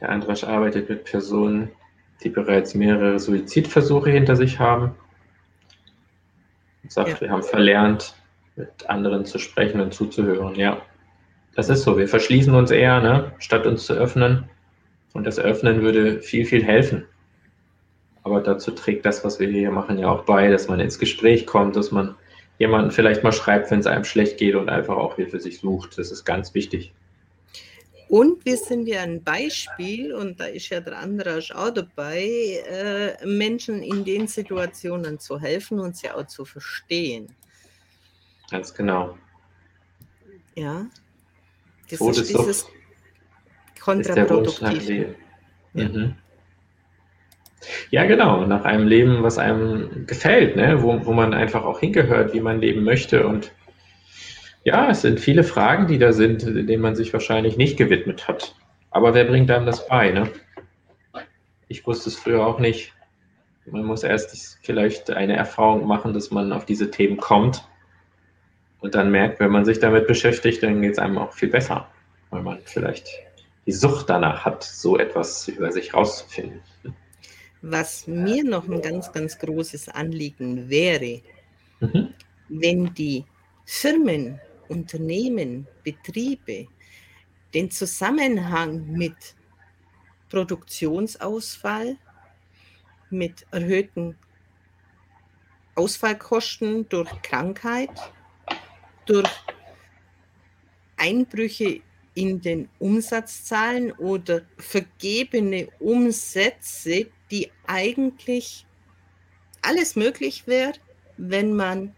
Der 0.00 0.10
Andrasch 0.10 0.44
arbeitet 0.44 0.88
mit 0.88 1.04
Personen, 1.04 1.70
die 2.22 2.28
bereits 2.28 2.74
mehrere 2.74 3.18
Suizidversuche 3.18 4.10
hinter 4.10 4.36
sich 4.36 4.60
haben. 4.60 4.94
Und 6.84 6.92
sagt, 6.92 7.08
ja. 7.08 7.20
wir 7.22 7.30
haben 7.30 7.42
verlernt, 7.42 8.14
mit 8.54 8.88
anderen 8.88 9.24
zu 9.24 9.38
sprechen 9.38 9.80
und 9.80 9.92
zuzuhören. 9.92 10.54
Ja, 10.54 10.80
das 11.56 11.68
ist 11.68 11.82
so. 11.82 11.98
Wir 11.98 12.08
verschließen 12.08 12.54
uns 12.54 12.70
eher, 12.70 13.00
ne, 13.00 13.32
statt 13.38 13.66
uns 13.66 13.86
zu 13.86 13.94
öffnen. 13.94 14.48
Und 15.12 15.26
das 15.26 15.40
Öffnen 15.40 15.82
würde 15.82 16.20
viel, 16.20 16.44
viel 16.44 16.62
helfen. 16.62 17.04
Aber 18.22 18.40
dazu 18.40 18.70
trägt 18.70 19.06
das, 19.06 19.24
was 19.24 19.40
wir 19.40 19.48
hier 19.48 19.72
machen, 19.72 19.98
ja 19.98 20.08
auch 20.08 20.24
bei, 20.24 20.48
dass 20.48 20.68
man 20.68 20.78
ins 20.78 20.98
Gespräch 20.98 21.46
kommt, 21.46 21.74
dass 21.74 21.90
man 21.90 22.14
jemanden 22.58 22.90
vielleicht 22.90 23.22
mal 23.22 23.32
schreibt, 23.32 23.70
wenn 23.70 23.80
es 23.80 23.86
einem 23.86 24.04
schlecht 24.04 24.38
geht 24.38 24.54
und 24.54 24.68
einfach 24.68 24.96
auch 24.96 25.16
Hilfe 25.16 25.40
sich 25.40 25.60
sucht. 25.60 25.98
Das 25.98 26.10
ist 26.10 26.24
ganz 26.24 26.54
wichtig. 26.54 26.92
Und 28.08 28.44
wir 28.46 28.56
sind 28.56 28.88
ja 28.88 29.02
ein 29.02 29.22
Beispiel, 29.22 30.14
und 30.14 30.40
da 30.40 30.46
ist 30.46 30.70
ja 30.70 30.80
der 30.80 30.98
Andrasch 30.98 31.52
auch 31.52 31.70
dabei, 31.70 32.24
äh, 32.66 33.26
Menschen 33.26 33.82
in 33.82 34.02
den 34.02 34.26
Situationen 34.26 35.18
zu 35.18 35.38
helfen 35.38 35.78
und 35.78 35.96
sie 35.96 36.10
auch 36.10 36.26
zu 36.26 36.46
verstehen. 36.46 37.34
Ganz 38.50 38.72
genau. 38.72 39.18
Ja. 40.54 40.86
Das 41.90 41.98
Tod 41.98 42.16
ist 42.16 42.30
dieses 42.30 42.66
Kontraproduktive. 43.78 45.14
Ja. 45.74 45.88
Mhm. 45.88 46.14
Ja, 47.90 48.04
genau, 48.06 48.46
nach 48.46 48.64
einem 48.64 48.86
Leben, 48.86 49.22
was 49.22 49.38
einem 49.38 50.06
gefällt, 50.06 50.56
ne? 50.56 50.82
wo, 50.82 51.04
wo 51.04 51.12
man 51.12 51.34
einfach 51.34 51.64
auch 51.64 51.80
hingehört, 51.80 52.32
wie 52.32 52.40
man 52.40 52.60
leben 52.60 52.84
möchte. 52.84 53.26
Und 53.26 53.52
ja, 54.64 54.90
es 54.90 55.02
sind 55.02 55.20
viele 55.20 55.44
Fragen, 55.44 55.86
die 55.86 55.98
da 55.98 56.12
sind, 56.12 56.42
denen 56.42 56.82
man 56.82 56.96
sich 56.96 57.12
wahrscheinlich 57.12 57.56
nicht 57.56 57.76
gewidmet 57.76 58.28
hat. 58.28 58.54
Aber 58.90 59.14
wer 59.14 59.24
bringt 59.24 59.50
einem 59.50 59.66
das 59.66 59.86
bei? 59.88 60.10
Ne? 60.10 60.30
Ich 61.68 61.86
wusste 61.86 62.10
es 62.10 62.16
früher 62.16 62.46
auch 62.46 62.58
nicht. 62.58 62.92
Man 63.66 63.84
muss 63.84 64.02
erst 64.02 64.58
vielleicht 64.62 65.10
eine 65.10 65.36
Erfahrung 65.36 65.86
machen, 65.86 66.14
dass 66.14 66.30
man 66.30 66.52
auf 66.52 66.64
diese 66.64 66.90
Themen 66.90 67.18
kommt 67.18 67.68
und 68.80 68.94
dann 68.94 69.10
merkt, 69.10 69.40
wenn 69.40 69.50
man 69.50 69.64
sich 69.64 69.78
damit 69.78 70.06
beschäftigt, 70.06 70.62
dann 70.62 70.80
geht 70.80 70.92
es 70.92 70.98
einem 70.98 71.18
auch 71.18 71.32
viel 71.32 71.48
besser, 71.48 71.88
weil 72.30 72.42
man 72.42 72.58
vielleicht 72.64 73.08
die 73.66 73.72
Sucht 73.72 74.08
danach 74.08 74.44
hat, 74.44 74.62
so 74.62 74.98
etwas 74.98 75.48
über 75.48 75.72
sich 75.72 75.92
rauszufinden. 75.92 76.62
Was 77.62 78.06
mir 78.06 78.44
noch 78.44 78.68
ein 78.68 78.80
ganz, 78.80 79.12
ganz 79.12 79.38
großes 79.38 79.88
Anliegen 79.88 80.68
wäre, 80.68 81.20
mhm. 81.80 82.14
wenn 82.48 82.94
die 82.94 83.24
Firmen, 83.64 84.40
Unternehmen, 84.68 85.66
Betriebe 85.82 86.68
den 87.54 87.70
Zusammenhang 87.70 88.86
mit 88.92 89.16
Produktionsausfall, 90.28 91.96
mit 93.10 93.46
erhöhten 93.50 94.16
Ausfallkosten 95.74 96.88
durch 96.88 97.10
Krankheit, 97.22 97.90
durch 99.06 99.30
Einbrüche 100.96 101.80
in 102.14 102.40
den 102.40 102.68
Umsatzzahlen 102.78 103.92
oder 103.92 104.42
vergebene 104.58 105.68
Umsätze, 105.78 107.06
die 107.30 107.50
eigentlich 107.66 108.66
alles 109.62 109.96
möglich 109.96 110.46
wäre, 110.46 110.72
wenn 111.16 111.54
man 111.54 111.94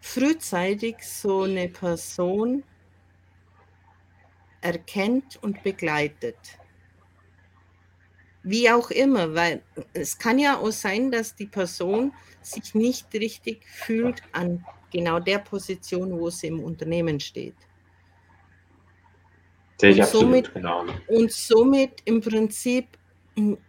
frühzeitig 0.00 0.96
so 1.02 1.42
eine 1.42 1.68
Person 1.68 2.64
erkennt 4.60 5.42
und 5.42 5.62
begleitet. 5.62 6.36
Wie 8.42 8.70
auch 8.70 8.90
immer, 8.90 9.34
weil 9.34 9.62
es 9.92 10.18
kann 10.18 10.38
ja 10.38 10.58
auch 10.58 10.70
sein, 10.70 11.10
dass 11.10 11.34
die 11.34 11.46
Person 11.46 12.12
sich 12.40 12.74
nicht 12.74 13.12
richtig 13.12 13.66
fühlt 13.66 14.22
an 14.32 14.64
genau 14.90 15.20
der 15.20 15.38
Position, 15.38 16.18
wo 16.18 16.30
sie 16.30 16.46
im 16.46 16.60
Unternehmen 16.60 17.20
steht. 17.20 17.54
Sehe 19.78 19.90
ich 19.90 19.96
und 19.96 20.02
absolut, 20.02 20.24
somit, 20.24 20.54
genau. 20.54 20.84
Und 21.08 21.32
somit 21.32 22.02
im 22.06 22.20
Prinzip 22.20 22.98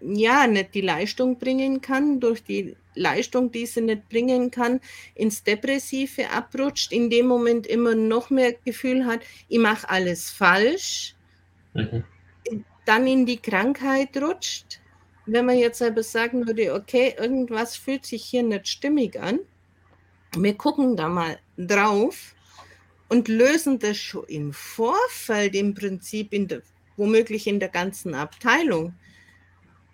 ja 0.01 0.47
nicht 0.47 0.74
die 0.74 0.82
Leistung 0.82 1.38
bringen 1.38 1.82
kann, 1.82 2.20
durch 2.20 2.43
die 2.43 2.76
Leistung, 2.95 3.51
die 3.51 3.66
sie 3.66 3.82
nicht 3.82 4.09
bringen 4.09 4.51
kann, 4.51 4.80
ins 5.16 5.43
Depressive 5.43 6.30
abrutscht, 6.30 6.91
in 6.91 7.09
dem 7.09 7.28
Moment 7.28 7.68
immer 7.68 7.95
noch 7.95 8.30
mehr 8.30 8.53
Gefühl 8.66 9.05
hat, 9.05 9.22
ich 9.47 9.59
mache 9.59 9.89
alles 9.89 10.30
falsch, 10.30 11.16
mhm. 11.74 12.03
dann 12.86 13.07
in 13.07 13.26
die 13.26 13.38
Krankheit 13.38 14.18
rutscht. 14.18 14.80
Wenn 15.26 15.45
man 15.45 15.57
jetzt 15.57 15.78
selber 15.78 16.03
sagen 16.03 16.47
würde, 16.47 16.74
okay, 16.74 17.16
irgendwas 17.18 17.76
fühlt 17.76 18.05
sich 18.05 18.26
hier 18.26 18.43
nicht 18.43 18.68
stimmig 18.68 19.20
an, 19.20 19.39
wir 20.38 20.55
gucken 20.55 20.95
da 20.95 21.07
mal 21.07 21.39
drauf 21.57 22.36
und 23.09 23.28
lösen 23.28 23.80
das 23.80 23.97
schon 23.97 24.26
im 24.26 24.53
Vorfeld 24.53 25.55
im 25.55 25.74
Prinzip, 25.74 26.34
in 26.34 26.47
der, 26.47 26.62
womöglich 26.97 27.47
in 27.47 27.59
der 27.59 27.70
ganzen 27.70 28.16
Abteilung, 28.16 28.93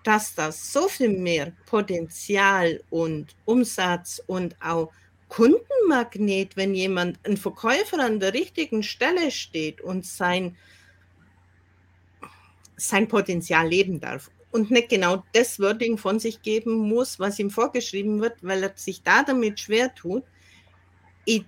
dass 0.07 0.33
das 0.33 0.71
so 0.71 0.87
viel 0.87 1.09
mehr 1.09 1.51
Potenzial 1.65 2.81
und 2.89 3.35
Umsatz 3.43 4.21
und 4.25 4.55
auch 4.61 4.93
Kundenmagnet, 5.27 6.55
wenn 6.55 6.73
jemand, 6.73 7.19
ein 7.25 7.35
Verkäufer 7.35 7.99
an 7.99 8.21
der 8.21 8.33
richtigen 8.33 8.83
Stelle 8.83 9.31
steht 9.31 9.81
und 9.81 10.05
sein, 10.05 10.55
sein 12.77 13.09
Potenzial 13.09 13.67
leben 13.67 13.99
darf 13.99 14.31
und 14.51 14.71
nicht 14.71 14.87
genau 14.87 15.25
das 15.33 15.59
Wording 15.59 15.97
von 15.97 16.19
sich 16.21 16.41
geben 16.41 16.77
muss, 16.77 17.19
was 17.19 17.37
ihm 17.37 17.51
vorgeschrieben 17.51 18.21
wird, 18.21 18.37
weil 18.41 18.63
er 18.63 18.71
sich 18.77 19.03
da 19.03 19.23
damit 19.23 19.59
schwer 19.59 19.93
tut, 19.93 20.23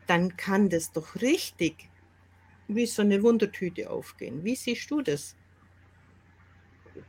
dann 0.06 0.36
kann 0.36 0.68
das 0.68 0.92
doch 0.92 1.16
richtig 1.22 1.88
wie 2.68 2.86
so 2.86 3.04
eine 3.04 3.24
Wundertüte 3.24 3.90
aufgehen. 3.90 4.44
Wie 4.44 4.58
siehst 4.58 4.92
du 4.92 5.02
das? 5.02 5.38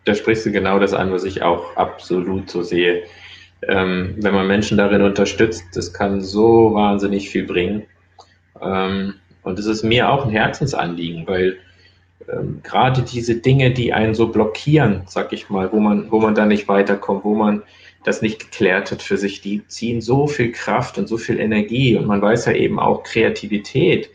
Da 0.04 0.14
sprichst 0.14 0.46
du 0.46 0.52
genau 0.52 0.78
das 0.78 0.94
an, 0.94 1.12
was 1.12 1.24
ich 1.24 1.42
auch 1.42 1.76
absolut 1.76 2.50
so 2.50 2.62
sehe. 2.62 3.04
Ähm, 3.68 4.14
wenn 4.18 4.34
man 4.34 4.46
Menschen 4.46 4.78
darin 4.78 5.02
unterstützt, 5.02 5.64
das 5.74 5.92
kann 5.92 6.20
so 6.20 6.74
wahnsinnig 6.74 7.30
viel 7.30 7.44
bringen. 7.44 7.84
Ähm, 8.60 9.14
und 9.42 9.58
es 9.58 9.66
ist 9.66 9.82
mir 9.82 10.10
auch 10.10 10.24
ein 10.24 10.30
Herzensanliegen, 10.30 11.26
weil 11.26 11.58
ähm, 12.28 12.60
gerade 12.62 13.02
diese 13.02 13.36
Dinge, 13.36 13.70
die 13.72 13.92
einen 13.92 14.14
so 14.14 14.28
blockieren, 14.28 15.02
sag 15.06 15.32
ich 15.32 15.50
mal, 15.50 15.72
wo 15.72 15.80
man, 15.80 16.10
wo 16.10 16.20
man 16.20 16.34
da 16.34 16.46
nicht 16.46 16.68
weiterkommt, 16.68 17.24
wo 17.24 17.34
man 17.34 17.62
das 18.04 18.22
nicht 18.22 18.38
geklärt 18.40 18.90
hat 18.90 19.02
für 19.02 19.16
sich, 19.16 19.40
die 19.40 19.66
ziehen 19.66 20.00
so 20.00 20.26
viel 20.26 20.52
Kraft 20.52 20.96
und 20.98 21.06
so 21.06 21.18
viel 21.18 21.38
Energie 21.38 21.96
und 21.96 22.06
man 22.06 22.22
weiß 22.22 22.46
ja 22.46 22.52
eben 22.52 22.78
auch 22.78 23.02
Kreativität. 23.02 24.10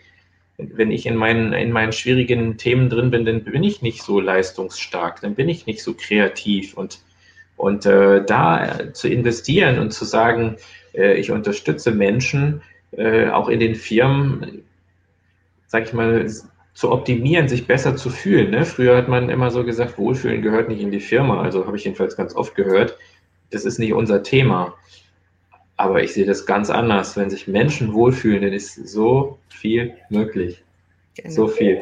Wenn 0.57 0.91
ich 0.91 1.05
in 1.05 1.15
meinen, 1.15 1.53
in 1.53 1.71
meinen 1.71 1.91
schwierigen 1.91 2.57
Themen 2.57 2.89
drin 2.89 3.11
bin, 3.11 3.25
dann 3.25 3.43
bin 3.43 3.63
ich 3.63 3.81
nicht 3.81 4.01
so 4.01 4.19
leistungsstark, 4.19 5.21
dann 5.21 5.35
bin 5.35 5.49
ich 5.49 5.65
nicht 5.65 5.83
so 5.83 5.93
kreativ 5.93 6.75
und, 6.75 6.99
und 7.57 7.85
äh, 7.85 8.23
da 8.23 8.93
zu 8.93 9.09
investieren 9.09 9.79
und 9.79 9.91
zu 9.91 10.05
sagen, 10.05 10.55
äh, 10.93 11.15
ich 11.15 11.31
unterstütze 11.31 11.91
Menschen 11.91 12.61
äh, 12.91 13.29
auch 13.29 13.49
in 13.49 13.59
den 13.59 13.75
Firmen, 13.75 14.63
sag 15.67 15.83
ich 15.83 15.93
mal, 15.93 16.27
zu 16.73 16.91
optimieren, 16.91 17.47
sich 17.47 17.67
besser 17.67 17.95
zu 17.95 18.09
fühlen. 18.09 18.51
Ne? 18.51 18.65
Früher 18.65 18.97
hat 18.97 19.07
man 19.07 19.29
immer 19.29 19.49
so 19.49 19.63
gesagt, 19.63 19.97
Wohlfühlen 19.97 20.41
gehört 20.41 20.67
nicht 20.67 20.81
in 20.81 20.91
die 20.91 20.99
Firma. 20.99 21.41
Also 21.41 21.65
habe 21.65 21.77
ich 21.77 21.85
jedenfalls 21.85 22.17
ganz 22.17 22.35
oft 22.35 22.53
gehört, 22.55 22.97
das 23.51 23.63
ist 23.63 23.79
nicht 23.79 23.93
unser 23.93 24.23
Thema. 24.23 24.73
Aber 25.77 26.01
ich 26.01 26.13
sehe 26.13 26.25
das 26.25 26.45
ganz 26.45 26.69
anders. 26.69 27.17
Wenn 27.17 27.29
sich 27.29 27.47
Menschen 27.47 27.93
wohlfühlen, 27.93 28.41
dann 28.43 28.53
ist 28.53 28.75
so 28.87 29.39
viel 29.49 29.95
möglich. 30.09 30.63
Genau. 31.15 31.29
So 31.29 31.47
viel. 31.47 31.79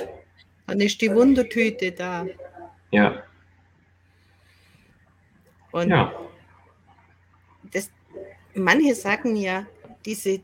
Dann 0.67 0.79
ist 0.79 0.99
die 1.01 1.13
Wundertüte 1.13 1.91
da. 1.91 2.25
Ja. 2.91 3.23
Und 5.71 5.89
ja. 5.89 6.13
Das, 7.71 7.91
manche 8.53 8.95
sagen 8.95 9.35
ja, 9.35 9.65
diese 10.05 10.41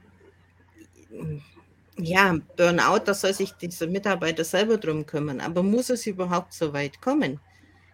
ja, 1.97 2.37
Burnout, 2.55 3.03
da 3.05 3.13
soll 3.13 3.33
sich 3.33 3.51
dieser 3.53 3.87
Mitarbeiter 3.87 4.43
selber 4.43 4.77
drum 4.77 5.05
kümmern. 5.05 5.41
Aber 5.41 5.63
muss 5.63 5.89
es 5.89 6.07
überhaupt 6.07 6.53
so 6.53 6.73
weit 6.73 7.01
kommen? 7.01 7.39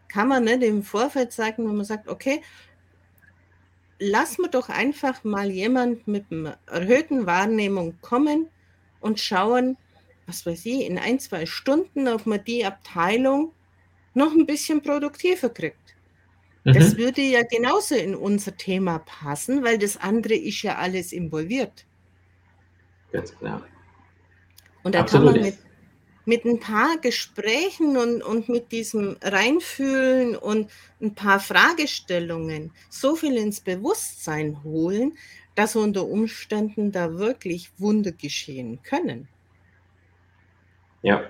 Kann 0.07 0.27
man 0.27 0.43
nicht 0.43 0.63
im 0.63 0.83
Vorfeld 0.83 1.31
sagen, 1.31 1.67
wenn 1.67 1.75
man 1.75 1.85
sagt, 1.85 2.07
okay, 2.07 2.41
lass 3.99 4.37
mir 4.37 4.49
doch 4.49 4.69
einfach 4.69 5.23
mal 5.23 5.49
jemand 5.49 6.07
mit 6.07 6.31
einer 6.31 6.57
erhöhten 6.67 7.25
Wahrnehmung 7.25 7.97
kommen 8.01 8.47
und 8.99 9.19
schauen, 9.19 9.77
was 10.27 10.45
weiß 10.45 10.65
ich, 10.65 10.85
in 10.85 10.97
ein, 10.97 11.19
zwei 11.19 11.45
Stunden, 11.45 12.07
ob 12.07 12.25
man 12.25 12.43
die 12.43 12.65
Abteilung 12.65 13.51
noch 14.13 14.33
ein 14.33 14.45
bisschen 14.45 14.81
produktiver 14.81 15.49
kriegt. 15.49 15.95
Mhm. 16.63 16.73
Das 16.73 16.97
würde 16.97 17.21
ja 17.21 17.43
genauso 17.43 17.95
in 17.95 18.15
unser 18.15 18.57
Thema 18.57 18.99
passen, 18.99 19.63
weil 19.63 19.77
das 19.77 19.97
andere 19.97 20.35
ist 20.35 20.61
ja 20.63 20.75
alles 20.77 21.13
involviert. 21.13 21.85
Ganz 23.11 23.37
klar. 23.37 23.63
Und 24.83 24.95
da 24.95 25.01
Absolut. 25.01 25.33
kann 25.33 25.41
man 25.41 25.45
mit, 25.45 25.57
mit 26.26 26.43
ein 26.45 26.59
paar 26.59 26.97
Gesprächen 26.97 27.97
und, 27.97 28.21
und 28.21 28.49
mit 28.49 28.71
diesem 28.71 29.15
Reinfühlen 29.21 30.36
und 30.36 30.69
ein 31.01 31.13
paar 31.13 31.39
Fragestellungen 31.39 32.71
so 32.89 33.15
viel 33.15 33.38
ins 33.38 33.61
Bewusstsein 33.61 34.63
holen, 34.63 35.13
dass 35.53 35.76
unter 35.76 36.05
Umständen 36.05 36.91
da 36.91 37.17
wirklich 37.17 37.71
Wunder 37.78 38.11
geschehen 38.11 38.80
können. 38.84 39.28
Ja, 41.01 41.23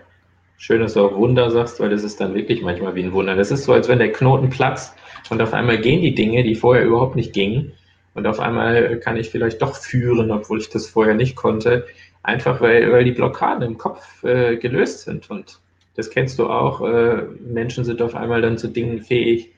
schön, 0.58 0.82
dass 0.82 0.94
du 0.94 1.02
auch 1.02 1.16
Wunder 1.16 1.52
sagst, 1.52 1.80
weil 1.80 1.90
das 1.90 2.04
ist 2.04 2.20
dann 2.20 2.34
wirklich 2.34 2.62
manchmal 2.62 2.96
wie 2.96 3.04
ein 3.04 3.14
Wunder. 3.14 3.36
Das 3.36 3.52
ist 3.52 3.66
so, 3.66 3.74
als 3.74 3.88
wenn 3.88 4.00
der 4.00 4.12
Knoten 4.12 4.50
platzt 4.50 4.96
und 5.30 5.42
auf 5.42 5.54
einmal 5.54 5.80
gehen 5.80 6.02
die 6.02 6.16
Dinge, 6.16 6.44
die 6.44 6.56
vorher 6.56 6.86
überhaupt 6.86 7.16
nicht 7.16 7.34
gingen. 7.34 7.74
Und 8.16 8.26
auf 8.28 8.40
einmal 8.40 8.98
kann 9.00 9.18
ich 9.18 9.30
vielleicht 9.30 9.62
doch 9.62 9.76
führen, 9.76 10.32
obwohl 10.32 10.60
ich 10.60 10.70
das 10.70 10.88
vorher 10.88 11.14
nicht 11.14 11.36
konnte. 11.36 11.86
Einfach 12.24 12.62
weil, 12.62 12.92
weil 12.92 13.04
die 13.04 13.12
Blockaden 13.12 13.62
im 13.62 13.78
Kopf 13.78 14.24
äh, 14.24 14.56
gelöst 14.56 15.02
sind. 15.02 15.30
Und 15.30 15.60
das 15.96 16.10
kennst 16.10 16.40
du 16.40 16.48
auch. 16.48 16.82
Äh, 16.82 17.24
Menschen 17.42 17.84
sind 17.84 18.02
auf 18.02 18.16
einmal 18.16 18.42
dann 18.42 18.58
zu 18.58 18.70
Dingen 18.70 19.04
fähig. 19.04 19.54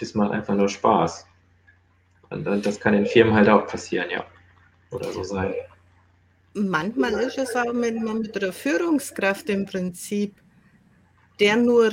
Das 0.00 0.14
macht 0.14 0.32
einfach 0.32 0.56
nur 0.56 0.68
Spaß. 0.68 1.26
Und, 2.30 2.46
und 2.46 2.66
das 2.66 2.80
kann 2.80 2.92
in 2.92 3.06
Firmen 3.06 3.34
halt 3.34 3.48
auch 3.48 3.66
passieren, 3.68 4.10
ja. 4.10 4.26
Oder 4.90 5.12
so 5.12 5.22
sein. 5.22 5.54
Manchmal 6.54 7.12
ist 7.14 7.38
es 7.38 7.54
auch 7.54 7.72
mit, 7.72 8.00
mit 8.00 8.36
einer 8.36 8.52
Führungskraft 8.52 9.48
im 9.48 9.64
Prinzip, 9.64 10.34
der 11.38 11.56
nur 11.56 11.92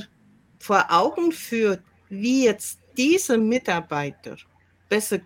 vor 0.59 0.86
Augen 0.89 1.32
führt, 1.32 1.82
wie 2.09 2.45
jetzt 2.45 2.80
dieser 2.97 3.38
Mitarbeiter 3.38 4.38
besser 4.89 5.20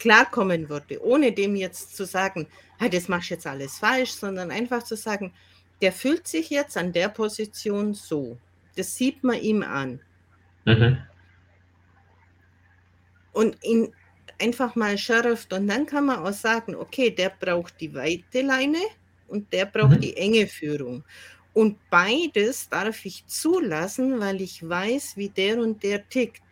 klarkommen 0.00 0.68
würde, 0.68 1.00
ohne 1.04 1.30
dem 1.30 1.54
jetzt 1.54 1.96
zu 1.96 2.04
sagen, 2.04 2.48
hey, 2.78 2.90
das 2.90 3.06
machst 3.06 3.30
du 3.30 3.34
jetzt 3.34 3.46
alles 3.46 3.78
falsch, 3.78 4.12
sondern 4.12 4.50
einfach 4.50 4.82
zu 4.82 4.96
sagen, 4.96 5.32
der 5.80 5.92
fühlt 5.92 6.26
sich 6.26 6.50
jetzt 6.50 6.76
an 6.76 6.92
der 6.92 7.08
Position 7.08 7.94
so. 7.94 8.36
Das 8.76 8.96
sieht 8.96 9.22
man 9.22 9.40
ihm 9.40 9.62
an. 9.62 10.00
Mhm. 10.64 10.98
Und 13.32 13.62
ihn 13.62 13.94
einfach 14.40 14.74
mal 14.74 14.98
schärft 14.98 15.52
und 15.52 15.68
dann 15.68 15.86
kann 15.86 16.06
man 16.06 16.18
auch 16.18 16.32
sagen, 16.32 16.74
okay, 16.74 17.10
der 17.10 17.30
braucht 17.30 17.80
die 17.80 17.94
weite 17.94 18.42
Leine 18.42 18.80
und 19.28 19.52
der 19.52 19.66
braucht 19.66 19.96
mhm. 19.96 20.00
die 20.00 20.16
enge 20.16 20.46
Führung. 20.46 21.04
Und 21.52 21.78
beides 21.90 22.68
darf 22.68 23.04
ich 23.04 23.26
zulassen, 23.26 24.20
weil 24.20 24.40
ich 24.40 24.66
weiß, 24.66 25.16
wie 25.16 25.28
der 25.28 25.58
und 25.58 25.82
der 25.82 26.08
tickt. 26.08 26.42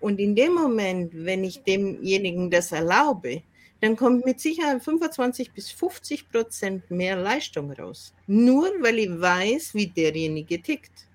Und 0.00 0.18
in 0.20 0.34
dem 0.34 0.54
Moment, 0.54 1.12
wenn 1.14 1.44
ich 1.44 1.62
demjenigen 1.62 2.50
das 2.50 2.72
erlaube, 2.72 3.42
dann 3.80 3.96
kommt 3.96 4.24
mit 4.24 4.40
Sicherheit 4.40 4.82
25 4.82 5.52
bis 5.52 5.70
50 5.70 6.30
Prozent 6.30 6.90
mehr 6.90 7.16
Leistung 7.16 7.70
raus. 7.72 8.14
Nur 8.26 8.70
weil 8.80 8.98
ich 8.98 9.20
weiß, 9.20 9.74
wie 9.74 9.88
derjenige 9.88 10.60
tickt. 10.60 11.06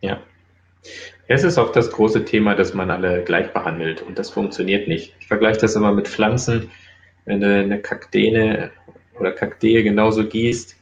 Ja. 0.00 0.22
Es 1.26 1.42
ist 1.42 1.58
auch 1.58 1.72
das 1.72 1.90
große 1.90 2.24
Thema, 2.24 2.54
dass 2.54 2.74
man 2.74 2.90
alle 2.92 3.24
gleich 3.24 3.52
behandelt 3.52 4.02
und 4.02 4.18
das 4.18 4.30
funktioniert 4.30 4.86
nicht. 4.86 5.14
Ich 5.18 5.26
vergleiche 5.26 5.60
das 5.60 5.74
immer 5.74 5.92
mit 5.92 6.06
Pflanzen. 6.06 6.70
Wenn 7.24 7.40
du 7.40 7.52
eine 7.52 7.80
Kakteen 7.80 8.70
oder 9.18 9.32
Kaktee 9.32 9.82
genauso 9.82 10.24
gießt 10.24 10.76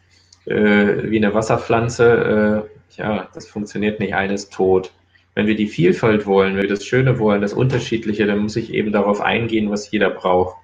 äh, 0.46 1.10
wie 1.10 1.16
eine 1.16 1.32
Wasserpflanze, 1.32 2.68
äh, 2.68 3.00
ja, 3.00 3.30
das 3.32 3.48
funktioniert 3.48 3.98
nicht. 3.98 4.14
Eine 4.14 4.34
ist 4.34 4.52
tot. 4.52 4.92
Wenn 5.34 5.46
wir 5.46 5.56
die 5.56 5.66
Vielfalt 5.66 6.26
wollen, 6.26 6.54
wenn 6.54 6.62
wir 6.62 6.68
das 6.68 6.84
Schöne 6.84 7.18
wollen, 7.18 7.40
das 7.40 7.52
Unterschiedliche, 7.52 8.26
dann 8.26 8.38
muss 8.38 8.56
ich 8.56 8.72
eben 8.72 8.92
darauf 8.92 9.20
eingehen, 9.20 9.70
was 9.70 9.90
jeder 9.90 10.10
braucht. 10.10 10.56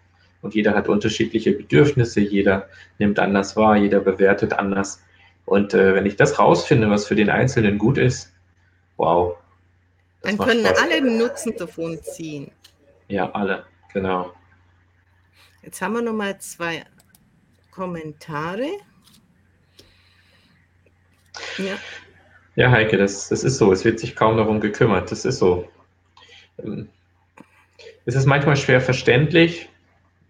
Und 0.43 0.55
jeder 0.55 0.75
hat 0.75 0.89
unterschiedliche 0.89 1.53
Bedürfnisse, 1.53 2.21
jeder 2.21 2.69
nimmt 2.99 3.19
anders 3.19 3.57
wahr, 3.57 3.77
jeder 3.77 4.01
bewertet 4.01 4.55
anders. 4.55 5.03
Und 5.45 5.75
äh, 5.75 5.95
wenn 5.95 6.07
ich 6.07 6.17
das 6.17 6.39
rausfinde, 6.39 6.89
was 6.89 7.07
für 7.07 7.17
den 7.17 7.29
Einzelnen 7.29 7.79
gut 7.79 7.99
ist, 7.99 8.33
wow. 8.97 9.37
Dann 10.23 10.39
können 10.39 10.65
Spaß. 10.65 10.79
alle 10.79 11.03
den 11.03 11.19
Nutzen 11.19 11.57
davon 11.57 11.99
ziehen. 12.03 12.51
Ja, 13.09 13.31
alle, 13.33 13.65
genau. 13.93 14.33
Jetzt 15.63 15.83
haben 15.83 15.95
wir 15.95 16.03
nochmal 16.03 16.39
zwei 16.39 16.85
Kommentare. 17.71 18.69
Ja. 21.59 21.77
Ja, 22.61 22.71
Heike, 22.71 22.99
das, 22.99 23.31
das 23.31 23.43
ist 23.43 23.57
so. 23.57 23.73
Es 23.73 23.87
wird 23.87 23.99
sich 23.99 24.15
kaum 24.15 24.37
darum 24.37 24.61
gekümmert. 24.61 25.11
Das 25.11 25.25
ist 25.25 25.39
so. 25.39 25.67
Ähm, 26.63 26.91
es 28.05 28.15
ist 28.15 28.27
manchmal 28.27 28.57
schwer 28.57 28.83
verständlich, 28.83 29.71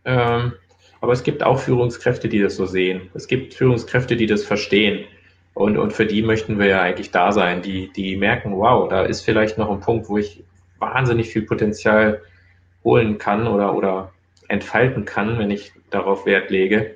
ähm, 0.04 0.52
aber 1.00 1.12
es 1.12 1.24
gibt 1.24 1.42
auch 1.42 1.58
Führungskräfte, 1.58 2.28
die 2.28 2.38
das 2.38 2.54
so 2.54 2.66
sehen. 2.66 3.10
Es 3.14 3.26
gibt 3.26 3.54
Führungskräfte, 3.54 4.16
die 4.16 4.26
das 4.26 4.44
verstehen. 4.44 5.06
Und, 5.54 5.76
und 5.76 5.92
für 5.92 6.06
die 6.06 6.22
möchten 6.22 6.60
wir 6.60 6.66
ja 6.66 6.82
eigentlich 6.82 7.10
da 7.10 7.32
sein, 7.32 7.62
die, 7.62 7.92
die 7.94 8.14
merken, 8.14 8.56
wow, 8.56 8.88
da 8.88 9.02
ist 9.02 9.22
vielleicht 9.22 9.58
noch 9.58 9.68
ein 9.68 9.80
Punkt, 9.80 10.08
wo 10.08 10.16
ich 10.16 10.44
wahnsinnig 10.78 11.30
viel 11.30 11.42
Potenzial 11.42 12.22
holen 12.84 13.18
kann 13.18 13.48
oder, 13.48 13.74
oder 13.74 14.12
entfalten 14.46 15.04
kann, 15.04 15.36
wenn 15.40 15.50
ich 15.50 15.72
darauf 15.90 16.26
Wert 16.26 16.50
lege. 16.50 16.94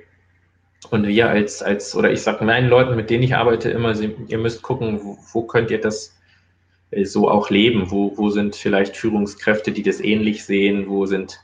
Und 0.91 1.07
wir 1.07 1.29
als, 1.29 1.61
als 1.61 1.95
oder 1.95 2.11
ich 2.11 2.21
sage 2.21 2.45
meinen 2.45 2.69
Leuten, 2.69 2.95
mit 2.95 3.09
denen 3.09 3.23
ich 3.23 3.35
arbeite, 3.35 3.69
immer, 3.69 3.93
ihr 3.99 4.37
müsst 4.37 4.61
gucken, 4.61 4.99
wo, 5.03 5.17
wo 5.33 5.43
könnt 5.43 5.71
ihr 5.71 5.79
das 5.79 6.15
äh, 6.91 7.05
so 7.05 7.29
auch 7.29 7.49
leben? 7.49 7.91
Wo, 7.91 8.17
wo 8.17 8.29
sind 8.29 8.55
vielleicht 8.55 8.95
Führungskräfte, 8.95 9.71
die 9.71 9.83
das 9.83 9.99
ähnlich 9.99 10.45
sehen? 10.45 10.87
Wo 10.87 11.05
sind 11.05 11.39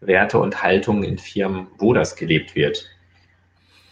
Werte 0.00 0.38
und 0.38 0.62
Haltungen 0.62 1.04
in 1.04 1.18
Firmen, 1.18 1.66
wo 1.78 1.92
das 1.92 2.16
gelebt 2.16 2.54
wird? 2.54 2.88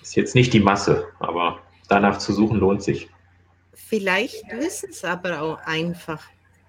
Ist 0.03 0.17
jetzt 0.17 0.35
nicht 0.35 0.53
die 0.53 0.61
Masse, 0.61 1.07
aber 1.21 1.61
danach 1.89 2.19
zu 2.19 2.33
suchen 2.33 2.59
lohnt 2.59 2.83
sich. 2.83 3.09
Vielleicht 3.73 4.45
wissen 4.53 4.91
es 4.91 5.05
aber 5.05 5.41
auch 5.41 5.59
einfach 5.65 6.23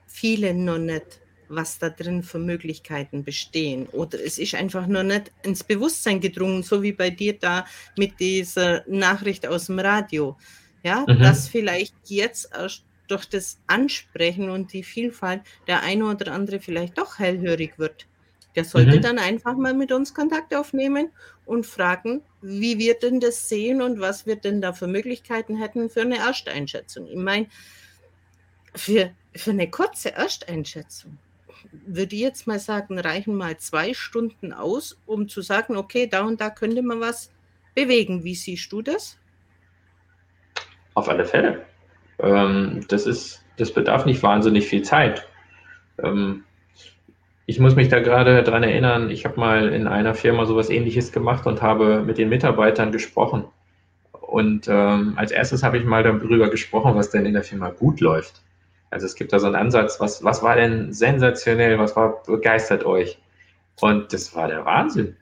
viele 0.07 0.53
noch 0.53 0.77
nicht 0.77 1.19
was 1.55 1.79
da 1.79 1.89
drin 1.89 2.23
für 2.23 2.39
Möglichkeiten 2.39 3.23
bestehen. 3.23 3.87
Oder 3.87 4.23
es 4.23 4.37
ist 4.37 4.55
einfach 4.55 4.87
nur 4.87 5.03
nicht 5.03 5.31
ins 5.43 5.63
Bewusstsein 5.63 6.19
gedrungen, 6.19 6.63
so 6.63 6.81
wie 6.81 6.93
bei 6.93 7.09
dir 7.09 7.37
da 7.37 7.65
mit 7.97 8.19
dieser 8.19 8.83
Nachricht 8.87 9.47
aus 9.47 9.67
dem 9.67 9.79
Radio. 9.79 10.37
Ja, 10.83 11.05
mhm. 11.07 11.19
dass 11.19 11.47
vielleicht 11.47 11.95
jetzt 12.05 12.49
erst 12.53 12.83
durch 13.07 13.25
das 13.25 13.57
Ansprechen 13.67 14.49
und 14.49 14.73
die 14.73 14.83
Vielfalt 14.83 15.41
der 15.67 15.83
eine 15.83 16.05
oder 16.05 16.31
andere 16.33 16.59
vielleicht 16.59 16.97
doch 16.97 17.19
hellhörig 17.19 17.77
wird. 17.77 18.07
Der 18.55 18.65
sollte 18.65 18.97
mhm. 18.97 19.01
dann 19.01 19.19
einfach 19.19 19.55
mal 19.55 19.73
mit 19.73 19.91
uns 19.91 20.13
Kontakt 20.13 20.53
aufnehmen 20.53 21.09
und 21.45 21.65
fragen, 21.65 22.21
wie 22.41 22.77
wir 22.77 22.95
denn 22.95 23.19
das 23.19 23.49
sehen 23.49 23.81
und 23.81 23.99
was 23.99 24.25
wir 24.25 24.35
denn 24.35 24.61
da 24.61 24.73
für 24.73 24.87
Möglichkeiten 24.87 25.57
hätten 25.57 25.89
für 25.89 26.01
eine 26.01 26.17
Ersteinschätzung. 26.17 27.07
Ich 27.07 27.17
meine, 27.17 27.47
für, 28.75 29.11
für 29.35 29.51
eine 29.51 29.69
kurze 29.69 30.13
Ersteinschätzung 30.13 31.17
würde 31.85 32.15
jetzt 32.15 32.47
mal 32.47 32.59
sagen, 32.59 32.99
reichen 32.99 33.35
mal 33.35 33.57
zwei 33.57 33.93
Stunden 33.93 34.53
aus, 34.53 34.97
um 35.05 35.27
zu 35.27 35.41
sagen, 35.41 35.75
okay, 35.75 36.07
da 36.07 36.21
und 36.21 36.39
da 36.39 36.49
könnte 36.49 36.81
man 36.81 36.99
was 36.99 37.31
bewegen. 37.75 38.23
Wie 38.23 38.35
siehst 38.35 38.71
du 38.71 38.81
das? 38.81 39.17
Auf 40.93 41.09
alle 41.09 41.25
Fälle. 41.25 41.65
Ähm, 42.19 42.85
das 42.87 43.07
ist, 43.07 43.43
das 43.57 43.73
bedarf 43.73 44.05
nicht 44.05 44.21
wahnsinnig 44.21 44.67
viel 44.67 44.83
Zeit. 44.83 45.27
Ähm, 46.01 46.43
ich 47.45 47.59
muss 47.59 47.75
mich 47.75 47.89
da 47.89 47.99
gerade 47.99 48.43
dran 48.43 48.63
erinnern, 48.63 49.09
ich 49.09 49.25
habe 49.25 49.39
mal 49.39 49.73
in 49.73 49.87
einer 49.87 50.13
Firma 50.13 50.45
sowas 50.45 50.69
ähnliches 50.69 51.11
gemacht 51.11 51.45
und 51.45 51.61
habe 51.61 52.03
mit 52.03 52.17
den 52.17 52.29
Mitarbeitern 52.29 52.91
gesprochen. 52.91 53.45
Und 54.11 54.67
ähm, 54.67 55.13
als 55.17 55.31
erstes 55.31 55.63
habe 55.63 55.77
ich 55.77 55.85
mal 55.85 56.03
darüber 56.03 56.49
gesprochen, 56.49 56.95
was 56.95 57.09
denn 57.09 57.25
in 57.25 57.33
der 57.33 57.43
Firma 57.43 57.69
gut 57.69 57.99
läuft. 57.99 58.41
Also 58.93 59.07
es 59.07 59.15
gibt 59.15 59.33
da 59.33 59.39
so 59.39 59.47
einen 59.47 59.55
Ansatz, 59.55 59.99
was, 59.99 60.23
was 60.23 60.43
war 60.43 60.55
denn 60.55 60.93
sensationell, 60.93 61.79
was 61.79 61.95
war 61.95 62.23
begeistert 62.23 62.85
euch? 62.85 63.17
Und 63.81 64.13
das 64.13 64.35
war 64.35 64.47
der 64.47 64.65
Wahnsinn. 64.65 65.15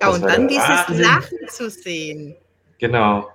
Ja, 0.00 0.10
und 0.10 0.22
dann 0.22 0.46
dieses 0.46 0.68
Wahnsinn. 0.68 1.00
Lachen 1.00 1.38
zu 1.48 1.70
sehen. 1.70 2.36
Genau. 2.78 3.28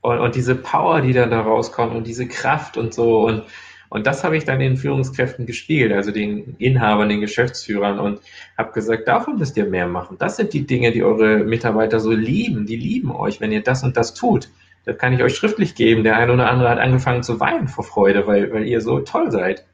Und, 0.00 0.18
und 0.18 0.34
diese 0.34 0.54
Power, 0.54 1.00
die 1.00 1.12
dann 1.12 1.30
da 1.30 1.40
rauskommt 1.40 1.94
und 1.94 2.06
diese 2.06 2.26
Kraft 2.26 2.76
und 2.76 2.92
so. 2.92 3.20
Und, 3.26 3.44
und 3.88 4.06
das 4.06 4.24
habe 4.24 4.36
ich 4.36 4.44
dann 4.44 4.58
den 4.58 4.76
Führungskräften 4.76 5.46
gespiegelt, 5.46 5.92
also 5.92 6.10
den 6.10 6.56
Inhabern, 6.58 7.08
den 7.08 7.20
Geschäftsführern 7.20 8.00
und 8.00 8.20
habe 8.58 8.72
gesagt, 8.72 9.06
davon 9.06 9.38
müsst 9.38 9.56
ihr 9.56 9.66
mehr 9.66 9.86
machen. 9.86 10.16
Das 10.18 10.36
sind 10.36 10.52
die 10.52 10.66
Dinge, 10.66 10.90
die 10.90 11.04
eure 11.04 11.38
Mitarbeiter 11.38 12.00
so 12.00 12.10
lieben. 12.10 12.66
Die 12.66 12.76
lieben 12.76 13.12
euch, 13.12 13.40
wenn 13.40 13.52
ihr 13.52 13.62
das 13.62 13.84
und 13.84 13.96
das 13.96 14.14
tut. 14.14 14.48
Das 14.86 14.98
kann 14.98 15.12
ich 15.12 15.22
euch 15.22 15.34
schriftlich 15.34 15.74
geben. 15.74 16.04
Der 16.04 16.16
eine 16.16 16.32
oder 16.32 16.48
andere 16.48 16.70
hat 16.70 16.78
angefangen 16.78 17.24
zu 17.24 17.40
weinen 17.40 17.66
vor 17.66 17.84
Freude, 17.84 18.26
weil, 18.26 18.52
weil 18.52 18.64
ihr 18.64 18.80
so 18.80 19.00
toll 19.00 19.32
seid. 19.32 19.66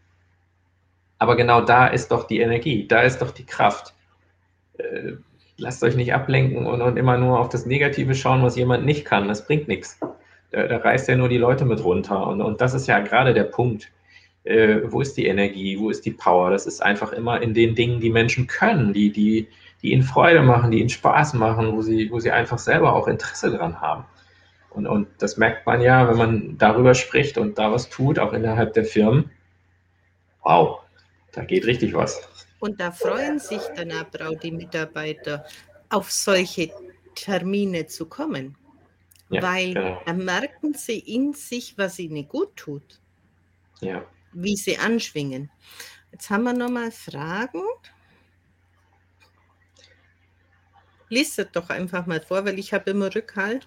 Aber 1.19 1.37
genau 1.37 1.61
da 1.61 1.87
ist 1.87 2.11
doch 2.11 2.27
die 2.27 2.41
Energie, 2.41 2.89
da 2.89 3.03
ist 3.03 3.21
doch 3.21 3.31
die 3.31 3.45
Kraft. 3.45 3.95
Äh, 4.79 5.13
lasst 5.59 5.85
euch 5.85 5.97
nicht 5.97 6.15
ablenken 6.15 6.67
und, 6.67 6.81
und, 6.81 6.97
immer 6.97 7.19
nur 7.19 7.39
auf 7.39 7.51
das 7.51 7.67
Negative 7.67 8.15
schauen, 8.15 8.43
was 8.43 8.57
jemand 8.57 8.87
nicht 8.87 9.05
kann. 9.05 9.29
Das 9.29 9.47
bringt 9.47 9.69
nichts. 9.69 10.01
Da, 10.51 10.67
da 10.67 10.79
reißt 10.79 11.11
er 11.11 11.17
nur 11.17 11.29
die 11.29 11.39
Leute 11.39 11.67
mit 11.67 11.85
runter. 11.85 12.27
Und, 12.27 12.41
und 12.41 12.63
das 12.63 12.73
ist 12.73 12.89
ja 12.89 12.99
gerade 13.01 13.35
der 13.35 13.45
Punkt. 13.45 13.93
Äh, 14.45 14.81
wo 14.87 15.03
ist 15.03 15.19
die 15.19 15.27
Energie? 15.27 15.79
Wo 15.79 15.91
ist 15.91 16.07
die 16.07 16.11
Power? 16.13 16.51
Das 16.51 16.67
ist 16.67 16.83
einfach 16.83 17.13
immer 17.13 17.43
in 17.43 17.53
den 17.53 17.75
Dingen, 17.75 18.01
die 18.01 18.11
Menschen 18.11 18.47
können, 18.47 18.95
die, 18.95 19.13
die, 19.13 19.47
die 19.83 19.93
ihnen 19.93 20.03
Freude 20.03 20.43
machen, 20.43 20.71
die 20.71 20.81
ihnen 20.81 20.89
Spaß 20.89 21.35
machen, 21.35 21.73
wo 21.73 21.83
sie, 21.83 22.11
wo 22.11 22.19
sie 22.19 22.31
einfach 22.31 22.59
selber 22.59 22.95
auch 22.95 23.09
Interesse 23.09 23.51
dran 23.51 23.81
haben. 23.81 24.05
Und, 24.75 24.87
und 24.87 25.09
das 25.19 25.37
merkt 25.37 25.67
man 25.67 25.81
ja, 25.81 26.09
wenn 26.09 26.17
man 26.17 26.59
darüber 26.59 26.95
spricht 26.95 27.37
und 27.39 27.59
da 27.59 27.71
was 27.71 27.89
tut, 27.91 28.19
auch 28.19 28.33
innerhalb 28.33 28.73
der 28.73 28.85
Firmen. 28.85 29.31
Wow, 30.43 30.81
da 31.33 31.45
geht 31.45 31.67
richtig 31.67 31.95
was. 31.95 32.29
Und 32.59 32.81
da 32.81 32.91
freuen 32.91 33.39
sich 33.39 33.61
dann 33.77 33.91
aber 33.91 34.29
auch 34.29 34.39
die 34.39 34.53
Mitarbeiter, 34.53 35.45
auf 35.91 36.11
solche 36.11 36.71
Termine 37.15 37.87
zu 37.87 38.07
kommen. 38.07 38.57
Ja, 39.29 39.43
weil 39.43 39.75
genau. 39.75 40.03
da 40.05 40.13
merken 40.13 40.75
sie 40.75 40.99
in 40.99 41.33
sich, 41.33 41.77
was 41.79 41.99
ihnen 41.99 42.29
gut 42.29 42.55
tut. 42.57 43.01
Ja. 43.81 44.05
Wie 44.33 44.57
sie 44.57 44.79
anschwingen. 44.79 45.51
Jetzt 46.13 46.31
haben 46.31 46.45
wir 46.45 46.53
nochmal 46.53 46.93
Fragen. 46.93 47.63
Lies 51.09 51.39
es 51.39 51.51
doch 51.53 51.69
einfach 51.71 52.07
mal 52.07 52.21
vor, 52.21 52.45
weil 52.45 52.59
ich 52.59 52.73
habe 52.73 52.91
immer 52.91 53.15
Rückhalt. 53.15 53.67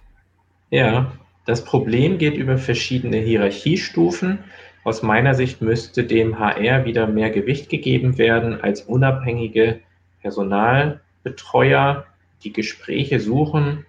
Ja, 0.69 1.11
das 1.45 1.63
Problem 1.63 2.17
geht 2.17 2.35
über 2.35 2.57
verschiedene 2.57 3.17
Hierarchiestufen 3.17 4.39
aus 4.85 5.01
meiner 5.01 5.33
Sicht 5.33 5.61
müsste 5.63 6.03
dem 6.03 6.37
HR 6.37 6.85
wieder 6.85 7.07
mehr 7.07 7.31
Gewicht 7.31 7.69
gegeben 7.69 8.19
werden 8.19 8.61
als 8.61 8.81
unabhängige 8.81 9.79
Personalbetreuer, 10.21 12.05
die 12.43 12.53
Gespräche 12.53 13.19
suchen 13.19 13.87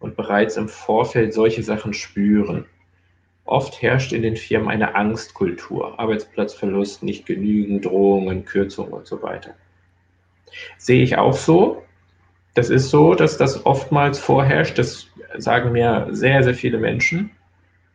und 0.00 0.16
bereits 0.16 0.56
im 0.56 0.70
Vorfeld 0.70 1.34
solche 1.34 1.62
Sachen 1.62 1.92
spüren. 1.92 2.64
Oft 3.44 3.82
herrscht 3.82 4.14
in 4.14 4.22
den 4.22 4.36
Firmen 4.36 4.70
eine 4.70 4.94
Angstkultur, 4.94 6.00
Arbeitsplatzverlust, 6.00 7.02
nicht 7.02 7.26
genügend, 7.26 7.84
Drohungen, 7.84 8.46
Kürzungen 8.46 8.94
und 8.94 9.06
so 9.06 9.20
weiter. 9.20 9.52
Sehe 10.78 11.02
ich 11.02 11.18
auch 11.18 11.34
so. 11.34 11.84
Das 12.58 12.70
ist 12.70 12.90
so, 12.90 13.14
dass 13.14 13.38
das 13.38 13.66
oftmals 13.66 14.18
vorherrscht. 14.18 14.78
Das 14.78 15.06
sagen 15.36 15.70
mir 15.70 16.08
sehr, 16.10 16.42
sehr 16.42 16.54
viele 16.54 16.78
Menschen. 16.78 17.30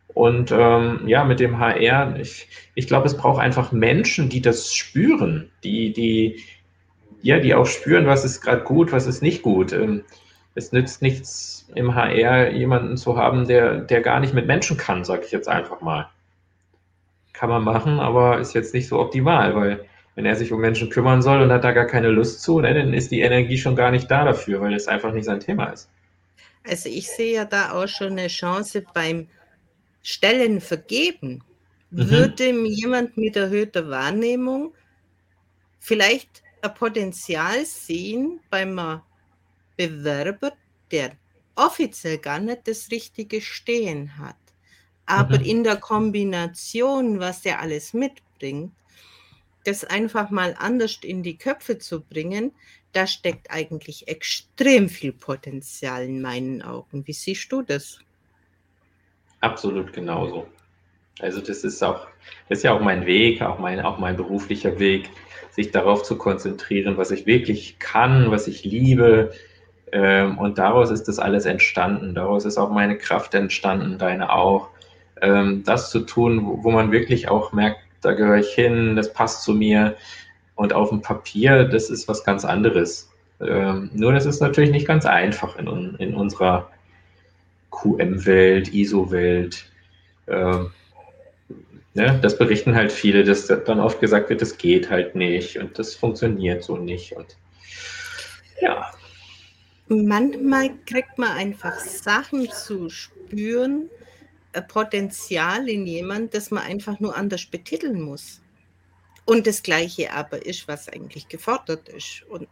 Und 0.08 0.52
ähm, 0.52 1.02
ja, 1.04 1.22
mit 1.22 1.38
dem 1.38 1.58
HR, 1.58 2.16
ich, 2.18 2.48
ich 2.74 2.86
glaube, 2.86 3.06
es 3.06 3.14
braucht 3.14 3.42
einfach 3.42 3.72
Menschen, 3.72 4.30
die 4.30 4.40
das 4.40 4.72
spüren, 4.72 5.50
die, 5.64 5.92
die, 5.92 6.42
ja, 7.20 7.40
die 7.40 7.54
auch 7.54 7.66
spüren, 7.66 8.06
was 8.06 8.24
ist 8.24 8.40
gerade 8.40 8.62
gut, 8.62 8.90
was 8.90 9.06
ist 9.06 9.20
nicht 9.20 9.42
gut. 9.42 9.74
Ähm, 9.74 10.04
es 10.54 10.72
nützt 10.72 11.02
nichts 11.02 11.68
im 11.74 11.94
HR 11.94 12.52
jemanden 12.52 12.96
zu 12.96 13.18
haben, 13.18 13.46
der, 13.46 13.82
der 13.82 14.00
gar 14.00 14.18
nicht 14.18 14.32
mit 14.32 14.46
Menschen 14.46 14.78
kann, 14.78 15.04
sage 15.04 15.24
ich 15.26 15.30
jetzt 15.30 15.48
einfach 15.48 15.82
mal. 15.82 16.08
Kann 17.34 17.50
man 17.50 17.64
machen, 17.64 18.00
aber 18.00 18.38
ist 18.38 18.54
jetzt 18.54 18.72
nicht 18.72 18.88
so 18.88 18.98
optimal, 18.98 19.54
weil 19.54 19.84
wenn 20.14 20.26
er 20.26 20.36
sich 20.36 20.52
um 20.52 20.60
Menschen 20.60 20.90
kümmern 20.90 21.22
soll 21.22 21.42
und 21.42 21.50
hat 21.50 21.64
da 21.64 21.72
gar 21.72 21.86
keine 21.86 22.08
Lust 22.08 22.42
zu, 22.42 22.60
ne, 22.60 22.72
dann 22.72 22.92
ist 22.92 23.10
die 23.10 23.20
Energie 23.20 23.58
schon 23.58 23.76
gar 23.76 23.90
nicht 23.90 24.10
da 24.10 24.24
dafür, 24.24 24.60
weil 24.60 24.74
es 24.74 24.86
einfach 24.86 25.12
nicht 25.12 25.24
sein 25.24 25.40
Thema 25.40 25.66
ist. 25.66 25.88
Also 26.66 26.88
ich 26.88 27.08
sehe 27.08 27.34
ja 27.34 27.44
da 27.44 27.72
auch 27.72 27.88
schon 27.88 28.12
eine 28.12 28.28
Chance 28.28 28.84
beim 28.94 29.28
Stellen 30.02 30.60
vergeben, 30.60 31.42
mhm. 31.90 32.10
würde 32.10 32.50
jemand 32.50 33.16
mit 33.16 33.36
erhöhter 33.36 33.88
Wahrnehmung 33.90 34.72
vielleicht 35.80 36.42
ein 36.62 36.74
Potenzial 36.74 37.64
sehen 37.64 38.40
beim 38.50 39.00
Bewerber, 39.76 40.52
der 40.90 41.12
offiziell 41.56 42.18
gar 42.18 42.38
nicht 42.38 42.66
das 42.66 42.90
richtige 42.90 43.40
Stehen 43.40 44.16
hat. 44.18 44.36
Aber 45.06 45.38
mhm. 45.38 45.44
in 45.44 45.64
der 45.64 45.76
Kombination, 45.76 47.20
was 47.20 47.42
der 47.42 47.60
alles 47.60 47.92
mitbringt, 47.92 48.72
das 49.64 49.84
einfach 49.84 50.30
mal 50.30 50.54
anders 50.58 50.98
in 51.02 51.22
die 51.22 51.36
Köpfe 51.36 51.78
zu 51.78 52.00
bringen, 52.00 52.52
da 52.92 53.06
steckt 53.06 53.50
eigentlich 53.50 54.08
extrem 54.08 54.88
viel 54.88 55.12
Potenzial 55.12 56.04
in 56.04 56.22
meinen 56.22 56.62
Augen. 56.62 57.06
Wie 57.06 57.12
siehst 57.12 57.50
du 57.50 57.62
das? 57.62 57.98
Absolut 59.40 59.92
genauso. 59.92 60.46
Also 61.20 61.40
das 61.40 61.64
ist 61.64 61.82
auch, 61.82 62.06
das 62.48 62.58
ist 62.58 62.64
ja 62.64 62.72
auch 62.72 62.80
mein 62.80 63.06
Weg, 63.06 63.42
auch 63.42 63.58
mein, 63.58 63.80
auch 63.80 63.98
mein 63.98 64.16
beruflicher 64.16 64.78
Weg, 64.78 65.10
sich 65.50 65.70
darauf 65.70 66.02
zu 66.02 66.18
konzentrieren, 66.18 66.96
was 66.96 67.10
ich 67.10 67.26
wirklich 67.26 67.78
kann, 67.78 68.30
was 68.30 68.48
ich 68.48 68.64
liebe. 68.64 69.32
Ähm, 69.92 70.38
und 70.38 70.58
daraus 70.58 70.90
ist 70.90 71.04
das 71.04 71.18
alles 71.18 71.44
entstanden. 71.44 72.14
Daraus 72.14 72.44
ist 72.44 72.58
auch 72.58 72.70
meine 72.70 72.98
Kraft 72.98 73.34
entstanden, 73.34 73.98
deine 73.98 74.32
auch. 74.32 74.70
Ähm, 75.20 75.62
das 75.64 75.90
zu 75.90 76.00
tun, 76.00 76.44
wo, 76.46 76.64
wo 76.64 76.70
man 76.72 76.90
wirklich 76.90 77.28
auch 77.28 77.52
merkt, 77.52 77.83
da 78.04 78.12
gehöre 78.12 78.38
ich 78.38 78.54
hin, 78.54 78.96
das 78.96 79.12
passt 79.12 79.42
zu 79.42 79.52
mir. 79.52 79.96
Und 80.56 80.72
auf 80.72 80.90
dem 80.90 81.02
Papier, 81.02 81.64
das 81.64 81.90
ist 81.90 82.06
was 82.06 82.22
ganz 82.24 82.44
anderes. 82.44 83.10
Ähm, 83.40 83.90
nur 83.92 84.12
das 84.12 84.26
ist 84.26 84.40
natürlich 84.40 84.70
nicht 84.70 84.86
ganz 84.86 85.04
einfach 85.04 85.56
in, 85.56 85.96
in 85.98 86.14
unserer 86.14 86.70
QM-Welt, 87.70 88.72
ISO-Welt. 88.72 89.64
Ähm, 90.28 90.70
ne, 91.94 92.18
das 92.22 92.38
berichten 92.38 92.74
halt 92.74 92.92
viele, 92.92 93.24
dass 93.24 93.46
dann 93.46 93.80
oft 93.80 94.00
gesagt 94.00 94.30
wird, 94.30 94.42
das 94.42 94.56
geht 94.56 94.90
halt 94.90 95.14
nicht 95.14 95.58
und 95.58 95.78
das 95.78 95.94
funktioniert 95.94 96.62
so 96.62 96.76
nicht. 96.76 97.12
Und 97.16 97.36
ja. 98.60 98.90
Manchmal 99.88 100.70
kriegt 100.86 101.18
man 101.18 101.32
einfach 101.32 101.78
Sachen 101.78 102.48
zu 102.50 102.88
spüren, 102.88 103.90
Potenzial 104.62 105.68
in 105.68 105.86
jemand, 105.86 106.34
das 106.34 106.50
man 106.50 106.64
einfach 106.64 107.00
nur 107.00 107.16
anders 107.16 107.46
betiteln 107.46 108.00
muss. 108.00 108.40
Und 109.24 109.46
das 109.46 109.62
Gleiche 109.62 110.12
aber 110.12 110.44
ist, 110.44 110.68
was 110.68 110.88
eigentlich 110.88 111.28
gefordert 111.28 111.88
ist. 111.88 112.24
Und 112.28 112.48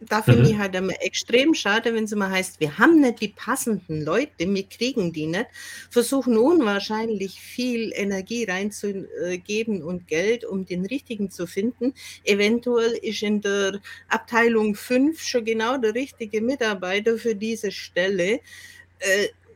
da 0.00 0.22
finde 0.22 0.42
mhm. 0.42 0.46
ich 0.46 0.58
halt 0.58 0.74
immer 0.74 0.92
extrem 1.00 1.54
schade, 1.54 1.94
wenn 1.94 2.04
es 2.04 2.12
immer 2.12 2.30
heißt, 2.30 2.60
wir 2.60 2.78
haben 2.78 3.00
nicht 3.00 3.20
die 3.20 3.28
passenden 3.28 4.04
Leute, 4.04 4.30
wir 4.38 4.64
kriegen 4.64 5.12
die 5.12 5.26
nicht, 5.26 5.46
versuchen 5.90 6.36
unwahrscheinlich 6.36 7.40
viel 7.40 7.92
Energie 7.94 8.44
reinzugeben 8.44 9.82
und 9.82 10.06
Geld, 10.06 10.44
um 10.44 10.66
den 10.66 10.84
richtigen 10.86 11.30
zu 11.30 11.46
finden. 11.46 11.94
Eventuell 12.24 12.92
ist 12.92 13.22
in 13.22 13.40
der 13.40 13.80
Abteilung 14.08 14.74
5 14.74 15.22
schon 15.22 15.44
genau 15.44 15.78
der 15.78 15.94
richtige 15.94 16.40
Mitarbeiter 16.40 17.16
für 17.16 17.34
diese 17.34 17.70
Stelle. 17.70 18.40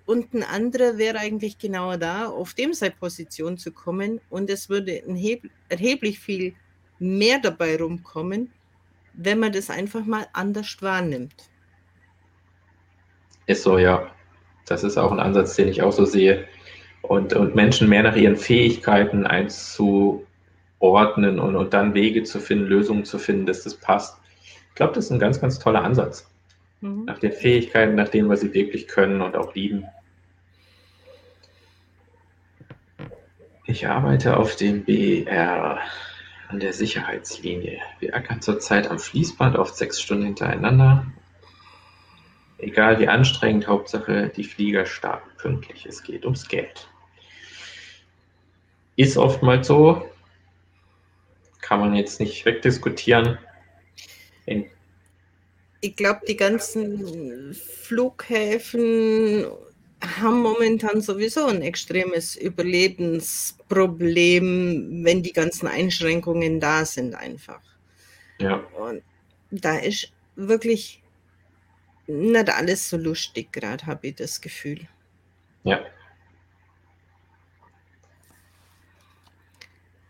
Und 0.08 0.32
ein 0.32 0.42
anderer 0.42 0.96
wäre 0.96 1.18
eigentlich 1.18 1.58
genau 1.58 1.98
da, 1.98 2.28
auf 2.28 2.54
dem 2.54 2.72
seine 2.72 2.94
Position 2.98 3.58
zu 3.58 3.72
kommen. 3.72 4.22
Und 4.30 4.48
es 4.48 4.70
würde 4.70 5.02
erheblich 5.68 6.18
viel 6.18 6.54
mehr 6.98 7.38
dabei 7.38 7.76
rumkommen, 7.76 8.50
wenn 9.12 9.38
man 9.38 9.52
das 9.52 9.68
einfach 9.68 10.06
mal 10.06 10.26
anders 10.32 10.78
wahrnimmt. 10.80 11.34
Ist 13.44 13.64
so, 13.64 13.76
ja. 13.76 14.10
Das 14.64 14.82
ist 14.82 14.96
auch 14.96 15.12
ein 15.12 15.20
Ansatz, 15.20 15.56
den 15.56 15.68
ich 15.68 15.82
auch 15.82 15.92
so 15.92 16.06
sehe. 16.06 16.46
Und, 17.02 17.34
und 17.34 17.54
Menschen 17.54 17.90
mehr 17.90 18.04
nach 18.04 18.16
ihren 18.16 18.36
Fähigkeiten 18.36 19.26
einzuordnen 19.26 21.38
und, 21.38 21.54
und 21.54 21.74
dann 21.74 21.92
Wege 21.92 22.22
zu 22.22 22.40
finden, 22.40 22.64
Lösungen 22.64 23.04
zu 23.04 23.18
finden, 23.18 23.44
dass 23.44 23.64
das 23.64 23.74
passt. 23.74 24.16
Ich 24.70 24.74
glaube, 24.74 24.94
das 24.94 25.04
ist 25.04 25.10
ein 25.10 25.18
ganz, 25.18 25.38
ganz 25.38 25.58
toller 25.58 25.84
Ansatz. 25.84 26.30
Mhm. 26.80 27.04
Nach 27.04 27.18
den 27.18 27.32
Fähigkeiten, 27.32 27.94
nach 27.94 28.08
dem, 28.08 28.30
was 28.30 28.40
sie 28.40 28.54
wirklich 28.54 28.88
können 28.88 29.20
und 29.20 29.36
auch 29.36 29.54
lieben. 29.54 29.84
Ich 33.70 33.86
arbeite 33.86 34.38
auf 34.38 34.56
dem 34.56 34.82
BR. 34.82 35.78
an 36.48 36.58
der 36.58 36.72
Sicherheitslinie. 36.72 37.78
Wir 38.00 38.14
ackern 38.14 38.40
zurzeit 38.40 38.90
am 38.90 38.98
Fließband 38.98 39.56
oft 39.56 39.76
sechs 39.76 40.00
Stunden 40.00 40.24
hintereinander. 40.24 41.06
Egal 42.56 42.98
wie 42.98 43.08
anstrengend, 43.08 43.68
Hauptsache 43.68 44.32
die 44.34 44.44
Flieger 44.44 44.86
starten 44.86 45.28
pünktlich. 45.36 45.84
Es 45.84 46.02
geht 46.02 46.24
ums 46.24 46.48
Geld. 46.48 46.88
Ist 48.96 49.18
oftmals 49.18 49.66
so, 49.66 50.08
kann 51.60 51.80
man 51.80 51.94
jetzt 51.94 52.20
nicht 52.20 52.46
wegdiskutieren. 52.46 53.36
In 54.46 54.64
ich 55.82 55.94
glaube, 55.94 56.22
die 56.26 56.36
ganzen 56.36 57.54
Flughäfen 57.54 59.44
haben 60.00 60.42
momentan 60.42 61.00
sowieso 61.00 61.46
ein 61.46 61.62
extremes 61.62 62.36
Überlebensproblem, 62.36 65.04
wenn 65.04 65.22
die 65.22 65.32
ganzen 65.32 65.66
Einschränkungen 65.66 66.60
da 66.60 66.84
sind 66.84 67.14
einfach. 67.14 67.62
Ja. 68.38 68.58
Und 68.78 69.02
da 69.50 69.78
ist 69.78 70.12
wirklich 70.36 71.02
nicht 72.06 72.48
alles 72.48 72.88
so 72.88 72.96
lustig 72.96 73.52
gerade, 73.52 73.86
habe 73.86 74.08
ich 74.08 74.14
das 74.14 74.40
Gefühl. 74.40 74.86
Ja. 75.64 75.80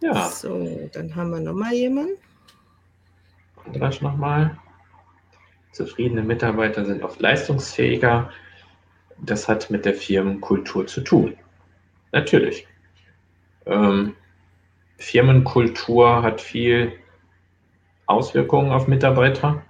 Ja. 0.01 0.29
So, 0.29 0.89
dann 0.93 1.17
haben 1.17 1.31
wir 1.31 1.41
nochmal 1.41 1.73
jemanden. 1.73 2.19
Andras 3.65 4.01
nochmal. 4.01 4.57
Zufriedene 5.73 6.23
Mitarbeiter 6.23 6.85
sind 6.85 7.03
oft 7.03 7.21
leistungsfähiger 7.21 8.31
das 9.21 9.49
hat 9.49 9.71
mit 9.71 9.85
der 9.85 9.95
Firmenkultur 9.95 10.87
zu 10.87 11.01
tun. 11.01 11.35
Natürlich. 12.13 12.67
Ähm, 13.67 14.15
Firmenkultur 14.97 16.23
hat 16.23 16.41
viel 16.41 16.93
Auswirkungen 18.07 18.73
auf 18.73 18.89
Mitarbeiter. 18.89 19.63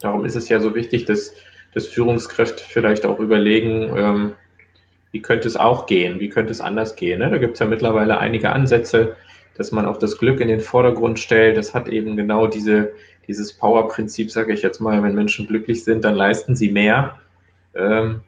Darum 0.00 0.24
ist 0.24 0.36
es 0.36 0.48
ja 0.48 0.60
so 0.60 0.74
wichtig, 0.74 1.04
dass, 1.04 1.34
dass 1.74 1.86
Führungskräfte 1.86 2.64
vielleicht 2.66 3.04
auch 3.04 3.20
überlegen, 3.20 3.96
ähm, 3.96 4.32
wie 5.12 5.22
könnte 5.22 5.46
es 5.46 5.56
auch 5.56 5.86
gehen, 5.86 6.18
wie 6.18 6.28
könnte 6.28 6.50
es 6.50 6.60
anders 6.60 6.96
gehen. 6.96 7.20
Ne? 7.20 7.30
Da 7.30 7.38
gibt 7.38 7.54
es 7.54 7.60
ja 7.60 7.66
mittlerweile 7.66 8.18
einige 8.18 8.50
Ansätze, 8.50 9.16
dass 9.56 9.70
man 9.70 9.86
auch 9.86 9.98
das 9.98 10.18
Glück 10.18 10.40
in 10.40 10.48
den 10.48 10.60
Vordergrund 10.60 11.20
stellt. 11.20 11.56
Das 11.56 11.74
hat 11.74 11.88
eben 11.88 12.16
genau 12.16 12.48
diese, 12.48 12.92
dieses 13.28 13.52
Power-Prinzip, 13.52 14.30
sage 14.30 14.52
ich 14.52 14.62
jetzt 14.62 14.80
mal, 14.80 15.02
wenn 15.02 15.14
Menschen 15.14 15.46
glücklich 15.46 15.84
sind, 15.84 16.04
dann 16.04 16.16
leisten 16.16 16.56
sie 16.56 16.72
mehr. 16.72 17.20
Ähm, 17.76 18.22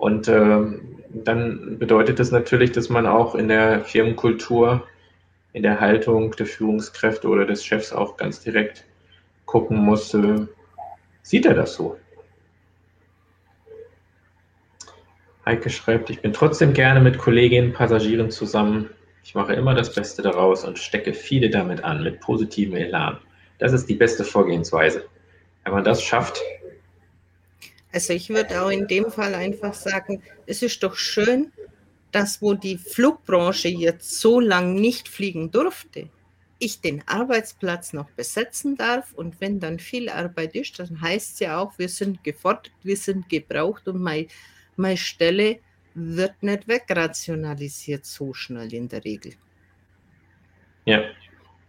und 0.00 0.28
ähm, 0.28 0.96
dann 1.10 1.78
bedeutet 1.78 2.18
das 2.18 2.30
natürlich, 2.30 2.72
dass 2.72 2.88
man 2.88 3.06
auch 3.06 3.34
in 3.34 3.48
der 3.48 3.84
Firmenkultur, 3.84 4.88
in 5.52 5.62
der 5.62 5.78
Haltung 5.78 6.34
der 6.36 6.46
Führungskräfte 6.46 7.28
oder 7.28 7.44
des 7.44 7.62
Chefs 7.62 7.92
auch 7.92 8.16
ganz 8.16 8.40
direkt 8.40 8.86
gucken 9.44 9.76
muss, 9.76 10.14
äh, 10.14 10.46
sieht 11.20 11.44
er 11.44 11.52
das 11.52 11.74
so? 11.74 11.98
Heike 15.44 15.68
schreibt, 15.68 16.08
ich 16.08 16.22
bin 16.22 16.32
trotzdem 16.32 16.72
gerne 16.72 17.00
mit 17.00 17.18
Kolleginnen, 17.18 17.74
Passagieren 17.74 18.30
zusammen. 18.30 18.88
Ich 19.22 19.34
mache 19.34 19.52
immer 19.52 19.74
das 19.74 19.94
Beste 19.94 20.22
daraus 20.22 20.64
und 20.64 20.78
stecke 20.78 21.12
viele 21.12 21.50
damit 21.50 21.84
an, 21.84 22.02
mit 22.02 22.20
positivem 22.20 22.74
Elan. 22.74 23.18
Das 23.58 23.74
ist 23.74 23.86
die 23.86 23.96
beste 23.96 24.24
Vorgehensweise. 24.24 25.04
Wenn 25.64 25.74
man 25.74 25.84
das 25.84 26.02
schafft, 26.02 26.40
also 27.92 28.12
ich 28.12 28.28
würde 28.28 28.62
auch 28.62 28.70
in 28.70 28.86
dem 28.86 29.10
Fall 29.10 29.34
einfach 29.34 29.74
sagen, 29.74 30.22
es 30.46 30.62
ist 30.62 30.82
doch 30.82 30.94
schön, 30.94 31.52
dass 32.12 32.42
wo 32.42 32.54
die 32.54 32.78
Flugbranche 32.78 33.68
jetzt 33.68 34.20
so 34.20 34.40
lange 34.40 34.80
nicht 34.80 35.08
fliegen 35.08 35.50
durfte, 35.50 36.08
ich 36.58 36.80
den 36.80 37.02
Arbeitsplatz 37.06 37.92
noch 37.92 38.10
besetzen 38.10 38.76
darf 38.76 39.12
und 39.14 39.40
wenn 39.40 39.60
dann 39.60 39.78
viel 39.78 40.08
Arbeit 40.08 40.54
ist, 40.54 40.78
dann 40.78 41.00
heißt 41.00 41.34
es 41.34 41.40
ja 41.40 41.58
auch, 41.58 41.78
wir 41.78 41.88
sind 41.88 42.22
gefordert, 42.22 42.70
wir 42.82 42.96
sind 42.96 43.28
gebraucht 43.28 43.88
und 43.88 44.00
meine, 44.00 44.26
meine 44.76 44.96
Stelle 44.96 45.58
wird 45.94 46.42
nicht 46.42 46.68
wegrationalisiert 46.68 48.04
so 48.04 48.34
schnell 48.34 48.72
in 48.72 48.88
der 48.88 49.04
Regel. 49.04 49.32
Ja. 50.84 51.02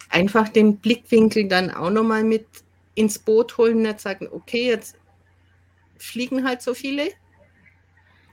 Einfach 0.10 0.50
den 0.50 0.78
Blickwinkel 0.78 1.48
dann 1.48 1.72
auch 1.72 1.90
nochmal 1.90 2.24
mit 2.24 2.46
ins 2.96 3.18
Boot 3.18 3.58
holen, 3.58 3.82
nicht 3.82 4.02
sagen, 4.02 4.28
okay, 4.32 4.68
jetzt 4.68 4.98
fliegen 6.02 6.46
halt 6.46 6.62
so 6.62 6.74
viele, 6.74 7.10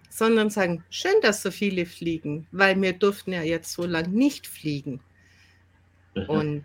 sondern 0.08 0.50
sagen, 0.50 0.84
schön, 0.90 1.20
dass 1.22 1.42
so 1.42 1.50
viele 1.50 1.86
fliegen, 1.86 2.46
weil 2.50 2.80
wir 2.80 2.92
durften 2.92 3.32
ja 3.32 3.42
jetzt 3.42 3.72
so 3.72 3.84
lange 3.84 4.08
nicht 4.08 4.46
fliegen. 4.46 5.00
Mhm. 6.14 6.24
Und 6.24 6.64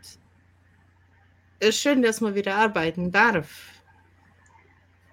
es 1.60 1.70
ist 1.70 1.82
schön, 1.82 2.01
dass 2.01 2.22
man 2.22 2.36
wieder 2.36 2.56
arbeiten 2.56 3.12
darf. 3.12 3.82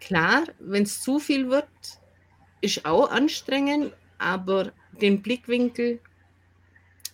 Klar, 0.01 0.45
wenn 0.59 0.85
es 0.85 1.03
zu 1.03 1.19
viel 1.19 1.51
wird, 1.51 1.69
ist 2.61 2.85
auch 2.87 3.11
anstrengend, 3.11 3.93
aber 4.19 4.73
den 4.93 5.23
Blickwinkel 5.23 6.01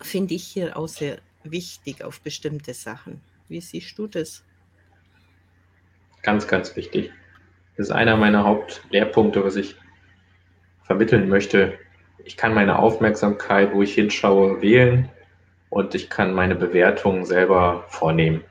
finde 0.01 0.35
ich 0.35 0.45
hier 0.45 0.77
auch 0.77 0.89
sehr 0.89 1.20
wichtig 1.45 2.05
auf 2.05 2.20
bestimmte 2.20 2.74
Sachen. 2.74 3.20
Wie 3.49 3.61
siehst 3.61 3.99
du 3.99 4.07
das? 4.07 4.45
Ganz, 6.22 6.47
ganz 6.47 6.74
wichtig. 6.77 7.12
Das 7.77 7.89
ist 7.89 7.93
einer 7.93 8.16
meiner 8.16 8.45
Hauptlehrpunkte, 8.45 9.45
was 9.45 9.57
ich 9.57 9.77
vermitteln 10.83 11.29
möchte. 11.29 11.74
Ich 12.24 12.37
kann 12.37 12.55
meine 12.55 12.79
Aufmerksamkeit, 12.79 13.74
wo 13.74 13.83
ich 13.83 13.95
hinschaue, 13.95 14.62
wählen 14.62 15.09
und 15.68 15.95
ich 15.95 16.09
kann 16.09 16.35
meine 16.35 16.55
Bewertungen 16.55 17.24
selber 17.24 17.85
vornehmen. 17.89 18.43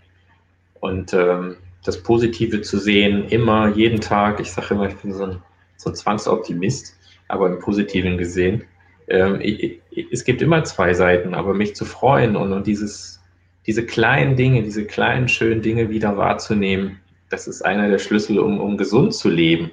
Und 0.79 1.13
ähm, 1.13 1.57
das 1.83 2.01
Positive 2.03 2.61
zu 2.61 2.77
sehen, 2.77 3.27
immer, 3.29 3.69
jeden 3.69 4.01
Tag, 4.01 4.39
ich 4.39 4.51
sage 4.51 4.75
immer, 4.75 4.87
ich 4.87 4.95
bin 4.95 5.13
so 5.13 5.23
ein, 5.25 5.41
so 5.77 5.89
ein 5.89 5.95
Zwangsoptimist, 5.95 6.97
aber 7.27 7.47
im 7.47 7.59
Positiven 7.59 8.17
gesehen. 8.17 8.63
Ähm, 9.07 9.39
ich, 9.41 9.81
ich, 9.89 10.11
es 10.11 10.23
gibt 10.23 10.41
immer 10.41 10.63
zwei 10.63 10.93
Seiten, 10.93 11.33
aber 11.33 11.53
mich 11.53 11.75
zu 11.75 11.85
freuen 11.85 12.35
und, 12.35 12.53
und 12.53 12.67
dieses, 12.67 13.21
diese 13.65 13.85
kleinen 13.85 14.35
Dinge, 14.35 14.63
diese 14.63 14.85
kleinen 14.85 15.27
schönen 15.27 15.61
Dinge 15.61 15.89
wieder 15.89 16.17
wahrzunehmen, 16.17 16.99
das 17.29 17.47
ist 17.47 17.63
einer 17.63 17.89
der 17.89 17.99
Schlüssel, 17.99 18.39
um, 18.39 18.59
um 18.59 18.77
gesund 18.77 19.13
zu 19.13 19.29
leben. 19.29 19.71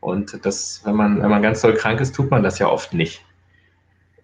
Und 0.00 0.44
das, 0.44 0.82
wenn 0.84 0.94
man, 0.94 1.22
wenn 1.22 1.30
man 1.30 1.42
ganz 1.42 1.62
doll 1.62 1.74
krank 1.74 2.00
ist, 2.00 2.14
tut 2.14 2.30
man 2.30 2.42
das 2.42 2.58
ja 2.58 2.68
oft 2.68 2.94
nicht. 2.94 3.24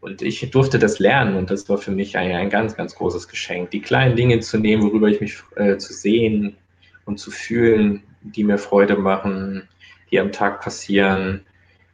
Und 0.00 0.20
ich 0.20 0.50
durfte 0.50 0.78
das 0.78 0.98
lernen 0.98 1.36
und 1.36 1.50
das 1.50 1.68
war 1.68 1.78
für 1.78 1.92
mich 1.92 2.16
ein, 2.16 2.32
ein 2.32 2.50
ganz, 2.50 2.76
ganz 2.76 2.94
großes 2.94 3.28
Geschenk. 3.28 3.70
Die 3.70 3.80
kleinen 3.80 4.16
Dinge 4.16 4.40
zu 4.40 4.58
nehmen, 4.58 4.82
worüber 4.82 5.08
ich 5.08 5.20
mich 5.20 5.38
äh, 5.54 5.76
zu 5.76 5.92
sehen 5.92 6.56
und 7.04 7.18
zu 7.18 7.30
fühlen, 7.30 8.02
die 8.22 8.42
mir 8.42 8.58
Freude 8.58 8.96
machen, 8.96 9.68
die 10.10 10.18
am 10.18 10.32
Tag 10.32 10.60
passieren, 10.60 11.42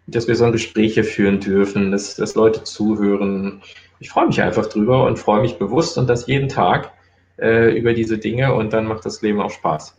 dass 0.06 0.26
wir 0.26 0.36
so 0.36 0.44
ein 0.44 0.52
Gespräche 0.52 1.04
führen 1.04 1.40
dürfen, 1.40 1.90
dass, 1.90 2.16
dass 2.16 2.34
Leute 2.34 2.64
zuhören. 2.64 3.60
Ich 4.00 4.08
freue 4.08 4.26
mich 4.26 4.40
einfach 4.40 4.66
drüber 4.66 5.04
und 5.04 5.18
freue 5.18 5.42
mich 5.42 5.58
bewusst 5.58 5.98
und 5.98 6.08
das 6.08 6.26
jeden 6.26 6.48
Tag 6.48 6.92
äh, 7.38 7.76
über 7.76 7.92
diese 7.92 8.16
Dinge 8.16 8.54
und 8.54 8.72
dann 8.72 8.86
macht 8.86 9.04
das 9.04 9.20
Leben 9.20 9.40
auch 9.40 9.50
Spaß. 9.50 9.97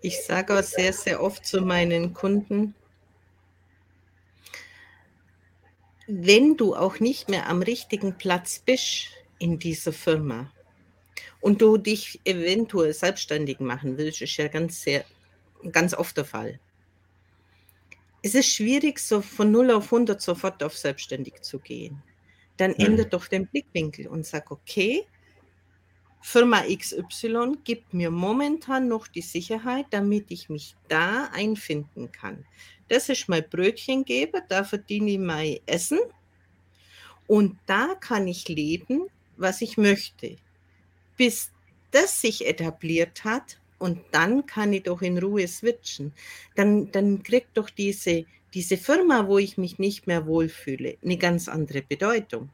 Ich 0.00 0.22
sage 0.24 0.58
auch 0.58 0.62
sehr, 0.62 0.92
sehr 0.92 1.22
oft 1.22 1.44
zu 1.44 1.62
meinen 1.62 2.14
Kunden, 2.14 2.74
wenn 6.06 6.56
du 6.56 6.74
auch 6.74 7.00
nicht 7.00 7.28
mehr 7.28 7.48
am 7.48 7.62
richtigen 7.62 8.16
Platz 8.16 8.60
bist 8.64 9.08
in 9.38 9.58
dieser 9.58 9.92
Firma 9.92 10.52
und 11.40 11.60
du 11.60 11.76
dich 11.76 12.20
eventuell 12.24 12.92
selbstständig 12.92 13.60
machen 13.60 13.98
willst, 13.98 14.22
ist 14.22 14.36
ja 14.36 14.48
ganz, 14.48 14.82
sehr, 14.82 15.04
ganz 15.72 15.94
oft 15.94 16.16
der 16.16 16.24
Fall. 16.24 16.60
Es 18.22 18.34
ist 18.34 18.48
schwierig, 18.48 18.98
so 18.98 19.20
von 19.20 19.50
0 19.50 19.72
auf 19.72 19.92
100 19.92 20.20
sofort 20.20 20.62
auf 20.62 20.76
selbstständig 20.76 21.42
zu 21.42 21.58
gehen. 21.58 22.02
Dann 22.56 22.74
ja. 22.78 22.86
ändert 22.86 23.12
doch 23.12 23.26
den 23.26 23.46
Blickwinkel 23.46 24.06
und 24.06 24.26
sag, 24.26 24.50
okay, 24.50 25.04
Firma 26.28 26.62
XY 26.62 27.52
gibt 27.62 27.94
mir 27.94 28.10
momentan 28.10 28.88
noch 28.88 29.06
die 29.06 29.20
Sicherheit, 29.20 29.86
damit 29.90 30.32
ich 30.32 30.48
mich 30.48 30.74
da 30.88 31.30
einfinden 31.32 32.10
kann. 32.10 32.44
Das 32.88 33.08
ist 33.08 33.28
mein 33.28 33.48
Brötchengeber, 33.48 34.40
da 34.48 34.64
verdiene 34.64 35.12
ich 35.12 35.18
mein 35.20 35.60
Essen 35.66 36.00
und 37.28 37.56
da 37.66 37.94
kann 38.00 38.26
ich 38.26 38.48
leben, 38.48 39.06
was 39.36 39.62
ich 39.62 39.76
möchte. 39.76 40.36
Bis 41.16 41.52
das 41.92 42.20
sich 42.20 42.44
etabliert 42.44 43.22
hat 43.22 43.60
und 43.78 44.00
dann 44.10 44.46
kann 44.46 44.72
ich 44.72 44.82
doch 44.82 45.02
in 45.02 45.18
Ruhe 45.18 45.46
switchen. 45.46 46.12
Dann, 46.56 46.90
dann 46.90 47.22
kriegt 47.22 47.56
doch 47.56 47.70
diese, 47.70 48.26
diese 48.52 48.76
Firma, 48.76 49.28
wo 49.28 49.38
ich 49.38 49.58
mich 49.58 49.78
nicht 49.78 50.08
mehr 50.08 50.26
wohlfühle, 50.26 50.96
eine 51.04 51.18
ganz 51.18 51.46
andere 51.46 51.82
Bedeutung. 51.82 52.50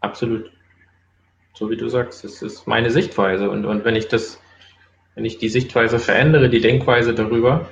Absolut 0.00 0.50
so 1.54 1.70
wie 1.70 1.76
du 1.76 1.88
sagst, 1.88 2.24
es 2.24 2.42
ist 2.42 2.66
meine 2.66 2.90
Sichtweise. 2.90 3.48
Und, 3.48 3.64
und 3.64 3.84
wenn 3.84 3.96
ich 3.96 4.08
das, 4.08 4.40
wenn 5.14 5.24
ich 5.24 5.38
die 5.38 5.48
Sichtweise 5.48 5.98
verändere, 5.98 6.50
die 6.50 6.60
Denkweise 6.60 7.14
darüber 7.14 7.68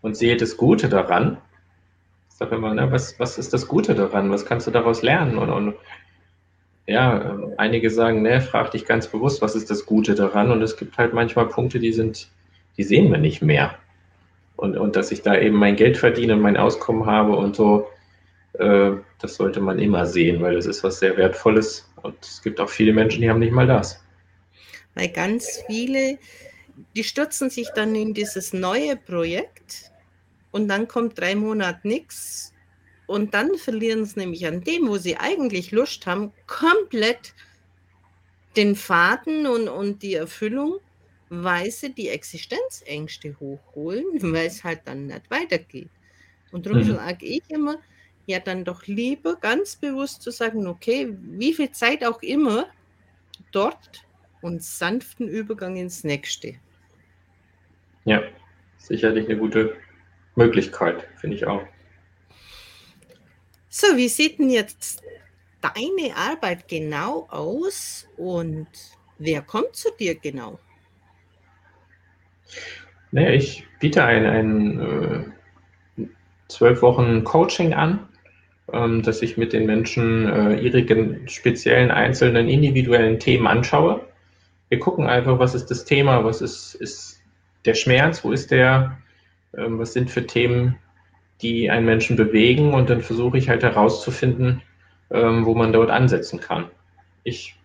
und 0.00 0.16
sehe 0.16 0.36
das 0.36 0.56
Gute 0.56 0.88
daran, 0.88 1.36
ich 2.30 2.36
sage 2.36 2.56
immer, 2.56 2.72
ne, 2.72 2.90
was, 2.90 3.20
was 3.20 3.36
ist 3.36 3.52
das 3.52 3.68
Gute 3.68 3.94
daran? 3.94 4.30
Was 4.30 4.46
kannst 4.46 4.66
du 4.66 4.70
daraus 4.70 5.02
lernen? 5.02 5.36
Und, 5.36 5.50
und 5.50 5.74
ja, 6.86 7.38
einige 7.58 7.90
sagen, 7.90 8.22
ne, 8.22 8.40
frag 8.40 8.70
dich 8.70 8.86
ganz 8.86 9.06
bewusst, 9.06 9.42
was 9.42 9.54
ist 9.54 9.70
das 9.70 9.84
Gute 9.84 10.14
daran? 10.14 10.50
Und 10.50 10.62
es 10.62 10.78
gibt 10.78 10.96
halt 10.96 11.12
manchmal 11.12 11.46
Punkte, 11.46 11.78
die 11.78 11.92
sind, 11.92 12.30
die 12.78 12.82
sehen 12.82 13.12
wir 13.12 13.18
nicht 13.18 13.42
mehr. 13.42 13.74
Und, 14.56 14.78
und 14.78 14.96
dass 14.96 15.12
ich 15.12 15.20
da 15.20 15.38
eben 15.38 15.56
mein 15.56 15.76
Geld 15.76 15.98
verdiene 15.98 16.32
und 16.32 16.40
mein 16.40 16.56
Auskommen 16.56 17.04
habe 17.04 17.36
und 17.36 17.54
so, 17.54 17.86
äh, 18.60 18.96
das 19.20 19.36
sollte 19.36 19.60
man 19.60 19.78
immer 19.78 20.06
sehen, 20.06 20.40
weil 20.42 20.54
das 20.54 20.66
ist 20.66 20.84
was 20.84 20.98
sehr 20.98 21.16
Wertvolles. 21.16 21.90
Und 22.02 22.16
es 22.22 22.42
gibt 22.42 22.60
auch 22.60 22.68
viele 22.68 22.92
Menschen, 22.92 23.22
die 23.22 23.30
haben 23.30 23.40
nicht 23.40 23.52
mal 23.52 23.66
das. 23.66 24.02
Weil 24.94 25.08
ganz 25.08 25.62
viele, 25.66 26.18
die 26.94 27.04
stürzen 27.04 27.50
sich 27.50 27.68
dann 27.74 27.94
in 27.94 28.14
dieses 28.14 28.52
neue 28.52 28.96
Projekt 28.96 29.90
und 30.50 30.68
dann 30.68 30.88
kommt 30.88 31.18
drei 31.18 31.34
Monate 31.34 31.86
nichts 31.86 32.52
und 33.06 33.34
dann 33.34 33.56
verlieren 33.56 34.04
sie 34.04 34.20
nämlich 34.20 34.46
an 34.46 34.62
dem, 34.62 34.88
wo 34.88 34.96
sie 34.96 35.16
eigentlich 35.16 35.72
Lust 35.72 36.06
haben, 36.06 36.32
komplett 36.46 37.34
den 38.56 38.76
Faden 38.76 39.46
und, 39.46 39.68
und 39.68 40.02
die 40.02 40.14
Erfüllung, 40.14 40.80
weil 41.28 41.70
sie 41.70 41.94
die 41.94 42.08
Existenzängste 42.08 43.36
hochholen, 43.38 44.04
weil 44.20 44.46
es 44.46 44.64
halt 44.64 44.80
dann 44.84 45.06
nicht 45.06 45.30
weitergeht. 45.30 45.90
Und 46.52 46.66
darum 46.66 46.80
mhm. 46.80 46.96
sage 46.96 47.26
ich 47.26 47.42
immer, 47.48 47.76
ja, 48.30 48.40
dann 48.40 48.64
doch 48.64 48.86
lieber 48.86 49.36
ganz 49.36 49.76
bewusst 49.76 50.22
zu 50.22 50.30
sagen, 50.30 50.66
okay, 50.66 51.14
wie 51.20 51.52
viel 51.52 51.70
Zeit 51.72 52.04
auch 52.04 52.22
immer 52.22 52.66
dort 53.52 54.04
und 54.40 54.62
sanften 54.62 55.28
Übergang 55.28 55.76
ins 55.76 56.04
nächste. 56.04 56.54
Ja, 58.04 58.22
sicherlich 58.78 59.26
eine 59.26 59.36
gute 59.36 59.76
Möglichkeit, 60.34 61.06
finde 61.16 61.36
ich 61.36 61.46
auch. 61.46 61.62
So, 63.68 63.96
wie 63.96 64.08
sieht 64.08 64.38
denn 64.38 64.50
jetzt 64.50 65.02
deine 65.60 66.16
Arbeit 66.16 66.66
genau 66.68 67.28
aus 67.30 68.08
und 68.16 68.68
wer 69.18 69.42
kommt 69.42 69.76
zu 69.76 69.90
dir 69.98 70.14
genau? 70.14 70.58
Naja, 73.12 73.30
ich 73.30 73.66
biete 73.78 74.02
ein, 74.02 74.26
ein 74.26 74.80
äh, 75.98 76.06
zwölf 76.48 76.82
Wochen 76.82 77.24
Coaching 77.24 77.74
an, 77.74 78.08
dass 78.72 79.22
ich 79.22 79.36
mit 79.36 79.52
den 79.52 79.66
Menschen 79.66 80.28
äh, 80.28 80.60
ihre 80.60 81.28
speziellen, 81.28 81.90
einzelnen, 81.90 82.48
individuellen 82.48 83.18
Themen 83.18 83.46
anschaue. 83.46 84.00
Wir 84.68 84.78
gucken 84.78 85.06
einfach, 85.06 85.38
was 85.38 85.54
ist 85.54 85.70
das 85.70 85.84
Thema, 85.84 86.24
was 86.24 86.40
ist, 86.40 86.74
ist 86.74 87.20
der 87.64 87.74
Schmerz, 87.74 88.24
wo 88.24 88.32
ist 88.32 88.50
der, 88.50 88.98
ähm, 89.56 89.78
was 89.78 89.92
sind 89.92 90.10
für 90.10 90.26
Themen, 90.26 90.76
die 91.42 91.70
einen 91.70 91.86
Menschen 91.86 92.16
bewegen 92.16 92.74
und 92.74 92.90
dann 92.90 93.00
versuche 93.00 93.38
ich 93.38 93.48
halt 93.48 93.62
herauszufinden, 93.62 94.62
ähm, 95.10 95.46
wo 95.46 95.54
man 95.54 95.72
dort 95.72 95.90
ansetzen 95.90 96.40
kann. 96.40 96.66
Ich 97.24 97.56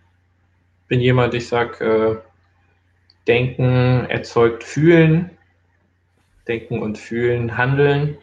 bin 0.88 1.00
jemand, 1.00 1.34
ich 1.34 1.48
sage, 1.48 1.84
äh, 1.84 2.16
Denken 3.26 4.06
erzeugt 4.08 4.62
Fühlen, 4.62 5.30
Denken 6.46 6.80
und 6.80 6.96
Fühlen 6.96 7.56
handeln. 7.56 8.18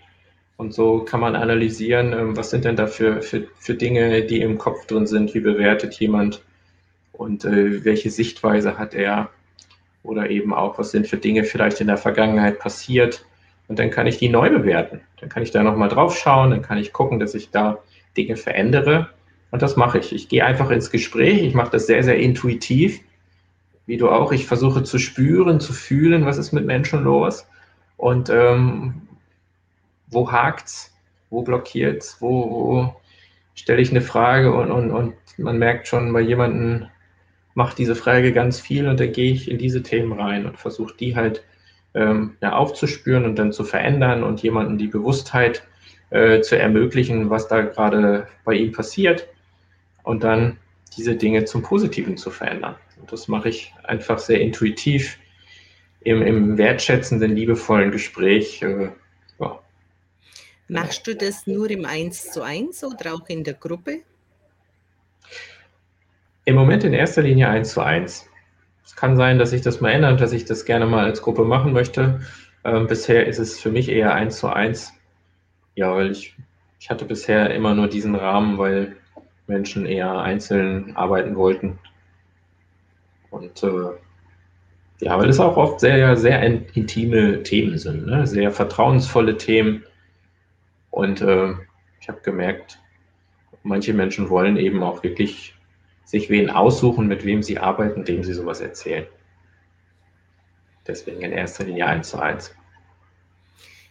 Und 0.58 0.74
so 0.74 1.00
kann 1.00 1.20
man 1.20 1.36
analysieren, 1.36 2.14
ähm, 2.14 2.38
was 2.38 2.50
sind 2.52 2.66
denn 2.66 2.76
da 2.76 2.88
für, 2.88 3.22
für, 3.22 3.48
für 3.60 3.74
Dinge, 3.74 4.24
die 4.24 4.42
im 4.42 4.58
Kopf 4.58 4.86
drin 4.86 5.08
sind, 5.08 5.34
wie 5.34 5.40
bewertet 5.40 5.96
jemand 6.00 6.44
und 7.12 7.46
äh, 7.46 7.84
welche 7.84 8.12
Sichtweise 8.12 8.78
hat 8.78 8.94
er 8.94 9.30
oder 10.04 10.30
eben 10.30 10.54
auch, 10.54 10.78
was 10.78 10.92
sind 10.92 11.08
für 11.08 11.18
Dinge 11.18 11.44
vielleicht 11.44 11.82
in 11.82 11.88
der 11.88 11.98
Vergangenheit 11.98 12.60
passiert 12.60 13.26
und 13.68 13.80
dann 13.80 13.90
kann 13.90 14.08
ich 14.08 14.18
die 14.18 14.30
neu 14.30 14.50
bewerten. 14.50 15.02
Dann 15.20 15.30
kann 15.30 15.44
ich 15.44 15.52
da 15.52 15.64
nochmal 15.64 15.90
drauf 15.90 16.18
schauen, 16.18 16.52
dann 16.52 16.62
kann 16.62 16.78
ich 16.78 16.94
gucken, 16.94 17.20
dass 17.20 17.34
ich 17.34 17.50
da 17.50 17.80
Dinge 18.18 18.36
verändere. 18.36 19.10
Und 19.52 19.62
das 19.62 19.76
mache 19.76 20.00
ich. 20.00 20.14
Ich 20.14 20.30
gehe 20.30 20.46
einfach 20.46 20.70
ins 20.70 20.92
Gespräch. 20.92 21.42
Ich 21.44 21.54
mache 21.54 21.72
das 21.72 21.88
sehr, 21.88 22.04
sehr 22.04 22.18
intuitiv. 22.18 23.00
Wie 23.86 23.98
du 23.98 24.10
auch. 24.10 24.32
Ich 24.32 24.46
versuche 24.46 24.84
zu 24.84 24.98
spüren, 24.98 25.60
zu 25.60 25.74
fühlen, 25.74 26.26
was 26.26 26.38
ist 26.38 26.52
mit 26.52 26.66
Menschen 26.66 27.04
los. 27.04 27.48
Und 27.98 28.30
ähm, 28.30 29.04
wo 30.08 30.32
hakt's? 30.32 30.94
Wo 31.30 31.42
blockiert's? 31.42 32.18
Wo, 32.20 32.50
wo 32.50 32.96
stelle 33.56 33.82
ich 33.82 33.92
eine 33.92 34.02
Frage 34.02 34.54
und, 34.54 34.72
und, 34.72 34.92
und 34.92 35.14
man 35.38 35.58
merkt 35.58 35.88
schon, 35.88 36.14
bei 36.14 36.22
jemandem 36.22 36.88
macht 37.56 37.78
diese 37.78 37.96
Frage 37.96 38.34
ganz 38.34 38.60
viel 38.60 38.88
und 38.88 39.00
dann 39.00 39.12
gehe 39.12 39.32
ich 39.32 39.50
in 39.50 39.58
diese 39.58 39.84
Themen 39.84 40.20
rein 40.20 40.46
und 40.46 40.58
versuche 40.58 40.96
die 40.98 41.16
halt 41.16 41.44
ähm, 41.94 42.38
ja, 42.42 42.54
aufzuspüren 42.54 43.26
und 43.26 43.38
dann 43.38 43.52
zu 43.52 43.64
verändern 43.64 44.24
und 44.24 44.42
jemanden 44.42 44.78
die 44.78 44.88
Bewusstheit 44.88 45.64
äh, 46.10 46.42
zu 46.42 46.58
ermöglichen, 46.58 47.30
was 47.30 47.48
da 47.48 47.62
gerade 47.62 48.28
bei 48.44 48.54
ihm 48.54 48.72
passiert 48.72 49.28
und 50.04 50.24
dann 50.24 50.58
diese 50.98 51.16
Dinge 51.16 51.46
zum 51.46 51.62
Positiven 51.62 52.18
zu 52.18 52.30
verändern. 52.30 52.76
Und 53.00 53.12
das 53.12 53.28
mache 53.28 53.50
ich 53.50 53.74
einfach 53.84 54.20
sehr 54.20 54.42
intuitiv 54.42 55.18
im, 56.02 56.22
im 56.22 56.58
wertschätzenden, 56.58 57.36
liebevollen 57.36 57.92
Gespräch. 57.92 58.62
Äh. 58.62 58.90
Machst 60.68 61.06
du 61.08 61.16
das 61.16 61.46
nur 61.46 61.70
im 61.70 61.86
Eins 61.86 62.32
zu 62.32 62.42
eins 62.42 62.84
oder 62.84 63.14
auch 63.14 63.28
in 63.28 63.44
der 63.44 63.54
Gruppe? 63.54 64.00
Im 66.46 66.56
Moment 66.56 66.84
in 66.84 66.94
erster 66.94 67.22
Linie 67.22 67.50
eins 67.50 67.72
zu 67.72 67.82
eins. 67.82 68.28
Es 68.86 68.96
kann 68.96 69.16
sein, 69.16 69.40
dass 69.40 69.52
sich 69.52 69.62
das 69.62 69.82
mal 69.82 69.92
ändert, 69.92 70.20
dass 70.22 70.34
ich 70.34 70.46
das 70.46 70.66
gerne 70.66 70.86
mal 70.86 71.06
als 71.06 71.22
Gruppe 71.22 71.46
machen 71.46 71.74
möchte. 71.74 72.22
Ähm, 72.64 72.88
bisher 72.88 73.28
ist 73.28 73.40
es 73.40 73.60
für 73.60 73.72
mich 73.72 73.90
eher 73.90 74.14
eins 74.14 74.38
zu 74.40 74.48
eins. 74.48 74.94
Ja, 75.76 75.96
weil 75.96 76.12
ich, 76.12 76.36
ich 76.80 76.90
hatte 76.90 77.06
bisher 77.06 77.54
immer 77.54 77.74
nur 77.74 77.88
diesen 77.88 78.16
Rahmen, 78.16 78.58
weil 78.58 78.98
Menschen 79.48 79.86
eher 79.86 80.20
einzeln 80.20 80.96
arbeiten 80.96 81.36
wollten. 81.36 81.80
Und 83.32 83.64
äh, 83.64 83.92
ja, 85.00 85.18
weil 85.18 85.30
es 85.30 85.40
auch 85.40 85.58
oft 85.58 85.80
sehr, 85.80 86.16
sehr 86.16 86.42
intime 86.42 87.44
Themen 87.44 87.78
sind, 87.78 88.06
ne? 88.06 88.26
sehr 88.28 88.52
vertrauensvolle 88.52 89.38
Themen. 89.38 89.84
Und 90.94 91.22
äh, 91.22 91.56
ich 92.00 92.08
habe 92.08 92.22
gemerkt, 92.22 92.80
manche 93.64 93.96
Menschen 93.96 94.30
wollen 94.30 94.58
eben 94.58 94.84
auch 94.84 95.02
wirklich 95.02 95.56
sich 96.06 96.30
wen 96.30 96.52
aussuchen, 96.52 97.08
mit 97.08 97.26
wem 97.26 97.42
sie 97.42 97.58
arbeiten, 97.58 98.06
dem 98.06 98.24
sie 98.24 98.34
sowas 98.34 98.62
erzählen. 98.62 99.08
Deswegen 100.86 101.22
in 101.22 101.32
erster 101.32 101.64
Linie 101.64 101.88
eins 101.88 102.10
zu 102.10 102.20
eins. 102.20 102.56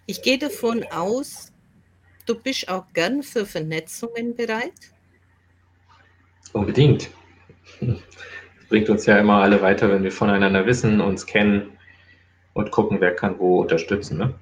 Ich 0.06 0.22
gehe 0.22 0.38
davon 0.38 0.84
aus, 0.92 1.52
du 2.24 2.38
bist 2.38 2.68
auch 2.68 2.84
gern 2.92 3.24
für 3.24 3.46
Vernetzungen 3.46 4.36
bereit? 4.36 4.92
Unbedingt. 6.52 7.10
Es 7.80 8.68
bringt 8.68 8.88
uns 8.90 9.06
ja 9.06 9.18
immer 9.18 9.42
alle 9.42 9.60
weiter, 9.60 9.90
wenn 9.90 10.04
wir 10.04 10.12
voneinander 10.12 10.66
wissen, 10.66 11.00
uns 11.00 11.26
kennen 11.26 11.76
und 12.52 12.70
gucken, 12.70 13.00
wer 13.00 13.16
kann 13.16 13.40
wo 13.40 13.60
unterstützen. 13.60 14.18
Ne? 14.18 14.34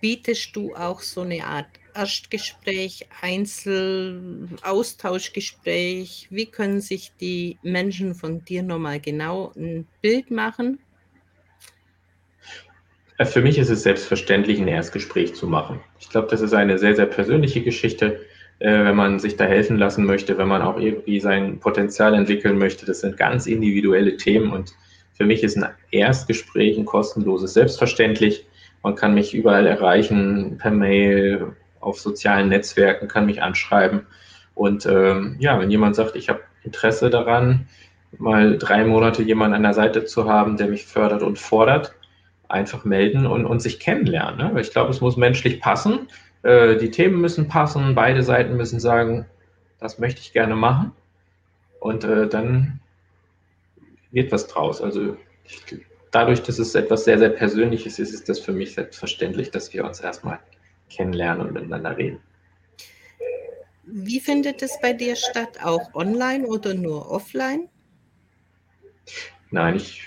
Bietest 0.00 0.54
du 0.54 0.74
auch 0.74 1.00
so 1.00 1.22
eine 1.22 1.44
Art 1.44 1.66
Erstgespräch, 1.94 3.06
Einzel, 3.20 4.48
Austauschgespräch? 4.62 6.28
Wie 6.30 6.46
können 6.46 6.80
sich 6.80 7.12
die 7.20 7.58
Menschen 7.62 8.14
von 8.14 8.44
dir 8.44 8.62
nochmal 8.62 9.00
genau 9.00 9.52
ein 9.56 9.88
Bild 10.00 10.30
machen? 10.30 10.78
Äh, 13.18 13.24
für 13.24 13.42
mich 13.42 13.58
ist 13.58 13.70
es 13.70 13.82
selbstverständlich, 13.82 14.60
ein 14.60 14.68
Erstgespräch 14.68 15.34
zu 15.34 15.46
machen. 15.46 15.80
Ich 15.98 16.08
glaube, 16.08 16.28
das 16.30 16.40
ist 16.40 16.54
eine 16.54 16.78
sehr, 16.78 16.94
sehr 16.94 17.06
persönliche 17.06 17.62
Geschichte, 17.62 18.20
äh, 18.60 18.84
wenn 18.84 18.96
man 18.96 19.18
sich 19.18 19.36
da 19.36 19.44
helfen 19.44 19.76
lassen 19.76 20.04
möchte, 20.04 20.38
wenn 20.38 20.48
man 20.48 20.62
auch 20.62 20.78
irgendwie 20.78 21.18
sein 21.20 21.58
Potenzial 21.58 22.14
entwickeln 22.14 22.58
möchte. 22.58 22.86
Das 22.86 23.00
sind 23.00 23.16
ganz 23.16 23.46
individuelle 23.46 24.16
Themen 24.16 24.52
und 24.52 24.72
für 25.14 25.24
mich 25.24 25.42
ist 25.42 25.56
ein 25.56 25.68
Erstgespräch 25.90 26.78
ein 26.78 26.84
kostenloses 26.84 27.54
Selbstverständlich. 27.54 28.46
Man 28.82 28.94
kann 28.94 29.14
mich 29.14 29.34
überall 29.34 29.66
erreichen, 29.66 30.58
per 30.58 30.70
Mail, 30.70 31.56
auf 31.80 32.00
sozialen 32.00 32.48
Netzwerken, 32.48 33.08
kann 33.08 33.26
mich 33.26 33.42
anschreiben. 33.42 34.06
Und 34.54 34.86
ähm, 34.86 35.36
ja, 35.38 35.58
wenn 35.60 35.70
jemand 35.70 35.96
sagt, 35.96 36.16
ich 36.16 36.28
habe 36.28 36.40
Interesse 36.64 37.10
daran, 37.10 37.68
mal 38.18 38.58
drei 38.58 38.84
Monate 38.84 39.22
jemanden 39.22 39.54
an 39.54 39.62
der 39.62 39.74
Seite 39.74 40.04
zu 40.04 40.28
haben, 40.28 40.56
der 40.56 40.68
mich 40.68 40.86
fördert 40.86 41.22
und 41.22 41.38
fordert, 41.38 41.94
einfach 42.48 42.84
melden 42.84 43.26
und, 43.26 43.44
und 43.44 43.60
sich 43.60 43.78
kennenlernen. 43.78 44.52
Ne? 44.52 44.60
Ich 44.60 44.70
glaube, 44.70 44.90
es 44.90 45.00
muss 45.00 45.16
menschlich 45.16 45.60
passen. 45.60 46.08
Äh, 46.42 46.76
die 46.76 46.90
Themen 46.90 47.20
müssen 47.20 47.48
passen, 47.48 47.94
beide 47.94 48.22
Seiten 48.22 48.56
müssen 48.56 48.80
sagen, 48.80 49.26
das 49.78 49.98
möchte 49.98 50.20
ich 50.20 50.32
gerne 50.32 50.56
machen. 50.56 50.92
Und 51.80 52.04
äh, 52.04 52.26
dann 52.26 52.80
wird 54.10 54.32
was 54.32 54.46
draus. 54.48 54.80
Also 54.82 55.16
ich, 55.44 55.62
dadurch, 56.10 56.42
dass 56.42 56.58
es 56.58 56.74
etwas 56.74 57.04
sehr, 57.04 57.18
sehr 57.18 57.30
Persönliches 57.30 57.98
ist, 57.98 58.12
ist 58.12 58.28
das 58.28 58.38
für 58.38 58.52
mich 58.52 58.74
selbstverständlich, 58.74 59.50
dass 59.50 59.72
wir 59.72 59.84
uns 59.84 60.00
erstmal 60.00 60.38
kennenlernen 60.90 61.46
und 61.46 61.52
miteinander 61.52 61.96
reden. 61.96 62.20
Wie 63.84 64.20
findet 64.20 64.62
es 64.62 64.78
bei 64.80 64.92
dir 64.92 65.16
statt? 65.16 65.58
Auch 65.62 65.94
online 65.94 66.46
oder 66.46 66.74
nur 66.74 67.10
offline? 67.10 67.68
Nein, 69.50 69.76
ich, 69.76 70.02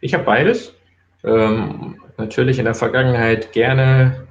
ich 0.00 0.14
habe 0.14 0.24
beides. 0.24 0.72
Ähm, 1.22 2.00
natürlich 2.16 2.58
in 2.58 2.64
der 2.64 2.74
Vergangenheit 2.74 3.52
gerne 3.52 4.26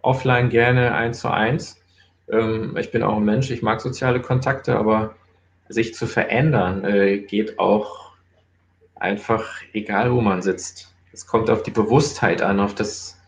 offline, 0.00 0.48
gerne 0.48 0.94
eins 0.94 1.20
zu 1.20 1.28
eins. 1.28 1.82
Ähm, 2.30 2.76
ich 2.78 2.90
bin 2.90 3.02
auch 3.02 3.16
ein 3.16 3.24
Mensch, 3.24 3.50
ich 3.50 3.62
mag 3.62 3.80
soziale 3.80 4.20
Kontakte, 4.20 4.76
aber 4.76 5.16
sich 5.68 5.94
zu 5.94 6.06
verändern 6.06 6.84
äh, 6.84 7.18
geht 7.18 7.58
auch 7.58 8.05
einfach, 8.96 9.62
egal 9.72 10.12
wo 10.12 10.20
man 10.20 10.42
sitzt. 10.42 10.94
Es 11.12 11.26
kommt 11.26 11.50
auf 11.50 11.62
die 11.62 11.70
Bewusstheit 11.70 12.42
an, 12.42 12.60
auf 12.60 12.74
das, 12.74 13.18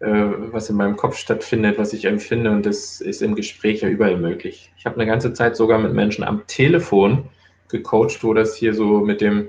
äh, 0.00 0.06
was 0.06 0.70
in 0.70 0.76
meinem 0.76 0.96
Kopf 0.96 1.16
stattfindet, 1.16 1.78
was 1.78 1.92
ich 1.92 2.04
empfinde 2.06 2.50
und 2.50 2.66
das 2.66 3.00
ist 3.00 3.22
im 3.22 3.34
Gespräch 3.34 3.82
ja 3.82 3.88
überall 3.88 4.16
möglich. 4.16 4.72
Ich 4.76 4.86
habe 4.86 4.96
eine 4.96 5.06
ganze 5.06 5.32
Zeit 5.32 5.56
sogar 5.56 5.78
mit 5.78 5.92
Menschen 5.92 6.24
am 6.24 6.46
Telefon 6.46 7.28
gecoacht, 7.68 8.22
wo 8.22 8.34
das 8.34 8.56
hier 8.56 8.74
so 8.74 9.00
mit 9.00 9.20
dem, 9.20 9.48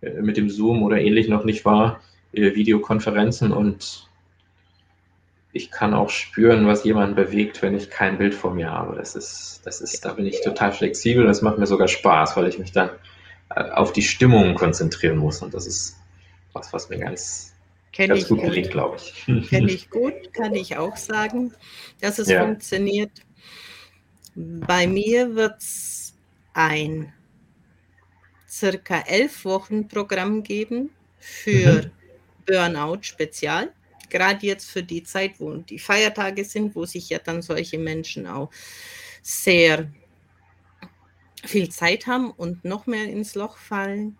äh, 0.00 0.20
mit 0.20 0.36
dem 0.36 0.50
Zoom 0.50 0.82
oder 0.82 1.00
ähnlich 1.00 1.28
noch 1.28 1.44
nicht 1.44 1.64
war, 1.64 2.00
äh, 2.32 2.54
Videokonferenzen 2.54 3.52
und 3.52 4.08
ich 5.52 5.70
kann 5.70 5.92
auch 5.92 6.08
spüren, 6.08 6.66
was 6.66 6.84
jemanden 6.84 7.14
bewegt, 7.14 7.60
wenn 7.60 7.76
ich 7.76 7.90
kein 7.90 8.16
Bild 8.16 8.34
vor 8.34 8.54
mir 8.54 8.70
habe. 8.70 8.96
Das 8.96 9.14
ist, 9.14 9.60
das 9.64 9.82
ist, 9.82 10.02
da 10.04 10.14
bin 10.14 10.26
ich 10.26 10.40
total 10.42 10.72
flexibel. 10.72 11.26
Das 11.26 11.42
macht 11.42 11.58
mir 11.58 11.66
sogar 11.66 11.88
Spaß, 11.88 12.36
weil 12.38 12.48
ich 12.48 12.58
mich 12.58 12.72
dann 12.72 12.88
auf 13.56 13.92
die 13.92 14.02
Stimmung 14.02 14.54
konzentrieren 14.54 15.18
muss. 15.18 15.42
Und 15.42 15.54
das 15.54 15.66
ist 15.66 15.96
was, 16.52 16.72
was 16.72 16.88
mir 16.88 16.98
ganz, 16.98 17.54
ganz 17.96 18.28
gut, 18.28 18.38
gut 18.38 18.48
gelingt, 18.48 18.70
glaube 18.70 18.96
ich. 18.96 19.48
Kenne 19.48 19.70
ich 19.70 19.90
gut, 19.90 20.32
kann 20.34 20.54
ich 20.54 20.76
auch 20.76 20.96
sagen, 20.96 21.54
dass 22.00 22.18
es 22.18 22.28
ja. 22.28 22.44
funktioniert. 22.44 23.10
Bei 24.34 24.86
mir 24.86 25.34
wird 25.34 25.58
es 25.58 26.14
ein 26.54 27.12
circa 28.48 29.00
elf 29.06 29.44
Wochen 29.44 29.88
Programm 29.88 30.42
geben 30.42 30.90
für 31.18 31.82
mhm. 31.82 31.90
Burnout 32.46 33.02
Spezial 33.02 33.72
gerade 34.12 34.46
jetzt 34.46 34.70
für 34.70 34.82
die 34.84 35.02
Zeit, 35.02 35.40
wo 35.40 35.56
die 35.56 35.78
Feiertage 35.78 36.44
sind, 36.44 36.76
wo 36.76 36.84
sich 36.84 37.08
ja 37.08 37.18
dann 37.18 37.42
solche 37.42 37.78
Menschen 37.78 38.26
auch 38.26 38.50
sehr 39.22 39.90
viel 41.44 41.68
Zeit 41.68 42.06
haben 42.06 42.30
und 42.30 42.64
noch 42.64 42.86
mehr 42.86 43.04
ins 43.04 43.34
Loch 43.34 43.56
fallen. 43.56 44.16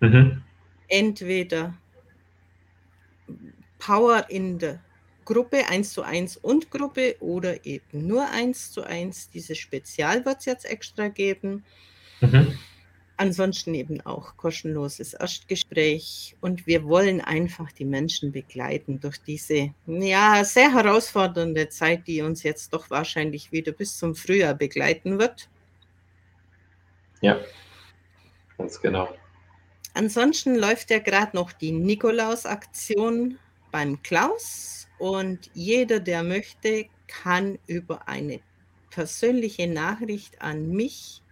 Mhm. 0.00 0.42
Entweder 0.88 1.74
Power 3.78 4.26
in 4.28 4.58
der 4.58 4.80
Gruppe 5.24 5.68
1 5.68 5.92
zu 5.92 6.02
1 6.02 6.36
und 6.38 6.70
Gruppe 6.70 7.16
oder 7.20 7.64
eben 7.64 8.06
nur 8.06 8.28
1 8.28 8.72
zu 8.72 8.82
1. 8.82 9.30
Diese 9.30 9.54
Spezial 9.54 10.24
wird 10.24 10.38
es 10.40 10.44
jetzt 10.46 10.64
extra 10.64 11.08
geben. 11.08 11.64
Mhm. 12.20 12.58
Ansonsten 13.16 13.74
eben 13.74 14.00
auch 14.00 14.36
kostenloses 14.36 15.14
Erstgespräch. 15.14 16.36
Und 16.40 16.66
wir 16.66 16.84
wollen 16.84 17.20
einfach 17.20 17.70
die 17.70 17.84
Menschen 17.84 18.32
begleiten 18.32 18.98
durch 19.00 19.18
diese 19.18 19.72
ja, 19.86 20.44
sehr 20.44 20.72
herausfordernde 20.72 21.68
Zeit, 21.68 22.06
die 22.08 22.22
uns 22.22 22.42
jetzt 22.42 22.72
doch 22.72 22.90
wahrscheinlich 22.90 23.52
wieder 23.52 23.72
bis 23.72 23.96
zum 23.96 24.14
Frühjahr 24.14 24.54
begleiten 24.54 25.18
wird. 25.18 25.48
Ja, 27.22 27.40
ganz 28.58 28.80
genau. 28.80 29.14
Ansonsten 29.94 30.56
läuft 30.56 30.90
ja 30.90 30.98
gerade 30.98 31.36
noch 31.36 31.52
die 31.52 31.72
Nikolaus-Aktion 31.72 33.38
beim 33.70 34.02
Klaus 34.02 34.88
und 34.98 35.50
jeder, 35.54 36.00
der 36.00 36.22
möchte, 36.22 36.86
kann 37.06 37.58
über 37.66 38.08
eine 38.08 38.40
persönliche 38.90 39.66
Nachricht 39.66 40.42
an 40.42 40.70
mich 40.70 41.22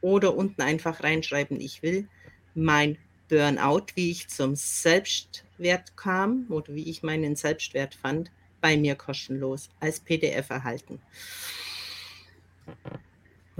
oder 0.00 0.36
unten 0.36 0.62
einfach 0.62 1.02
reinschreiben, 1.02 1.60
ich 1.60 1.82
will 1.82 2.08
mein 2.54 2.98
Burnout, 3.28 3.86
wie 3.94 4.10
ich 4.10 4.28
zum 4.28 4.56
Selbstwert 4.56 5.96
kam 5.96 6.46
oder 6.48 6.74
wie 6.74 6.90
ich 6.90 7.02
meinen 7.02 7.36
Selbstwert 7.36 7.94
fand, 7.94 8.30
bei 8.60 8.76
mir 8.76 8.96
kostenlos 8.96 9.68
als 9.78 10.00
PDF 10.00 10.50
erhalten. 10.50 11.00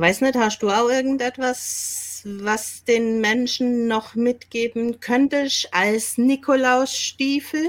Weiß 0.01 0.23
nicht, 0.23 0.35
hast 0.35 0.63
du 0.63 0.71
auch 0.71 0.89
irgendetwas, 0.89 2.23
was 2.25 2.85
den 2.85 3.21
Menschen 3.21 3.87
noch 3.87 4.15
mitgeben 4.15 4.99
könntest 4.99 5.69
als 5.73 6.17
Nikolausstiefel? 6.17 7.67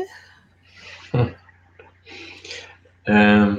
Hm. 1.11 1.36
Ähm, 3.07 3.57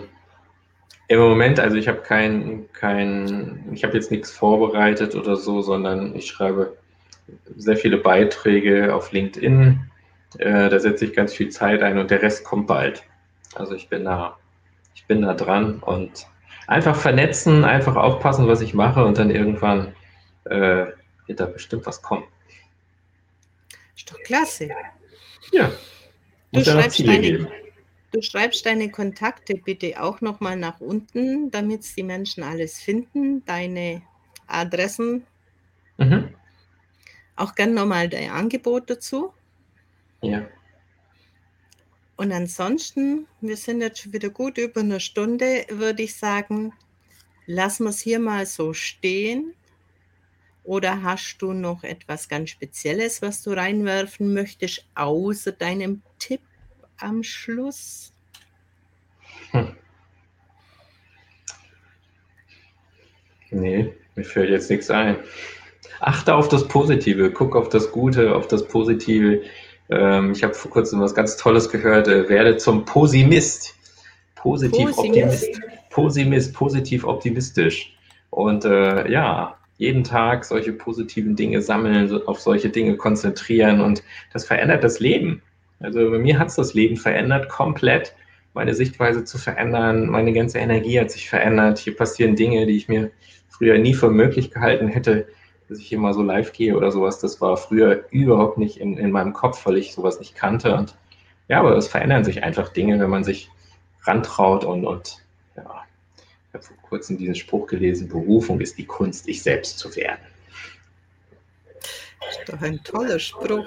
im 1.09 1.19
Moment, 1.19 1.59
also 1.59 1.77
ich 1.77 1.89
habe 1.89 1.99
kein, 2.03 2.69
kein, 2.73 3.69
ich 3.73 3.83
habe 3.83 3.95
jetzt 3.95 4.13
nichts 4.13 4.31
vorbereitet 4.31 5.17
oder 5.17 5.35
so, 5.35 5.63
sondern 5.63 6.15
ich 6.15 6.29
schreibe 6.29 6.77
sehr 7.57 7.77
viele 7.77 7.99
Beiträge 7.99 8.95
auf 8.95 9.11
LinkedIn. 9.11 9.91
Äh, 10.39 10.69
da 10.69 10.79
setze 10.79 11.07
ich 11.07 11.13
ganz 11.13 11.35
viel 11.35 11.49
Zeit 11.49 11.83
ein 11.83 11.99
und 11.99 12.13
der 12.13 12.23
Rest 12.23 12.45
kommt 12.45 12.69
bald. 12.69 13.03
Also 13.57 13.75
ich 13.75 13.89
bin 13.89 14.05
da, 14.05 14.39
ich 14.95 15.05
bin 15.07 15.23
da 15.23 15.35
dran 15.35 15.81
und 15.81 16.29
einfach 16.73 16.97
vernetzen, 16.97 17.65
einfach 17.65 17.97
aufpassen, 17.97 18.49
was 18.49 18.61
ich 18.61 18.75
mache 18.75 19.05
und 19.05 19.19
dann 19.19 19.31
irgendwann 19.31 19.95
äh, 20.45 20.87
wird 21.27 21.41
da 21.41 21.47
bestimmt 21.47 21.87
was 21.87 22.03
kommen. 22.03 22.25
Ist 23.97 24.11
doch 24.11 24.19
klasse. 24.25 24.69
Ja. 25.53 25.71
Du 26.53 26.65
schreibst, 26.65 27.01
deine, 27.01 27.21
geben. 27.21 27.49
Du 28.11 28.21
schreibst 28.21 28.67
deine 28.67 28.91
Kontakte 28.91 29.55
bitte 29.55 30.03
auch 30.03 30.21
nochmal 30.21 30.57
nach 30.57 30.81
unten, 30.81 31.51
damit 31.51 31.97
die 31.97 32.03
Menschen 32.03 32.43
alles 32.43 32.81
finden, 32.81 33.45
deine 33.47 34.03
Adressen. 34.47 35.27
Mhm. 35.97 36.35
Auch 37.37 37.55
gern 37.55 37.75
nochmal 37.75 38.09
dein 38.09 38.31
Angebot 38.31 38.91
dazu. 38.91 39.33
Ja. 40.21 40.43
Und 42.23 42.31
ansonsten, 42.31 43.27
wir 43.41 43.57
sind 43.57 43.81
jetzt 43.81 43.99
schon 43.99 44.13
wieder 44.13 44.31
gut 44.31 44.57
über 44.57 44.81
eine 44.83 45.01
Stunde, 45.01 45.67
würde 45.71 46.05
ich 46.05 46.15
sagen, 46.15 46.73
lassen 47.47 47.83
wir 47.83 47.91
es 47.91 47.99
hier 47.99 48.21
mal 48.21 48.47
so 48.47 48.75
stehen. 48.75 49.55
Oder 50.63 51.03
hast 51.03 51.39
du 51.39 51.53
noch 51.53 51.83
etwas 51.83 52.29
ganz 52.29 52.51
Spezielles, 52.51 53.23
was 53.23 53.43
du 53.43 53.51
reinwerfen 53.51 54.33
möchtest, 54.35 54.87
außer 54.95 55.51
deinem 55.51 56.03
Tipp? 56.21 56.41
am 56.99 57.25
Schluss? 57.25 58.13
Hm. 59.51 59.75
Nee, 63.51 63.93
mir 64.15 64.25
fällt 64.25 64.51
jetzt 64.51 64.71
nichts 64.71 64.91
ein. 64.91 65.17
Achte 65.99 66.37
auf 66.37 66.49
das 66.49 66.69
Positive, 66.69 67.33
guck 67.33 67.57
auf 67.57 67.69
das 67.69 67.91
Gute, 67.91 68.37
auf 68.37 68.47
das 68.47 68.69
Positive. 68.69 69.43
Ähm, 69.93 70.33
ich 70.33 70.43
habe 70.43 70.55
vor 70.55 70.71
kurzem 70.71 71.01
was 71.01 71.15
ganz 71.15 71.37
Tolles 71.37 71.69
gehört. 71.69 72.09
Äh, 72.09 72.29
werde 72.29 72.57
zum 72.57 72.85
Posimist. 72.85 73.75
Positiv 74.35 74.95
Posimist. 74.95 75.49
Optimist. 75.49 75.61
Posimist, 75.91 76.55
positiv 76.55 77.05
optimistisch. 77.05 77.95
Und 78.31 78.65
äh, 78.65 79.11
ja, 79.11 79.57
jeden 79.77 80.05
Tag 80.05 80.45
solche 80.45 80.73
positiven 80.73 81.37
Dinge 81.37 81.61
sammeln, 81.61 82.23
auf 82.27 82.41
solche 82.41 82.71
Dinge 82.71 82.97
konzentrieren 82.97 83.81
und 83.81 84.03
das 84.33 84.45
verändert 84.45 84.85
das 84.85 85.01
Leben. 85.01 85.43
Also 85.81 86.11
bei 86.11 86.19
mir 86.19 86.39
hat 86.39 86.49
es 86.49 86.55
das 86.55 86.75
Leben 86.75 86.97
verändert, 86.97 87.49
komplett. 87.49 88.15
Meine 88.55 88.75
Sichtweise 88.75 89.25
zu 89.25 89.39
verändern, 89.39 90.09
meine 90.09 90.33
ganze 90.33 90.59
Energie 90.59 91.01
hat 91.01 91.11
sich 91.11 91.29
verändert. 91.29 91.79
Hier 91.79 91.97
passieren 91.97 92.37
Dinge, 92.37 92.67
die 92.67 92.77
ich 92.77 92.89
mir 92.89 93.11
früher 93.49 93.79
nie 93.79 93.95
für 93.95 94.11
möglich 94.11 94.51
gehalten 94.51 94.89
hätte, 94.89 95.27
dass 95.73 95.81
ich 95.81 95.89
hier 95.89 95.99
mal 95.99 96.13
so 96.13 96.23
live 96.23 96.53
gehe 96.53 96.77
oder 96.77 96.93
sowas. 96.93 97.19
Das 97.19 97.41
war 97.41 97.57
früher 97.57 98.05
überhaupt 98.11 98.59
nicht 98.59 98.77
in, 98.77 98.99
in 98.99 99.11
meinem 99.11 99.33
Kopf, 99.33 99.65
weil 99.65 99.79
ich 99.79 99.95
sowas 99.95 100.19
nicht 100.19 100.35
kannte. 100.35 100.75
Und 100.75 100.95
ja, 101.49 101.61
aber 101.61 101.77
es 101.77 101.89
verändern 101.89 102.25
sich 102.25 102.43
einfach 102.43 102.69
Dinge, 102.69 103.01
wenn 103.01 103.11
man 103.11 103.25
sich 103.25 103.51
rantraut 104.03 104.65
und, 104.65 104.85
und 104.85 105.25
ja, 105.57 105.85
ich 106.49 106.55
habe 106.55 106.65
vor 106.65 106.77
kurzem 106.83 107.17
diesen 107.17 107.35
Spruch 107.35 107.67
gelesen, 107.67 108.09
Berufung 108.09 108.61
ist 108.61 108.77
die 108.77 108.85
Kunst, 108.85 109.29
ich 109.29 109.43
selbst 109.43 109.79
zu 109.79 109.95
werden. 109.97 110.21
Das 112.21 112.37
ist 112.39 112.49
doch 112.49 112.61
ein 112.61 112.83
toller 112.85 113.19
Spruch. 113.19 113.67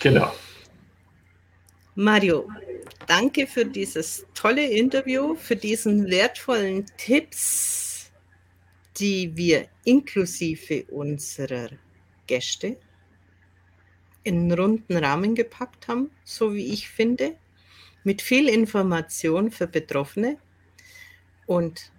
Genau. 0.00 0.32
Mario, 1.94 2.48
danke 3.06 3.46
für 3.46 3.64
dieses 3.64 4.26
tolle 4.34 4.66
Interview, 4.66 5.34
für 5.34 5.56
diesen 5.56 6.10
wertvollen 6.10 6.86
Tipps, 6.98 7.85
die 8.98 9.36
wir 9.36 9.68
inklusive 9.84 10.84
unserer 10.86 11.70
Gäste 12.26 12.76
in 14.24 14.40
einen 14.40 14.52
runden 14.52 14.96
Rahmen 14.96 15.34
gepackt 15.34 15.86
haben, 15.86 16.10
so 16.24 16.54
wie 16.54 16.72
ich 16.72 16.88
finde, 16.88 17.36
mit 18.02 18.22
viel 18.22 18.48
Information 18.48 19.50
für 19.52 19.66
Betroffene. 19.66 20.38
Und 21.46 21.92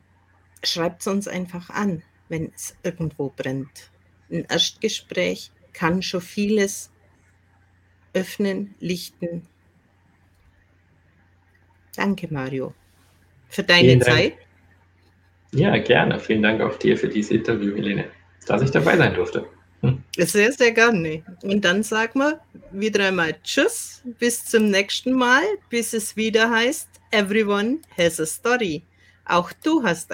schreibt 0.64 1.02
es 1.02 1.08
uns 1.08 1.28
einfach 1.28 1.70
an, 1.70 2.04
wenn 2.28 2.52
es 2.54 2.76
irgendwo 2.84 3.30
brennt. 3.30 3.92
Ein 4.30 4.46
Erstgespräch 4.50 5.52
kann 5.72 6.02
schon 6.02 6.22
vieles 6.22 6.92
öffnen, 8.14 8.76
lichten 8.80 9.48
Danke, 11.96 12.28
Mario, 12.32 12.76
für 13.50 13.64
deine 13.64 14.00
Zeit. 14.00 14.38
Ja, 15.52 15.78
gerne. 15.78 16.20
Vielen 16.20 16.44
Dank 16.44 16.62
auch 16.62 16.78
dir 16.78 16.98
für 16.98 17.08
dieses 17.08 17.32
Interview, 17.32 17.76
Helene, 17.76 18.06
dass 18.46 18.62
ich 18.62 18.72
dabei 18.72 18.98
sein 18.98 19.14
durfte. 19.14 19.46
Hm. 19.82 20.04
Sehr, 20.18 20.52
sehr 20.52 20.72
gerne. 20.72 21.24
Und 21.44 21.64
dann 21.64 21.84
sagen 21.84 22.20
wir 22.20 22.40
wieder 22.72 23.08
einmal 23.08 23.36
Tschüss, 23.44 24.02
bis 24.20 24.46
zum 24.46 24.70
nächsten 24.70 25.14
Mal, 25.14 25.44
bis 25.70 25.94
es 25.94 26.16
wieder 26.16 26.50
heißt, 26.50 26.90
Everyone 27.12 27.80
has 27.98 28.20
a 28.20 28.26
story. 28.26 28.84
Auch 29.26 29.52
du 29.64 29.84
hast 29.84 30.02
ein 30.02 30.06